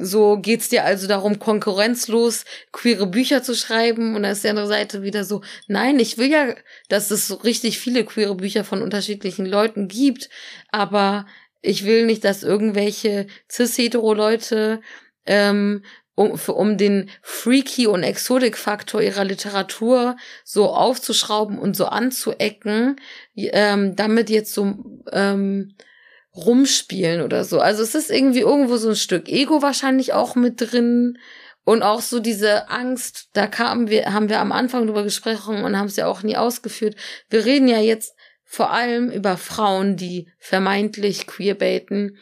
so 0.00 0.38
geht's 0.38 0.68
dir 0.68 0.84
also 0.84 1.08
darum, 1.08 1.38
konkurrenzlos 1.38 2.44
queere 2.72 3.06
Bücher 3.06 3.42
zu 3.42 3.54
schreiben. 3.54 4.14
Und 4.14 4.22
dann 4.22 4.32
ist 4.32 4.44
die 4.44 4.48
andere 4.48 4.68
Seite 4.68 5.02
wieder 5.02 5.24
so, 5.24 5.42
nein, 5.66 5.98
ich 5.98 6.18
will 6.18 6.30
ja, 6.30 6.54
dass 6.88 7.10
es 7.10 7.26
so 7.26 7.36
richtig 7.36 7.78
viele 7.78 8.04
queere 8.04 8.34
Bücher 8.34 8.64
von 8.64 8.82
unterschiedlichen 8.82 9.46
Leuten 9.46 9.88
gibt, 9.88 10.28
aber 10.70 11.26
ich 11.62 11.84
will 11.84 12.06
nicht, 12.06 12.24
dass 12.24 12.44
irgendwelche 12.44 13.26
cis-hetero-Leute 13.50 14.80
ähm, 15.26 15.82
um, 16.16 16.36
für, 16.36 16.54
um 16.54 16.76
den 16.76 17.10
Freaky- 17.22 17.86
und 17.86 18.02
Exotik-Faktor 18.02 19.00
ihrer 19.02 19.24
Literatur 19.24 20.16
so 20.42 20.70
aufzuschrauben 20.70 21.58
und 21.58 21.76
so 21.76 21.86
anzuecken, 21.86 22.96
ähm, 23.36 23.94
damit 23.94 24.30
jetzt 24.30 24.52
so 24.52 24.74
ähm, 25.12 25.76
rumspielen 26.34 27.20
oder 27.20 27.44
so. 27.44 27.60
Also 27.60 27.82
es 27.82 27.94
ist 27.94 28.10
irgendwie 28.10 28.40
irgendwo 28.40 28.78
so 28.78 28.88
ein 28.90 28.96
Stück 28.96 29.28
Ego 29.28 29.62
wahrscheinlich 29.62 30.14
auch 30.14 30.34
mit 30.34 30.54
drin. 30.60 31.18
Und 31.64 31.82
auch 31.82 32.00
so 32.00 32.20
diese 32.20 32.70
Angst, 32.70 33.28
da 33.32 33.48
kamen 33.48 33.90
wir, 33.90 34.12
haben 34.12 34.28
wir 34.28 34.38
am 34.38 34.52
Anfang 34.52 34.86
drüber 34.86 35.02
gesprochen 35.02 35.64
und 35.64 35.76
haben 35.76 35.88
es 35.88 35.96
ja 35.96 36.06
auch 36.06 36.22
nie 36.22 36.36
ausgeführt. 36.36 36.94
Wir 37.28 37.44
reden 37.44 37.66
ja 37.66 37.80
jetzt 37.80 38.14
vor 38.44 38.70
allem 38.70 39.10
über 39.10 39.36
Frauen, 39.36 39.96
die 39.96 40.28
vermeintlich 40.38 41.26
queerbaiten. 41.26 42.18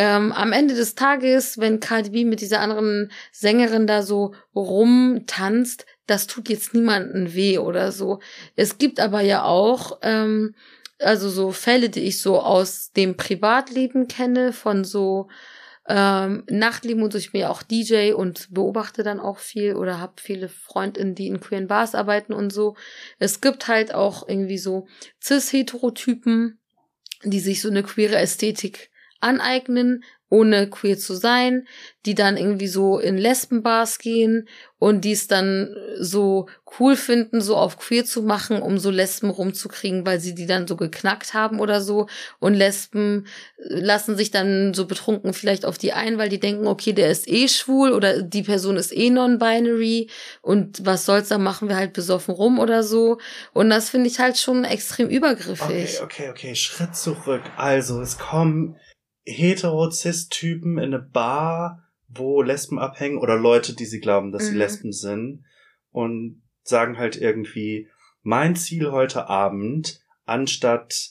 Ähm, 0.00 0.30
am 0.30 0.52
Ende 0.52 0.76
des 0.76 0.94
Tages, 0.94 1.58
wenn 1.58 1.80
Cardi 1.80 2.10
B 2.10 2.24
mit 2.24 2.40
dieser 2.40 2.60
anderen 2.60 3.10
Sängerin 3.32 3.88
da 3.88 4.04
so 4.04 4.32
rumtanzt, 4.54 5.86
das 6.06 6.28
tut 6.28 6.48
jetzt 6.48 6.72
niemanden 6.72 7.34
weh 7.34 7.58
oder 7.58 7.90
so. 7.90 8.20
Es 8.54 8.78
gibt 8.78 9.00
aber 9.00 9.22
ja 9.22 9.42
auch, 9.42 9.98
ähm, 10.02 10.54
also 11.00 11.28
so 11.28 11.50
Fälle, 11.50 11.88
die 11.88 12.02
ich 12.02 12.20
so 12.20 12.40
aus 12.40 12.92
dem 12.92 13.16
Privatleben 13.16 14.06
kenne, 14.06 14.52
von 14.52 14.84
so 14.84 15.30
ähm, 15.88 16.44
Nachtleben 16.48 17.02
und 17.02 17.12
so. 17.12 17.18
Ich 17.18 17.32
bin 17.32 17.40
ja 17.40 17.50
auch 17.50 17.64
DJ 17.64 18.12
und 18.12 18.54
beobachte 18.54 19.02
dann 19.02 19.18
auch 19.18 19.38
viel 19.38 19.74
oder 19.74 19.98
habe 19.98 20.12
viele 20.22 20.48
Freundinnen, 20.48 21.16
die 21.16 21.26
in 21.26 21.40
queeren 21.40 21.66
Bars 21.66 21.96
arbeiten 21.96 22.32
und 22.32 22.52
so. 22.52 22.76
Es 23.18 23.40
gibt 23.40 23.66
halt 23.66 23.92
auch 23.92 24.28
irgendwie 24.28 24.58
so 24.58 24.86
Cis-Heterotypen, 25.20 26.60
die 27.24 27.40
sich 27.40 27.60
so 27.60 27.68
eine 27.68 27.82
queere 27.82 28.14
Ästhetik 28.14 28.92
aneignen, 29.20 30.02
ohne 30.30 30.68
queer 30.68 30.98
zu 30.98 31.14
sein, 31.14 31.66
die 32.04 32.14
dann 32.14 32.36
irgendwie 32.36 32.68
so 32.68 32.98
in 32.98 33.16
Lesbenbars 33.16 33.98
gehen 33.98 34.46
und 34.78 35.04
die 35.04 35.12
es 35.12 35.26
dann 35.26 35.74
so 35.98 36.48
cool 36.78 36.96
finden, 36.96 37.40
so 37.40 37.56
auf 37.56 37.78
queer 37.78 38.04
zu 38.04 38.22
machen, 38.22 38.60
um 38.60 38.78
so 38.78 38.90
Lesben 38.90 39.30
rumzukriegen, 39.30 40.04
weil 40.04 40.20
sie 40.20 40.34
die 40.34 40.46
dann 40.46 40.68
so 40.68 40.76
geknackt 40.76 41.32
haben 41.32 41.60
oder 41.60 41.80
so. 41.80 42.08
Und 42.40 42.54
Lesben 42.54 43.26
lassen 43.56 44.16
sich 44.16 44.30
dann 44.30 44.74
so 44.74 44.86
betrunken 44.86 45.32
vielleicht 45.32 45.64
auf 45.64 45.78
die 45.78 45.94
ein, 45.94 46.18
weil 46.18 46.28
die 46.28 46.40
denken, 46.40 46.66
okay, 46.66 46.92
der 46.92 47.10
ist 47.10 47.26
eh 47.26 47.48
schwul 47.48 47.92
oder 47.92 48.22
die 48.22 48.42
Person 48.42 48.76
ist 48.76 48.94
eh 48.94 49.08
non-binary 49.08 50.10
und 50.42 50.84
was 50.84 51.06
soll's, 51.06 51.28
dann 51.28 51.42
machen 51.42 51.68
wir 51.68 51.76
halt 51.76 51.94
besoffen 51.94 52.34
rum 52.34 52.58
oder 52.58 52.82
so. 52.82 53.18
Und 53.54 53.70
das 53.70 53.88
finde 53.88 54.08
ich 54.08 54.18
halt 54.18 54.36
schon 54.36 54.64
extrem 54.64 55.08
übergriffig. 55.08 56.00
Okay, 56.02 56.02
okay, 56.02 56.30
okay, 56.30 56.54
Schritt 56.54 56.94
zurück. 56.94 57.42
Also, 57.56 58.00
es 58.02 58.18
kommen 58.18 58.76
hetero-cis-Typen 59.30 60.78
in 60.78 60.94
eine 60.94 60.98
Bar, 60.98 61.84
wo 62.08 62.42
Lesben 62.42 62.78
abhängen 62.78 63.18
oder 63.18 63.36
Leute, 63.36 63.74
die 63.74 63.84
sie 63.84 64.00
glauben, 64.00 64.32
dass 64.32 64.46
sie 64.46 64.52
Mhm. 64.52 64.58
Lesben 64.58 64.92
sind 64.92 65.44
und 65.90 66.42
sagen 66.62 66.98
halt 66.98 67.16
irgendwie, 67.16 67.88
mein 68.22 68.56
Ziel 68.56 68.90
heute 68.90 69.28
Abend, 69.28 70.00
anstatt 70.24 71.10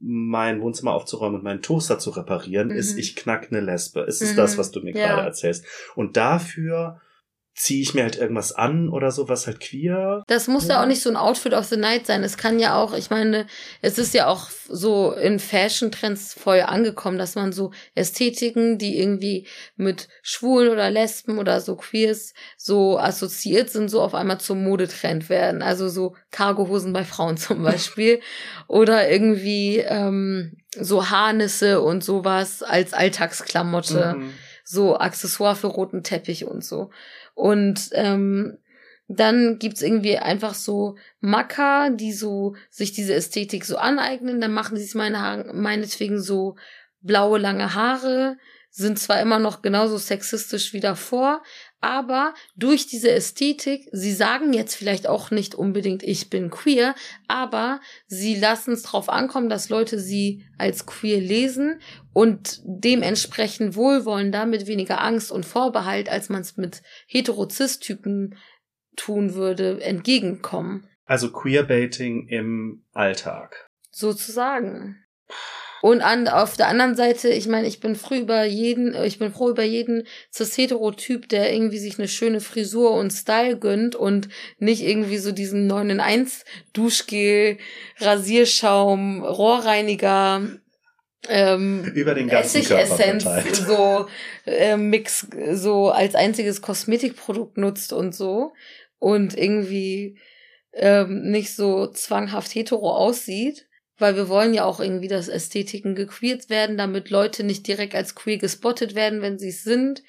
mein 0.00 0.60
Wohnzimmer 0.60 0.92
aufzuräumen 0.92 1.36
und 1.36 1.44
meinen 1.44 1.62
Toaster 1.62 1.98
zu 1.98 2.10
reparieren, 2.10 2.68
Mhm. 2.68 2.74
ist, 2.76 2.96
ich 2.96 3.16
knack 3.16 3.48
eine 3.50 3.60
Lesbe. 3.60 4.00
Ist 4.02 4.22
es 4.22 4.32
Mhm. 4.32 4.36
das, 4.36 4.58
was 4.58 4.70
du 4.70 4.80
mir 4.80 4.94
Ja. 4.94 5.06
gerade 5.08 5.22
erzählst? 5.22 5.64
Und 5.96 6.16
dafür 6.16 7.00
ziehe 7.58 7.82
ich 7.82 7.92
mir 7.92 8.04
halt 8.04 8.14
irgendwas 8.16 8.52
an 8.52 8.88
oder 8.88 9.10
so, 9.10 9.28
was 9.28 9.46
halt 9.48 9.58
queer 9.58 10.22
Das 10.28 10.46
muss 10.46 10.68
ja 10.68 10.80
auch 10.80 10.86
nicht 10.86 11.02
so 11.02 11.10
ein 11.10 11.16
Outfit 11.16 11.52
of 11.54 11.64
the 11.66 11.76
Night 11.76 12.06
sein. 12.06 12.22
Es 12.22 12.36
kann 12.36 12.60
ja 12.60 12.80
auch, 12.80 12.94
ich 12.94 13.10
meine, 13.10 13.46
es 13.82 13.98
ist 13.98 14.14
ja 14.14 14.28
auch 14.28 14.48
so 14.68 15.12
in 15.12 15.40
Fashion-Trends 15.40 16.34
voll 16.34 16.60
angekommen, 16.60 17.18
dass 17.18 17.34
man 17.34 17.52
so 17.52 17.72
Ästhetiken, 17.96 18.78
die 18.78 18.98
irgendwie 19.00 19.46
mit 19.76 20.08
Schwulen 20.22 20.70
oder 20.70 20.88
Lesben 20.90 21.38
oder 21.38 21.60
so 21.60 21.74
Queers 21.74 22.32
so 22.56 22.98
assoziiert 22.98 23.70
sind, 23.70 23.88
so 23.88 24.02
auf 24.02 24.14
einmal 24.14 24.38
zum 24.38 24.62
Modetrend 24.62 25.28
werden. 25.28 25.60
Also 25.62 25.88
so 25.88 26.14
Cargohosen 26.30 26.92
bei 26.92 27.04
Frauen 27.04 27.36
zum 27.38 27.62
Beispiel. 27.64 28.20
oder 28.68 29.10
irgendwie 29.10 29.78
ähm, 29.78 30.58
so 30.78 31.10
Harnisse 31.10 31.80
und 31.80 32.04
sowas 32.04 32.62
als 32.62 32.92
Alltagsklamotte 32.92 34.14
Mhm. 34.16 34.32
so 34.64 34.96
Accessoire 34.98 35.56
für 35.56 35.66
roten 35.68 36.02
Teppich 36.02 36.44
und 36.44 36.62
so. 36.64 36.90
Und 37.38 37.90
ähm, 37.92 38.58
dann 39.06 39.60
gibt's 39.60 39.80
irgendwie 39.80 40.18
einfach 40.18 40.54
so 40.54 40.96
Macker, 41.20 41.90
die 41.90 42.12
so 42.12 42.56
sich 42.68 42.90
diese 42.90 43.14
Ästhetik 43.14 43.64
so 43.64 43.76
aneignen. 43.76 44.40
Dann 44.40 44.50
machen 44.50 44.76
sie 44.76 44.82
es 44.82 44.96
meine 44.96 45.48
meinetwegen 45.52 46.20
so 46.20 46.56
blaue, 47.00 47.38
lange 47.38 47.74
Haare, 47.76 48.38
sind 48.70 48.98
zwar 48.98 49.22
immer 49.22 49.38
noch 49.38 49.62
genauso 49.62 49.98
sexistisch 49.98 50.72
wie 50.72 50.80
davor, 50.80 51.44
aber 51.80 52.34
durch 52.56 52.86
diese 52.86 53.10
Ästhetik, 53.10 53.88
sie 53.92 54.12
sagen 54.12 54.52
jetzt 54.52 54.74
vielleicht 54.74 55.06
auch 55.06 55.30
nicht 55.30 55.54
unbedingt, 55.54 56.02
ich 56.02 56.28
bin 56.28 56.50
queer, 56.50 56.94
aber 57.28 57.80
sie 58.06 58.34
lassen 58.34 58.72
es 58.72 58.82
drauf 58.82 59.08
ankommen, 59.08 59.48
dass 59.48 59.68
Leute 59.68 59.98
sie 59.98 60.44
als 60.58 60.86
queer 60.86 61.20
lesen 61.20 61.80
und 62.12 62.60
dementsprechend 62.64 63.76
wohlwollender, 63.76 64.44
mit 64.44 64.66
weniger 64.66 65.00
Angst 65.00 65.30
und 65.30 65.46
Vorbehalt, 65.46 66.08
als 66.08 66.28
man 66.28 66.40
es 66.40 66.56
mit 66.56 66.82
Hetero-Cis-Typen 67.06 68.36
tun 68.96 69.34
würde, 69.34 69.80
entgegenkommen. 69.80 70.88
Also 71.04 71.30
Queerbaiting 71.32 72.26
im 72.28 72.84
Alltag. 72.92 73.70
Sozusagen. 73.90 75.04
Und 75.80 76.00
an, 76.00 76.28
auf 76.28 76.56
der 76.56 76.68
anderen 76.68 76.96
Seite, 76.96 77.28
ich 77.28 77.46
meine, 77.46 77.68
ich 77.68 77.80
bin 77.80 77.94
früh 77.94 78.18
über 78.18 78.44
jeden, 78.44 78.94
ich 79.04 79.18
bin 79.18 79.32
froh 79.32 79.50
über 79.50 79.62
jeden 79.62 80.06
cis-hetero-Typ, 80.32 81.28
der 81.28 81.52
irgendwie 81.52 81.78
sich 81.78 81.98
eine 81.98 82.08
schöne 82.08 82.40
Frisur 82.40 82.92
und 82.92 83.12
Style 83.12 83.58
gönnt 83.58 83.94
und 83.94 84.28
nicht 84.58 84.82
irgendwie 84.82 85.18
so 85.18 85.32
diesen 85.32 85.66
9 85.66 85.90
in 85.90 86.00
1 86.00 86.44
Duschgel, 86.72 87.58
Rasierschaum, 87.98 89.22
Rohrreiniger, 89.24 90.42
ähm, 91.28 91.84
Über 91.94 92.14
den 92.14 92.28
ganzen 92.28 92.58
Essigessenz 92.58 93.24
so 93.66 94.06
äh, 94.46 94.76
Mix 94.76 95.26
so 95.52 95.90
als 95.90 96.14
einziges 96.14 96.62
Kosmetikprodukt 96.62 97.56
nutzt 97.58 97.92
und 97.92 98.14
so. 98.14 98.52
Und 98.98 99.36
irgendwie 99.36 100.18
ähm, 100.72 101.30
nicht 101.30 101.54
so 101.54 101.88
zwanghaft 101.88 102.54
hetero 102.54 102.96
aussieht, 102.96 103.67
weil 103.98 104.16
wir 104.16 104.28
wollen 104.28 104.54
ja 104.54 104.64
auch 104.64 104.80
irgendwie, 104.80 105.08
dass 105.08 105.28
Ästhetiken 105.28 105.94
gequeert 105.94 106.48
werden, 106.50 106.76
damit 106.76 107.10
Leute 107.10 107.44
nicht 107.44 107.66
direkt 107.66 107.94
als 107.94 108.14
queer 108.14 108.38
gespottet 108.38 108.94
werden, 108.94 109.22
wenn 109.22 109.38
sie 109.38 109.48
es 109.50 109.64
sind. 109.64 110.02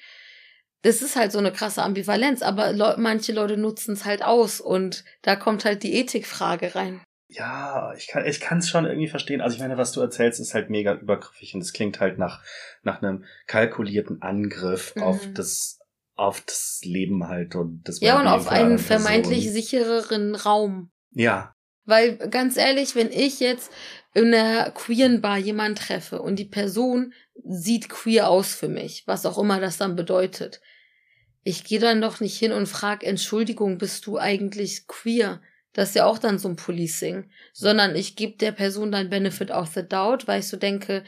Das 0.82 1.02
ist 1.02 1.16
halt 1.16 1.30
so 1.32 1.38
eine 1.38 1.52
krasse 1.52 1.82
Ambivalenz, 1.82 2.40
aber 2.42 2.72
Leu 2.72 2.94
manche 2.96 3.32
Leute 3.32 3.56
nutzen 3.56 3.92
es 3.92 4.04
halt 4.06 4.24
aus 4.24 4.60
und 4.60 5.04
da 5.22 5.36
kommt 5.36 5.64
halt 5.64 5.82
die 5.82 5.94
Ethikfrage 5.94 6.74
rein. 6.74 7.02
Ja, 7.28 7.92
ich 7.96 8.08
kann 8.08 8.26
ich 8.26 8.40
kann 8.40 8.58
es 8.58 8.68
schon 8.70 8.86
irgendwie 8.86 9.06
verstehen. 9.08 9.40
Also 9.40 9.54
ich 9.54 9.60
meine, 9.60 9.76
was 9.76 9.92
du 9.92 10.00
erzählst, 10.00 10.40
ist 10.40 10.54
halt 10.54 10.70
mega 10.70 10.94
übergriffig 10.94 11.54
und 11.54 11.60
es 11.60 11.72
klingt 11.72 12.00
halt 12.00 12.18
nach 12.18 12.42
nach 12.82 13.02
einem 13.02 13.24
kalkulierten 13.46 14.22
Angriff 14.22 14.94
Mhm. 14.96 15.02
auf 15.02 15.28
das 15.34 15.78
auf 16.16 16.40
das 16.40 16.80
Leben 16.82 17.28
halt 17.28 17.54
und 17.54 17.82
das 17.84 18.00
Ja, 18.00 18.18
und 18.18 18.26
auf 18.26 18.48
einen 18.48 18.78
vermeintlich 18.78 19.50
sichereren 19.50 20.34
Raum. 20.34 20.90
Ja, 21.12 21.54
Weil 21.90 22.16
ganz 22.16 22.56
ehrlich, 22.56 22.94
wenn 22.94 23.12
ich 23.12 23.40
jetzt 23.40 23.70
in 24.14 24.32
einer 24.32 24.70
queeren 24.70 25.20
Bar 25.20 25.38
jemanden 25.38 25.76
treffe 25.76 26.22
und 26.22 26.36
die 26.36 26.44
Person 26.44 27.12
sieht 27.44 27.88
queer 27.88 28.30
aus 28.30 28.54
für 28.54 28.68
mich, 28.68 29.02
was 29.06 29.26
auch 29.26 29.38
immer 29.38 29.60
das 29.60 29.76
dann 29.76 29.96
bedeutet, 29.96 30.60
ich 31.42 31.64
gehe 31.64 31.80
dann 31.80 32.00
doch 32.00 32.20
nicht 32.20 32.38
hin 32.38 32.52
und 32.52 32.66
frage, 32.66 33.06
Entschuldigung, 33.06 33.78
bist 33.78 34.06
du 34.06 34.18
eigentlich 34.18 34.86
queer? 34.86 35.40
Das 35.72 35.90
ist 35.90 35.94
ja 35.96 36.04
auch 36.04 36.18
dann 36.18 36.38
so 36.38 36.48
ein 36.48 36.56
Policing. 36.56 37.30
Sondern 37.52 37.96
ich 37.96 38.14
gebe 38.14 38.36
der 38.36 38.52
Person 38.52 38.92
dann 38.92 39.10
Benefit 39.10 39.50
of 39.50 39.68
the 39.74 39.86
Doubt, 39.86 40.28
weil 40.28 40.40
ich 40.40 40.48
so 40.48 40.56
denke, 40.56 41.02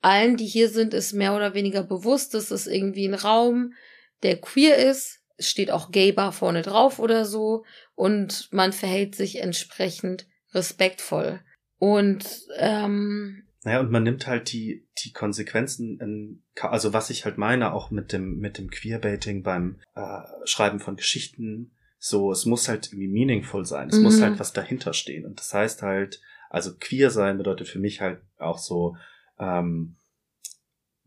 allen, 0.00 0.36
die 0.36 0.46
hier 0.46 0.68
sind, 0.68 0.94
ist 0.94 1.12
mehr 1.12 1.34
oder 1.34 1.54
weniger 1.54 1.82
bewusst, 1.82 2.34
das 2.34 2.50
ist 2.50 2.66
irgendwie 2.66 3.06
ein 3.06 3.14
Raum, 3.14 3.74
der 4.22 4.40
queer 4.40 4.76
ist. 4.76 5.20
Es 5.36 5.50
steht 5.50 5.70
auch 5.70 5.90
Gay 5.90 6.12
Bar 6.12 6.32
vorne 6.32 6.62
drauf 6.62 6.98
oder 6.98 7.24
so. 7.24 7.64
Und 7.94 8.48
man 8.52 8.72
verhält 8.72 9.14
sich 9.14 9.40
entsprechend 9.40 10.26
respektvoll. 10.52 11.40
Und 11.78 12.24
ähm, 12.58 13.44
Naja, 13.62 13.80
und 13.80 13.90
man 13.90 14.02
nimmt 14.02 14.26
halt 14.26 14.52
die, 14.52 14.86
die 15.04 15.12
Konsequenzen 15.12 15.98
in, 16.00 16.42
also 16.60 16.92
was 16.92 17.10
ich 17.10 17.24
halt 17.24 17.38
meine, 17.38 17.72
auch 17.72 17.90
mit 17.90 18.12
dem, 18.12 18.38
mit 18.38 18.58
dem 18.58 18.70
Queerbaiting 18.70 19.42
beim 19.42 19.80
äh, 19.94 20.20
Schreiben 20.44 20.80
von 20.80 20.96
Geschichten, 20.96 21.72
so, 21.98 22.30
es 22.32 22.44
muss 22.44 22.68
halt 22.68 22.88
irgendwie 22.88 23.08
meaningful 23.08 23.64
sein, 23.64 23.88
es 23.88 24.00
muss 24.00 24.18
Mhm. 24.18 24.22
halt 24.24 24.40
was 24.40 24.52
dahinter 24.52 24.92
stehen. 24.92 25.24
Und 25.24 25.40
das 25.40 25.54
heißt 25.54 25.82
halt, 25.82 26.20
also 26.50 26.72
queer 26.78 27.10
sein 27.10 27.38
bedeutet 27.38 27.68
für 27.68 27.78
mich 27.78 28.00
halt 28.00 28.20
auch 28.38 28.58
so, 28.58 28.96
ähm, 29.38 29.96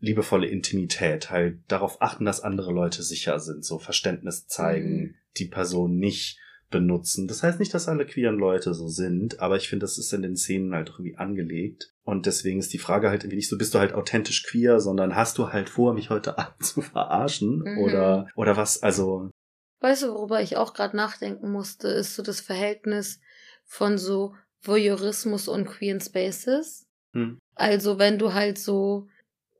liebevolle 0.00 0.46
Intimität, 0.46 1.30
halt 1.30 1.58
darauf 1.68 2.00
achten, 2.00 2.24
dass 2.24 2.40
andere 2.40 2.72
Leute 2.72 3.02
sicher 3.02 3.40
sind, 3.40 3.64
so 3.64 3.78
Verständnis 3.78 4.46
zeigen, 4.46 5.00
Mhm. 5.00 5.14
die 5.38 5.46
Person 5.46 5.96
nicht 5.96 6.38
benutzen. 6.70 7.28
Das 7.28 7.42
heißt 7.42 7.58
nicht, 7.58 7.72
dass 7.72 7.88
alle 7.88 8.06
queeren 8.06 8.36
Leute 8.36 8.74
so 8.74 8.88
sind, 8.88 9.40
aber 9.40 9.56
ich 9.56 9.68
finde, 9.68 9.84
das 9.84 9.98
ist 9.98 10.12
in 10.12 10.22
den 10.22 10.36
Szenen 10.36 10.74
halt 10.74 10.90
irgendwie 10.90 11.16
angelegt. 11.16 11.92
Und 12.02 12.26
deswegen 12.26 12.58
ist 12.58 12.72
die 12.72 12.78
Frage 12.78 13.08
halt 13.08 13.22
irgendwie 13.22 13.36
nicht 13.36 13.48
so, 13.48 13.58
bist 13.58 13.74
du 13.74 13.78
halt 13.78 13.92
authentisch 13.92 14.44
queer, 14.44 14.80
sondern 14.80 15.14
hast 15.14 15.38
du 15.38 15.52
halt 15.52 15.68
vor, 15.68 15.94
mich 15.94 16.10
heute 16.10 16.38
Abend 16.38 16.64
zu 16.64 16.82
verarschen? 16.82 17.60
Mhm. 17.60 17.78
Oder, 17.78 18.28
oder 18.34 18.56
was, 18.56 18.82
also, 18.82 19.30
weißt 19.80 20.04
du, 20.04 20.08
worüber 20.08 20.42
ich 20.42 20.56
auch 20.56 20.74
gerade 20.74 20.96
nachdenken 20.96 21.50
musste, 21.50 21.88
ist 21.88 22.14
so 22.14 22.22
das 22.22 22.40
Verhältnis 22.40 23.20
von 23.64 23.98
so 23.98 24.34
Voyeurismus 24.62 25.48
und 25.48 25.66
Queer 25.66 26.00
Spaces. 26.00 26.86
hm, 27.12 27.38
Also 27.54 27.98
wenn 27.98 28.18
du 28.18 28.32
halt 28.34 28.58
so, 28.58 29.08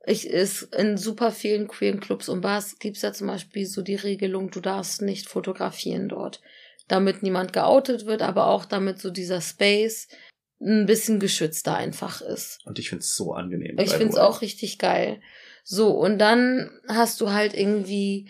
ich 0.05 0.27
ist 0.27 0.63
in 0.75 0.97
super 0.97 1.31
vielen 1.31 1.67
queeren 1.67 1.99
Clubs 1.99 2.29
und 2.29 2.41
Bars 2.41 2.79
gibt's 2.79 3.01
ja 3.01 3.13
zum 3.13 3.27
Beispiel 3.27 3.65
so 3.65 3.81
die 3.81 3.95
Regelung, 3.95 4.49
du 4.49 4.59
darfst 4.59 5.01
nicht 5.01 5.29
fotografieren 5.29 6.09
dort, 6.09 6.41
damit 6.89 7.23
niemand 7.23 7.53
geoutet 7.53 8.05
wird, 8.05 8.21
aber 8.21 8.47
auch 8.47 8.65
damit 8.65 8.99
so 8.99 9.09
dieser 9.09 9.41
Space 9.41 10.07
ein 10.61 10.85
bisschen 10.85 11.19
geschützter 11.19 11.75
einfach 11.75 12.21
ist. 12.21 12.59
und 12.65 12.79
ich 12.79 12.89
find's 12.89 13.15
so 13.15 13.33
angenehm. 13.33 13.77
Ich 13.79 13.93
find's 13.93 14.17
way. 14.17 14.21
auch 14.21 14.41
richtig 14.41 14.77
geil. 14.77 15.21
So, 15.63 15.91
und 15.91 16.19
dann 16.19 16.69
hast 16.87 17.21
du 17.21 17.31
halt 17.31 17.53
irgendwie 17.53 18.29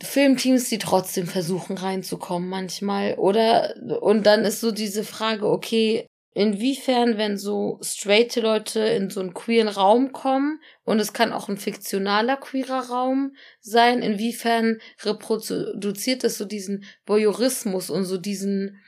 Filmteams, 0.00 0.68
die 0.68 0.78
trotzdem 0.78 1.26
versuchen 1.26 1.76
reinzukommen 1.76 2.48
manchmal. 2.48 3.14
Oder, 3.14 3.74
und 4.00 4.24
dann 4.26 4.44
ist 4.44 4.60
so 4.60 4.70
diese 4.70 5.04
Frage, 5.04 5.46
okay, 5.46 6.06
inwiefern, 6.32 7.16
wenn 7.18 7.36
so 7.36 7.78
straighte 7.82 8.40
Leute 8.40 8.80
in 8.80 9.10
so 9.10 9.20
einen 9.20 9.34
queeren 9.34 9.68
Raum 9.68 10.12
kommen, 10.12 10.60
und 10.84 11.00
es 11.00 11.12
kann 11.12 11.32
auch 11.32 11.48
ein 11.48 11.56
fiktionaler 11.56 12.36
queerer 12.36 12.88
Raum 12.88 13.34
sein, 13.60 14.02
inwiefern 14.02 14.78
reproduziert 15.02 16.24
es 16.24 16.38
so 16.38 16.44
diesen 16.44 16.84
Voyeurismus 17.06 17.90
und 17.90 18.04
so 18.04 18.18
diesen, 18.18 18.78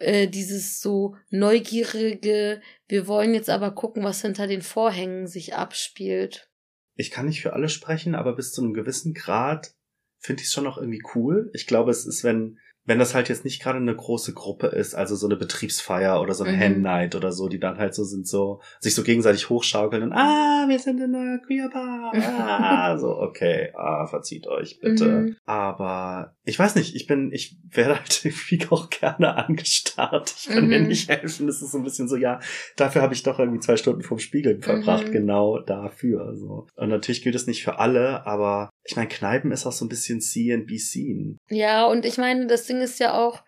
äh, 0.00 0.28
dieses 0.28 0.80
so 0.80 1.16
neugierige, 1.30 2.60
wir 2.88 3.06
wollen 3.06 3.34
jetzt 3.34 3.50
aber 3.50 3.70
gucken, 3.70 4.04
was 4.04 4.22
hinter 4.22 4.46
den 4.46 4.62
Vorhängen 4.62 5.26
sich 5.26 5.54
abspielt. 5.54 6.50
ich 6.96 7.10
kann 7.10 7.26
nicht 7.26 7.42
für 7.42 7.52
alle 7.52 7.68
sprechen, 7.68 8.14
aber 8.14 8.34
bis 8.34 8.52
zu 8.52 8.62
einem 8.62 8.74
gewissen 8.74 9.14
Grad 9.14 9.72
finde 10.18 10.42
ich 10.42 10.48
es 10.48 10.52
schon 10.52 10.64
noch 10.64 10.78
irgendwie 10.78 11.02
cool. 11.14 11.48
Ich 11.54 11.66
glaube, 11.66 11.92
es 11.92 12.04
ist, 12.04 12.24
wenn, 12.24 12.58
wenn 12.88 12.98
das 12.98 13.14
halt 13.14 13.28
jetzt 13.28 13.44
nicht 13.44 13.62
gerade 13.62 13.76
eine 13.78 13.94
große 13.94 14.32
Gruppe 14.32 14.68
ist, 14.68 14.94
also 14.94 15.14
so 15.14 15.26
eine 15.26 15.36
Betriebsfeier 15.36 16.20
oder 16.22 16.32
so 16.32 16.42
eine 16.44 16.54
Mhm. 16.54 16.58
Hen 16.60 16.80
Night 16.82 17.14
oder 17.14 17.32
so, 17.32 17.48
die 17.48 17.60
dann 17.60 17.76
halt 17.78 17.94
so 17.94 18.02
sind, 18.02 18.26
so, 18.26 18.60
sich 18.80 18.94
so 18.94 19.02
gegenseitig 19.02 19.50
hochschaukeln 19.50 20.02
und, 20.02 20.12
ah, 20.14 20.64
wir 20.68 20.78
sind 20.78 20.98
in 21.00 21.14
einer 21.14 21.38
Queer 21.38 21.68
Bar, 21.68 22.12
ah, 22.14 22.98
so, 22.98 23.08
okay, 23.18 23.72
ah, 23.76 24.06
verzieht 24.06 24.46
euch 24.46 24.80
bitte. 24.80 25.04
Mhm. 25.06 25.36
Aber 25.44 26.34
ich 26.44 26.58
weiß 26.58 26.76
nicht, 26.76 26.94
ich 26.96 27.06
bin, 27.06 27.30
ich 27.32 27.58
werde 27.70 27.96
halt 27.96 28.20
irgendwie 28.24 28.66
auch 28.70 28.88
gerne 28.88 29.36
angestarrt. 29.36 30.34
Ich 30.38 30.48
kann 30.48 30.66
mir 30.68 30.80
Mhm. 30.80 30.86
nicht 30.88 31.08
helfen. 31.10 31.46
Es 31.48 31.60
ist 31.60 31.72
so 31.72 31.78
ein 31.78 31.84
bisschen 31.84 32.08
so, 32.08 32.16
ja, 32.16 32.40
dafür 32.76 33.02
habe 33.02 33.12
ich 33.12 33.22
doch 33.22 33.38
irgendwie 33.38 33.60
zwei 33.60 33.76
Stunden 33.76 34.02
vorm 34.02 34.18
Spiegel 34.18 34.60
verbracht, 34.62 35.08
Mhm. 35.08 35.12
genau 35.12 35.58
dafür. 35.58 36.34
So. 36.36 36.66
Und 36.76 36.88
natürlich 36.88 37.22
gilt 37.22 37.34
es 37.34 37.46
nicht 37.46 37.62
für 37.62 37.78
alle, 37.78 38.26
aber 38.26 38.70
ich 38.88 38.96
meine, 38.96 39.08
Kneipen 39.08 39.52
ist 39.52 39.66
auch 39.66 39.72
so 39.72 39.84
ein 39.84 39.90
bisschen 39.90 40.20
be 40.66 40.78
seen. 40.78 41.38
Ja, 41.50 41.84
und 41.84 42.06
ich 42.06 42.16
meine, 42.16 42.46
das 42.46 42.64
Ding 42.64 42.80
ist 42.80 42.98
ja 42.98 43.18
auch, 43.18 43.42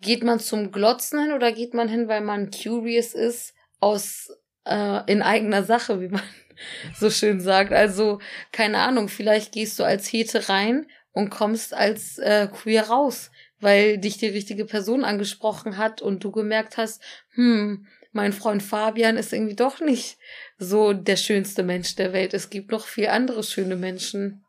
geht 0.00 0.22
man 0.22 0.38
zum 0.38 0.70
Glotzen 0.70 1.20
hin 1.20 1.32
oder 1.32 1.50
geht 1.50 1.74
man 1.74 1.88
hin, 1.88 2.06
weil 2.06 2.20
man 2.20 2.50
curious 2.52 3.14
ist, 3.14 3.52
aus 3.80 4.28
äh, 4.64 5.10
in 5.10 5.22
eigener 5.22 5.64
Sache, 5.64 6.00
wie 6.00 6.08
man 6.08 6.22
so 6.96 7.10
schön 7.10 7.40
sagt. 7.40 7.72
Also, 7.72 8.20
keine 8.52 8.78
Ahnung, 8.78 9.08
vielleicht 9.08 9.52
gehst 9.52 9.76
du 9.80 9.84
als 9.84 10.06
Hete 10.06 10.48
rein 10.48 10.86
und 11.10 11.30
kommst 11.30 11.74
als 11.74 12.18
äh, 12.18 12.46
queer 12.46 12.84
raus, 12.84 13.32
weil 13.58 13.98
dich 13.98 14.18
die 14.18 14.28
richtige 14.28 14.66
Person 14.66 15.04
angesprochen 15.04 15.78
hat 15.78 16.00
und 16.00 16.22
du 16.22 16.30
gemerkt 16.30 16.76
hast, 16.76 17.02
hm, 17.34 17.88
mein 18.12 18.32
Freund 18.32 18.62
Fabian 18.62 19.16
ist 19.16 19.32
irgendwie 19.32 19.56
doch 19.56 19.80
nicht 19.80 20.16
so 20.58 20.92
der 20.92 21.16
schönste 21.16 21.64
Mensch 21.64 21.96
der 21.96 22.12
Welt. 22.12 22.34
Es 22.34 22.50
gibt 22.50 22.70
noch 22.70 22.86
viel 22.86 23.08
andere 23.08 23.42
schöne 23.42 23.76
Menschen. 23.76 24.44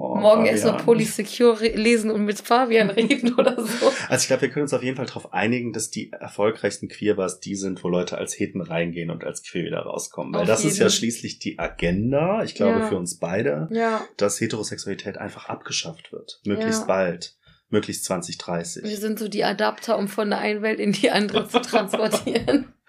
Oh, 0.00 0.14
Morgen 0.14 0.46
erstmal. 0.46 0.76
Polysecure 0.76 1.60
re- 1.60 1.74
lesen 1.74 2.12
und 2.12 2.24
mit 2.24 2.38
Fabian 2.38 2.88
reden 2.90 3.34
oder 3.34 3.56
so. 3.60 3.92
Also 4.08 4.22
ich 4.22 4.26
glaube, 4.28 4.42
wir 4.42 4.50
können 4.50 4.62
uns 4.62 4.72
auf 4.72 4.84
jeden 4.84 4.96
Fall 4.96 5.06
darauf 5.06 5.32
einigen, 5.32 5.72
dass 5.72 5.90
die 5.90 6.12
erfolgreichsten 6.12 6.86
Queerbars 6.88 7.40
die 7.40 7.56
sind, 7.56 7.82
wo 7.82 7.88
Leute 7.88 8.16
als 8.16 8.38
Heten 8.38 8.60
reingehen 8.60 9.10
und 9.10 9.24
als 9.24 9.42
Queer 9.42 9.64
wieder 9.64 9.80
rauskommen. 9.80 10.32
Weil 10.34 10.42
Auf 10.42 10.46
das 10.46 10.64
ist 10.64 10.78
ja 10.78 10.84
jeden. 10.86 10.94
schließlich 10.96 11.40
die 11.40 11.58
Agenda, 11.58 12.44
ich 12.44 12.54
glaube, 12.54 12.78
Ja. 12.78 12.86
für 12.86 12.96
uns 12.96 13.18
beide, 13.18 13.66
Ja, 13.72 14.04
dass 14.16 14.40
Heterosexualität 14.40 15.18
einfach 15.18 15.48
abgeschafft 15.48 16.12
wird. 16.12 16.40
Möglichst 16.46 16.82
Ja. 16.82 16.86
bald. 16.86 17.34
Möglichst 17.70 18.04
2030. 18.04 18.84
wir 18.84 18.96
sind 18.96 19.18
so 19.18 19.28
die 19.28 19.44
Adapter, 19.44 19.98
um 19.98 20.08
von 20.08 20.30
der 20.30 20.38
einen 20.38 20.62
Welt 20.62 20.80
in 20.80 20.92
die 20.92 21.10
andere 21.10 21.48
zu 21.48 21.60
transportieren. 21.60 22.72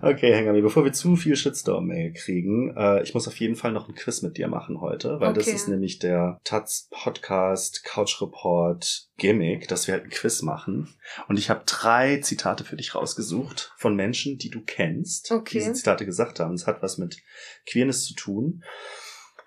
Okay, 0.00 0.34
Hengami, 0.34 0.62
bevor 0.62 0.82
wir 0.84 0.94
zu 0.94 1.14
viel 1.14 1.36
Shitstorm-Mail 1.36 2.14
kriegen, 2.14 2.74
äh, 2.74 3.02
ich 3.02 3.12
muss 3.12 3.28
auf 3.28 3.38
jeden 3.38 3.54
Fall 3.54 3.70
noch 3.70 3.86
ein 3.86 3.94
Quiz 3.94 4.22
mit 4.22 4.38
dir 4.38 4.48
machen 4.48 4.80
heute, 4.80 5.20
weil 5.20 5.34
das 5.34 5.46
Okay. 5.46 5.56
ist 5.56 5.68
nämlich 5.68 5.98
der 5.98 6.40
Taz 6.42 6.88
Podcast 6.90 7.84
Couch 7.84 8.22
Report 8.22 9.08
Gimmick, 9.18 9.68
dass 9.68 9.86
wir 9.86 9.92
halt 9.92 10.04
ein 10.04 10.10
Quiz 10.10 10.40
machen. 10.40 10.94
Und 11.28 11.38
ich 11.38 11.50
habe 11.50 11.62
drei 11.66 12.16
Zitate 12.16 12.64
für 12.64 12.76
dich 12.76 12.94
rausgesucht 12.94 13.74
von 13.76 13.94
Menschen, 13.94 14.38
die 14.38 14.48
du 14.48 14.62
kennst, 14.64 15.30
Okay. 15.30 15.50
die 15.52 15.58
diese 15.58 15.74
Zitate 15.74 16.06
gesagt 16.06 16.40
haben. 16.40 16.54
Es 16.54 16.66
hat 16.66 16.82
was 16.82 16.96
mit 16.96 17.18
Queerness 17.66 18.04
zu 18.06 18.14
tun. 18.14 18.64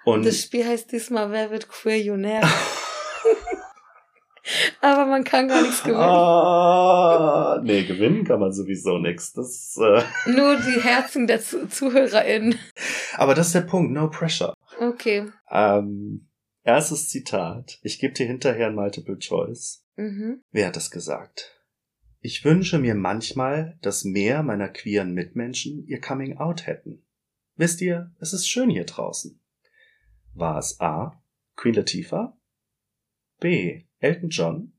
Und 0.06 0.24
Das 0.24 0.40
Spiel 0.40 0.66
heißt 0.68 0.92
diesmal 0.92 1.32
Wer 1.32 1.50
wird 1.50 1.68
Queerionär? 1.68 2.42
Aber 4.82 5.06
man 5.06 5.24
kann 5.24 5.48
gar 5.48 5.62
nichts 5.62 5.84
gewinnen. 5.84 6.02
Ah, 6.02 7.62
nee, 7.64 7.84
gewinnen 7.84 8.26
kann 8.26 8.40
man 8.40 8.52
sowieso 8.52 8.98
nix. 8.98 9.34
Das, 9.34 9.78
äh, 9.78 10.04
Nur 10.30 10.58
die 10.58 10.82
Herzen 10.82 11.28
der 11.28 11.42
Zu 11.42 11.68
ZuhörerInnen. 11.68 12.58
aber 13.16 13.36
das 13.36 13.48
ist 13.48 13.56
der 13.56 13.62
Punkt, 13.62 13.92
no 13.94 14.10
pressure. 14.10 14.54
Okay. 14.80 15.32
Ähm, 15.50 16.28
erstes 16.64 17.10
Zitat. 17.10 17.80
Ich 17.84 18.00
gebe 18.00 18.14
dir 18.14 18.28
hinterher 18.28 18.68
ein 18.68 18.76
Multiple 18.76 19.18
Choice. 19.18 19.86
Mhm. 19.96 20.42
Wer 20.52 20.68
hat 20.68 20.76
das 20.76 20.92
gesagt? 20.92 21.60
Ich 22.20 22.44
wünsche 22.46 22.80
mir 22.80 22.96
manchmal, 22.96 23.78
dass 23.82 24.06
mehr 24.06 24.44
meiner 24.44 24.70
queeren 24.70 25.14
Mitmenschen 25.14 25.86
ihr 25.88 26.00
Coming 26.00 26.38
Out 26.38 26.68
hätten. 26.68 27.06
Wisst 27.56 27.82
ihr, 27.82 28.12
es 28.20 28.34
ist 28.34 28.48
schön 28.50 28.70
hier 28.70 28.86
draußen. 28.86 29.40
War 30.34 30.58
es 30.58 30.80
A. 30.80 31.22
Queen 31.56 31.76
Latifah? 31.76 32.36
B. 33.40 33.84
Elton 34.04 34.30
John? 34.30 34.74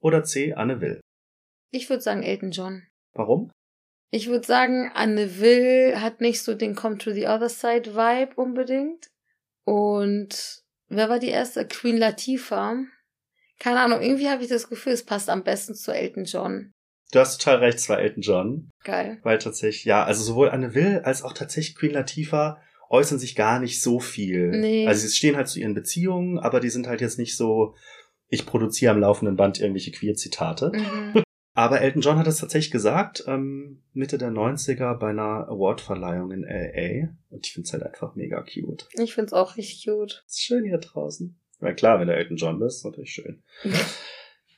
Oder 0.00 0.24
C. 0.24 0.54
Anne 0.54 0.80
Will? 0.80 1.00
Ich 1.70 1.88
würde 1.88 2.02
sagen 2.02 2.22
Elton 2.22 2.50
John. 2.50 2.82
Warum? 3.12 3.50
Ich 4.10 4.28
würde 4.28 4.46
sagen, 4.46 4.90
Anne 4.94 5.40
Will 5.40 6.00
hat 6.00 6.20
nicht 6.20 6.42
so 6.42 6.54
den 6.54 6.74
Come 6.74 6.98
to 6.98 7.12
the 7.12 7.26
Other 7.26 7.48
Side 7.48 7.94
Vibe 7.94 8.34
unbedingt. 8.36 9.08
Und 9.64 10.62
wer 10.88 11.08
war 11.08 11.18
die 11.18 11.28
erste? 11.28 11.66
Queen 11.66 11.96
Latifah. 11.96 12.84
Keine 13.58 13.80
Ahnung, 13.80 14.02
irgendwie 14.02 14.28
habe 14.28 14.42
ich 14.42 14.48
das 14.48 14.68
Gefühl, 14.68 14.92
es 14.92 15.04
passt 15.04 15.30
am 15.30 15.42
besten 15.42 15.74
zu 15.74 15.92
Elton 15.92 16.24
John. 16.24 16.72
Du 17.12 17.20
hast 17.20 17.40
total 17.40 17.58
recht, 17.58 17.78
es 17.78 17.88
war 17.88 18.00
Elton 18.00 18.22
John. 18.22 18.70
Geil. 18.84 19.18
Weil 19.22 19.38
tatsächlich, 19.38 19.84
ja, 19.84 20.04
also 20.04 20.22
sowohl 20.22 20.50
Anne 20.50 20.74
Will 20.74 21.00
als 21.04 21.22
auch 21.22 21.32
tatsächlich 21.32 21.76
Queen 21.76 21.92
Latifah 21.92 22.60
äußern 22.88 23.18
sich 23.18 23.34
gar 23.34 23.58
nicht 23.60 23.82
so 23.82 23.98
viel. 23.98 24.50
Nee. 24.50 24.86
Also 24.86 25.06
sie 25.06 25.14
stehen 25.14 25.36
halt 25.36 25.48
zu 25.48 25.58
ihren 25.58 25.74
Beziehungen, 25.74 26.38
aber 26.38 26.60
die 26.60 26.70
sind 26.70 26.86
halt 26.86 27.00
jetzt 27.00 27.18
nicht 27.18 27.36
so, 27.36 27.74
ich 28.28 28.46
produziere 28.46 28.92
am 28.92 29.00
laufenden 29.00 29.36
Band 29.36 29.60
irgendwelche 29.60 29.92
Queer-Zitate. 29.92 30.72
Mhm. 30.74 31.22
Aber 31.54 31.80
Elton 31.80 32.02
John 32.02 32.18
hat 32.18 32.26
es 32.26 32.36
tatsächlich 32.36 32.70
gesagt, 32.70 33.24
ähm, 33.26 33.82
Mitte 33.94 34.18
der 34.18 34.30
90er 34.30 34.98
bei 34.98 35.08
einer 35.08 35.48
Awardverleihung 35.48 36.30
in 36.30 36.42
LA. 36.42 37.16
Und 37.30 37.46
ich 37.46 37.54
finde 37.54 37.66
es 37.66 37.72
halt 37.72 37.82
einfach 37.82 38.14
mega 38.14 38.42
cute. 38.42 38.86
Ich 38.92 39.14
find's 39.14 39.32
auch 39.32 39.56
richtig 39.56 39.86
cute. 39.86 40.22
Ist 40.26 40.42
schön 40.42 40.64
hier 40.64 40.76
draußen. 40.76 41.40
Na 41.60 41.72
klar, 41.72 41.98
wenn 41.98 42.08
du 42.08 42.14
Elton 42.14 42.36
John 42.36 42.58
bist, 42.58 42.78
ist 42.78 42.84
natürlich 42.84 43.12
schön. 43.12 43.42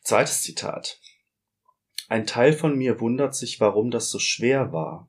Zweites 0.03 0.43
Zitat. 0.43 0.99
Ein 2.09 2.27
Teil 2.27 2.53
von 2.53 2.77
mir 2.77 3.01
wundert 3.01 3.37
sich, 3.37 3.61
warum 3.61 3.91
das 3.91 4.11
so 4.11 4.19
schwer 4.19 4.73
war. 4.73 5.09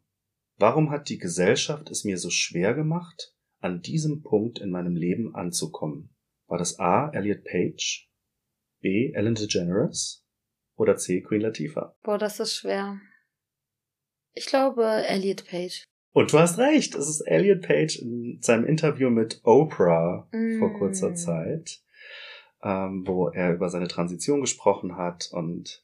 Warum 0.58 0.92
hat 0.92 1.10
die 1.10 1.18
Gesellschaft 1.18 1.90
es 1.90 2.04
mir 2.04 2.18
so 2.18 2.30
schwer 2.30 2.74
gemacht, 2.74 3.34
an 3.62 3.82
diesem 3.82 4.22
Punkt 4.22 4.60
in 4.60 4.70
meinem 4.70 4.96
Leben 4.96 5.34
anzukommen? 5.34 6.14
War 6.48 6.58
das 6.58 6.78
A. 6.80 7.10
Elliot 7.12 7.46
Page, 7.46 8.09
B. 8.82 9.12
Ellen 9.14 9.36
DeGeneres 9.36 10.24
oder 10.76 10.96
C. 10.98 11.22
Queen 11.22 11.42
Latifah? 11.42 11.96
Boah, 12.04 12.18
das 12.18 12.40
ist 12.40 12.56
schwer. 12.56 13.00
Ich 14.34 14.46
glaube 14.46 14.86
Elliot 14.86 15.46
Page. 15.46 15.84
Und 16.12 16.34
du 16.34 16.40
hast 16.40 16.58
recht, 16.58 16.96
es 16.96 17.08
ist 17.10 17.22
Elliot 17.22 17.62
Page 17.62 17.98
in 18.00 18.40
seinem 18.42 18.66
Interview 18.66 19.10
mit 19.10 19.42
Oprah 19.44 20.28
vor 20.60 20.70
Mm. 20.70 20.74
kurzer 20.78 21.14
Zeit, 21.16 21.82
ähm, 22.64 23.04
wo 23.06 23.30
er 23.30 23.54
über 23.54 23.70
seine 23.70 23.88
Transition 23.88 24.42
gesprochen 24.42 24.96
hat 24.98 25.30
und 25.32 25.84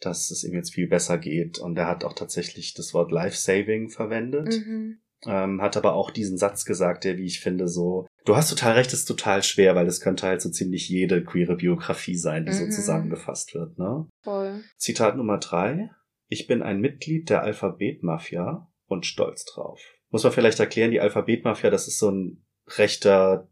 dass 0.00 0.30
es 0.30 0.44
ihm 0.44 0.54
jetzt 0.54 0.72
viel 0.74 0.86
besser 0.88 1.18
geht. 1.18 1.58
Und 1.58 1.76
er 1.76 1.88
hat 1.88 2.04
auch 2.04 2.12
tatsächlich 2.12 2.74
das 2.74 2.94
Wort 2.94 3.10
Life-Saving 3.10 3.88
verwendet, 3.90 4.54
Mhm. 4.64 4.98
ähm, 5.26 5.60
hat 5.60 5.76
aber 5.76 5.94
auch 5.94 6.10
diesen 6.12 6.38
Satz 6.38 6.64
gesagt, 6.64 7.02
der, 7.04 7.16
wie 7.18 7.26
ich 7.26 7.40
finde, 7.40 7.66
so, 7.66 8.06
du 8.28 8.36
hast 8.36 8.50
total 8.50 8.74
recht, 8.74 8.92
ist 8.92 9.06
total 9.06 9.42
schwer, 9.42 9.74
weil 9.74 9.86
es 9.86 10.00
könnte 10.00 10.26
halt 10.26 10.42
so 10.42 10.50
ziemlich 10.50 10.88
jede 10.88 11.24
queere 11.24 11.56
Biografie 11.56 12.16
sein, 12.16 12.44
die 12.44 12.52
so 12.52 12.64
Mhm. 12.64 12.70
zusammengefasst 12.70 13.54
wird, 13.54 13.78
ne? 13.78 14.06
Voll. 14.22 14.62
Zitat 14.76 15.16
Nummer 15.16 15.38
drei. 15.38 15.90
Ich 16.28 16.46
bin 16.46 16.62
ein 16.62 16.80
Mitglied 16.80 17.30
der 17.30 17.42
Alphabetmafia 17.42 18.68
und 18.86 19.06
stolz 19.06 19.44
drauf. 19.46 19.80
Muss 20.10 20.24
man 20.24 20.32
vielleicht 20.32 20.60
erklären, 20.60 20.90
die 20.90 21.00
Alphabetmafia, 21.00 21.70
das 21.70 21.88
ist 21.88 21.98
so 21.98 22.10
ein 22.10 22.44
rechter 22.76 23.48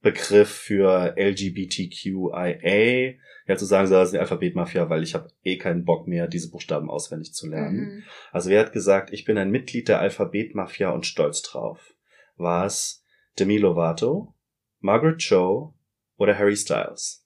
Begriff 0.00 0.48
für 0.50 1.14
LGBTQIA. 1.16 3.14
Ja, 3.48 3.56
zu 3.56 3.64
sagen, 3.64 3.86
so, 3.86 3.94
das 3.94 4.08
ist 4.08 4.12
die 4.12 4.18
Alphabetmafia, 4.18 4.88
weil 4.88 5.02
ich 5.02 5.14
habe 5.14 5.28
eh 5.42 5.56
keinen 5.58 5.84
Bock 5.84 6.08
mehr, 6.08 6.26
diese 6.26 6.50
Buchstaben 6.50 6.90
auswendig 6.90 7.32
zu 7.32 7.48
lernen. 7.48 7.76
Mhm. 7.96 8.02
Also 8.32 8.50
wer 8.50 8.60
hat 8.60 8.72
gesagt, 8.72 9.12
ich 9.12 9.24
bin 9.24 9.38
ein 9.38 9.50
Mitglied 9.50 9.88
der 9.88 10.00
Alphabetmafia 10.00 10.90
und 10.90 11.06
stolz 11.06 11.42
drauf? 11.42 11.94
War 12.36 12.66
es 12.66 13.04
Demi 13.38 13.58
Lovato, 13.58 14.34
Margaret 14.80 15.18
Cho 15.18 15.74
oder 16.16 16.38
Harry 16.38 16.56
Styles? 16.56 17.24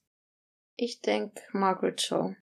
Ich 0.75 1.01
denk 1.01 1.33
Margaret 1.53 1.97
Cho. 1.97 2.35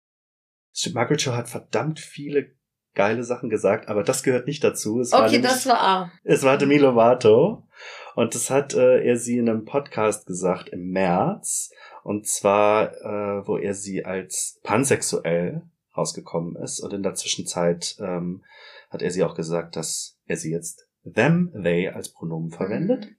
Margaret 0.92 1.20
Cho 1.20 1.32
hat 1.32 1.48
verdammt 1.48 2.00
viele 2.00 2.54
geile 2.94 3.24
Sachen 3.24 3.50
gesagt, 3.50 3.88
aber 3.88 4.02
das 4.02 4.22
gehört 4.22 4.46
nicht 4.46 4.64
dazu. 4.64 5.00
Es 5.00 5.12
war 5.12 5.24
Okay, 5.24 5.32
nämlich, 5.32 5.50
das 5.52 5.66
war 5.66 5.80
A. 5.80 6.12
es 6.24 6.42
war 6.42 6.58
Demi 6.58 6.78
Lovato 6.78 7.66
und 8.14 8.34
das 8.34 8.50
hat 8.50 8.74
äh, 8.74 9.04
er 9.04 9.16
sie 9.16 9.38
in 9.38 9.48
einem 9.48 9.64
Podcast 9.64 10.26
gesagt 10.26 10.70
im 10.70 10.90
März 10.90 11.70
und 12.02 12.26
zwar, 12.26 12.92
äh, 12.94 13.46
wo 13.46 13.58
er 13.58 13.74
sie 13.74 14.04
als 14.04 14.58
pansexuell 14.62 15.62
rausgekommen 15.96 16.56
ist 16.56 16.80
und 16.80 16.92
in 16.92 17.02
der 17.02 17.14
Zwischenzeit 17.14 17.96
ähm, 18.00 18.44
hat 18.90 19.02
er 19.02 19.10
sie 19.10 19.24
auch 19.24 19.34
gesagt, 19.34 19.76
dass 19.76 20.18
er 20.26 20.36
sie 20.36 20.52
jetzt 20.52 20.88
them, 21.04 21.52
they 21.62 21.88
als 21.88 22.12
Pronomen 22.12 22.50
verwendet. 22.50 23.06
Mhm. 23.06 23.15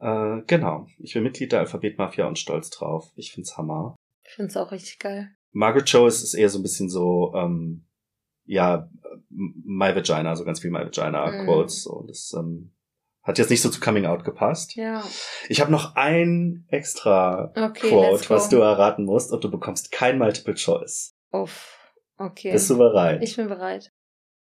Äh, 0.00 0.42
genau, 0.46 0.86
ich 0.98 1.14
bin 1.14 1.22
Mitglied 1.22 1.52
der 1.52 1.60
Alphabetmafia 1.60 2.26
und 2.26 2.38
stolz 2.38 2.70
drauf. 2.70 3.10
Ich 3.16 3.32
find's 3.32 3.56
Hammer. 3.56 3.96
Ich 4.24 4.32
find's 4.34 4.56
auch 4.56 4.72
richtig 4.72 4.98
geil. 4.98 5.30
Margaret 5.52 5.86
Cho 5.86 6.06
ist, 6.06 6.22
ist 6.22 6.34
eher 6.34 6.48
so 6.50 6.58
ein 6.58 6.62
bisschen 6.62 6.88
so, 6.88 7.32
ähm, 7.34 7.86
ja, 8.44 8.88
My 9.30 9.94
Vagina, 9.94 10.34
so 10.36 10.44
ganz 10.44 10.60
viel 10.60 10.70
My 10.70 10.80
Vagina 10.80 11.30
Mhm. 11.30 11.44
Quotes. 11.44 11.82
So. 11.82 12.04
Das 12.06 12.32
ähm, 12.38 12.72
hat 13.22 13.38
jetzt 13.38 13.50
nicht 13.50 13.60
so 13.62 13.68
zu 13.68 13.80
Coming 13.80 14.06
Out 14.06 14.24
gepasst. 14.24 14.74
Ja. 14.76 15.02
Ich 15.48 15.60
habe 15.60 15.70
noch 15.70 15.96
ein 15.96 16.64
extra 16.68 17.52
Okay, 17.56 17.88
Quote, 17.88 18.30
was 18.30 18.48
du 18.48 18.56
erraten 18.58 19.04
musst 19.04 19.32
und 19.32 19.42
du 19.44 19.50
bekommst 19.50 19.90
kein 19.92 20.18
Multiple 20.18 20.54
Choice. 20.54 21.14
Uff. 21.30 21.74
Okay. 22.16 22.52
Bist 22.52 22.68
du 22.70 22.78
bereit? 22.78 23.22
ich 23.22 23.36
bin 23.36 23.48
bereit. 23.48 23.92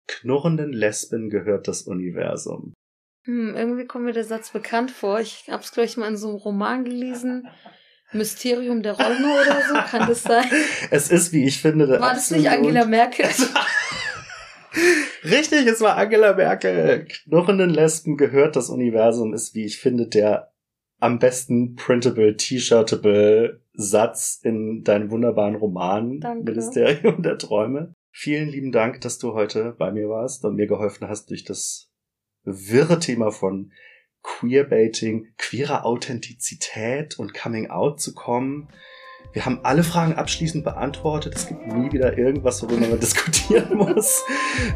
Knurrenden 0.06 0.72
Lesben 0.72 1.30
gehört 1.30 1.68
das 1.68 1.82
Universum. 1.82 2.72
Hm, 3.24 3.54
irgendwie 3.54 3.86
kommt 3.86 4.04
mir 4.04 4.12
der 4.12 4.24
Satz 4.24 4.50
bekannt 4.50 4.90
vor. 4.90 5.20
Ich 5.20 5.46
hab's, 5.50 5.72
glaube 5.72 5.86
ich, 5.86 5.96
mal 5.96 6.08
in 6.08 6.16
so 6.16 6.28
einem 6.28 6.36
Roman 6.36 6.84
gelesen. 6.84 7.48
Mysterium 8.12 8.82
der 8.82 8.94
Räume 8.94 9.40
oder 9.40 9.62
so, 9.68 9.74
kann 9.88 10.08
das 10.08 10.22
sein? 10.22 10.44
Es 10.90 11.10
ist, 11.10 11.32
wie 11.32 11.44
ich 11.44 11.60
finde, 11.60 11.86
der 11.86 12.00
War 12.00 12.14
das 12.14 12.30
nicht 12.30 12.48
Angela 12.48 12.84
Merkel? 12.84 13.26
Richtig, 15.24 15.66
es 15.66 15.80
war 15.80 15.96
Angela 15.96 16.34
Merkel. 16.34 17.06
Knurrenden 17.06 17.70
Lesben 17.70 18.16
gehört 18.16 18.56
das 18.56 18.68
Universum 18.68 19.32
ist, 19.32 19.54
wie 19.54 19.64
ich 19.64 19.78
finde, 19.78 20.08
der 20.08 20.52
am 20.98 21.18
besten 21.18 21.76
printable, 21.76 22.36
t-shirtable 22.36 23.62
Satz 23.72 24.40
in 24.42 24.82
deinem 24.82 25.10
wunderbaren 25.10 25.54
Roman 25.54 26.20
Danke. 26.20 26.52
Ministerium 26.52 27.22
der 27.22 27.38
Träume. 27.38 27.94
Vielen 28.12 28.48
lieben 28.48 28.72
Dank, 28.72 29.00
dass 29.02 29.18
du 29.18 29.34
heute 29.34 29.74
bei 29.78 29.92
mir 29.92 30.08
warst 30.08 30.44
und 30.44 30.56
mir 30.56 30.66
geholfen 30.66 31.08
hast, 31.08 31.30
durch 31.30 31.44
das 31.44 31.89
wirre 32.44 32.98
Thema 32.98 33.30
von 33.30 33.72
Queerbaiting, 34.22 35.28
queerer 35.38 35.84
Authentizität 35.84 37.18
und 37.18 37.34
Coming 37.34 37.70
Out 37.70 38.00
zu 38.00 38.14
kommen. 38.14 38.68
Wir 39.32 39.46
haben 39.46 39.60
alle 39.62 39.84
Fragen 39.84 40.14
abschließend 40.14 40.64
beantwortet. 40.64 41.34
Es 41.36 41.46
gibt 41.46 41.66
nie 41.66 41.92
wieder 41.92 42.18
irgendwas, 42.18 42.62
worüber 42.62 42.88
man 42.88 43.00
diskutieren 43.00 43.78
muss. 43.78 44.24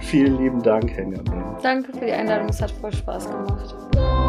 Vielen 0.00 0.38
lieben 0.42 0.62
Dank, 0.62 0.90
Hengamin. 0.90 1.56
Danke 1.62 1.92
für 1.92 2.06
die 2.06 2.12
Einladung, 2.12 2.48
es 2.48 2.62
hat 2.62 2.70
voll 2.70 2.92
Spaß 2.92 3.26
gemacht. 3.30 4.23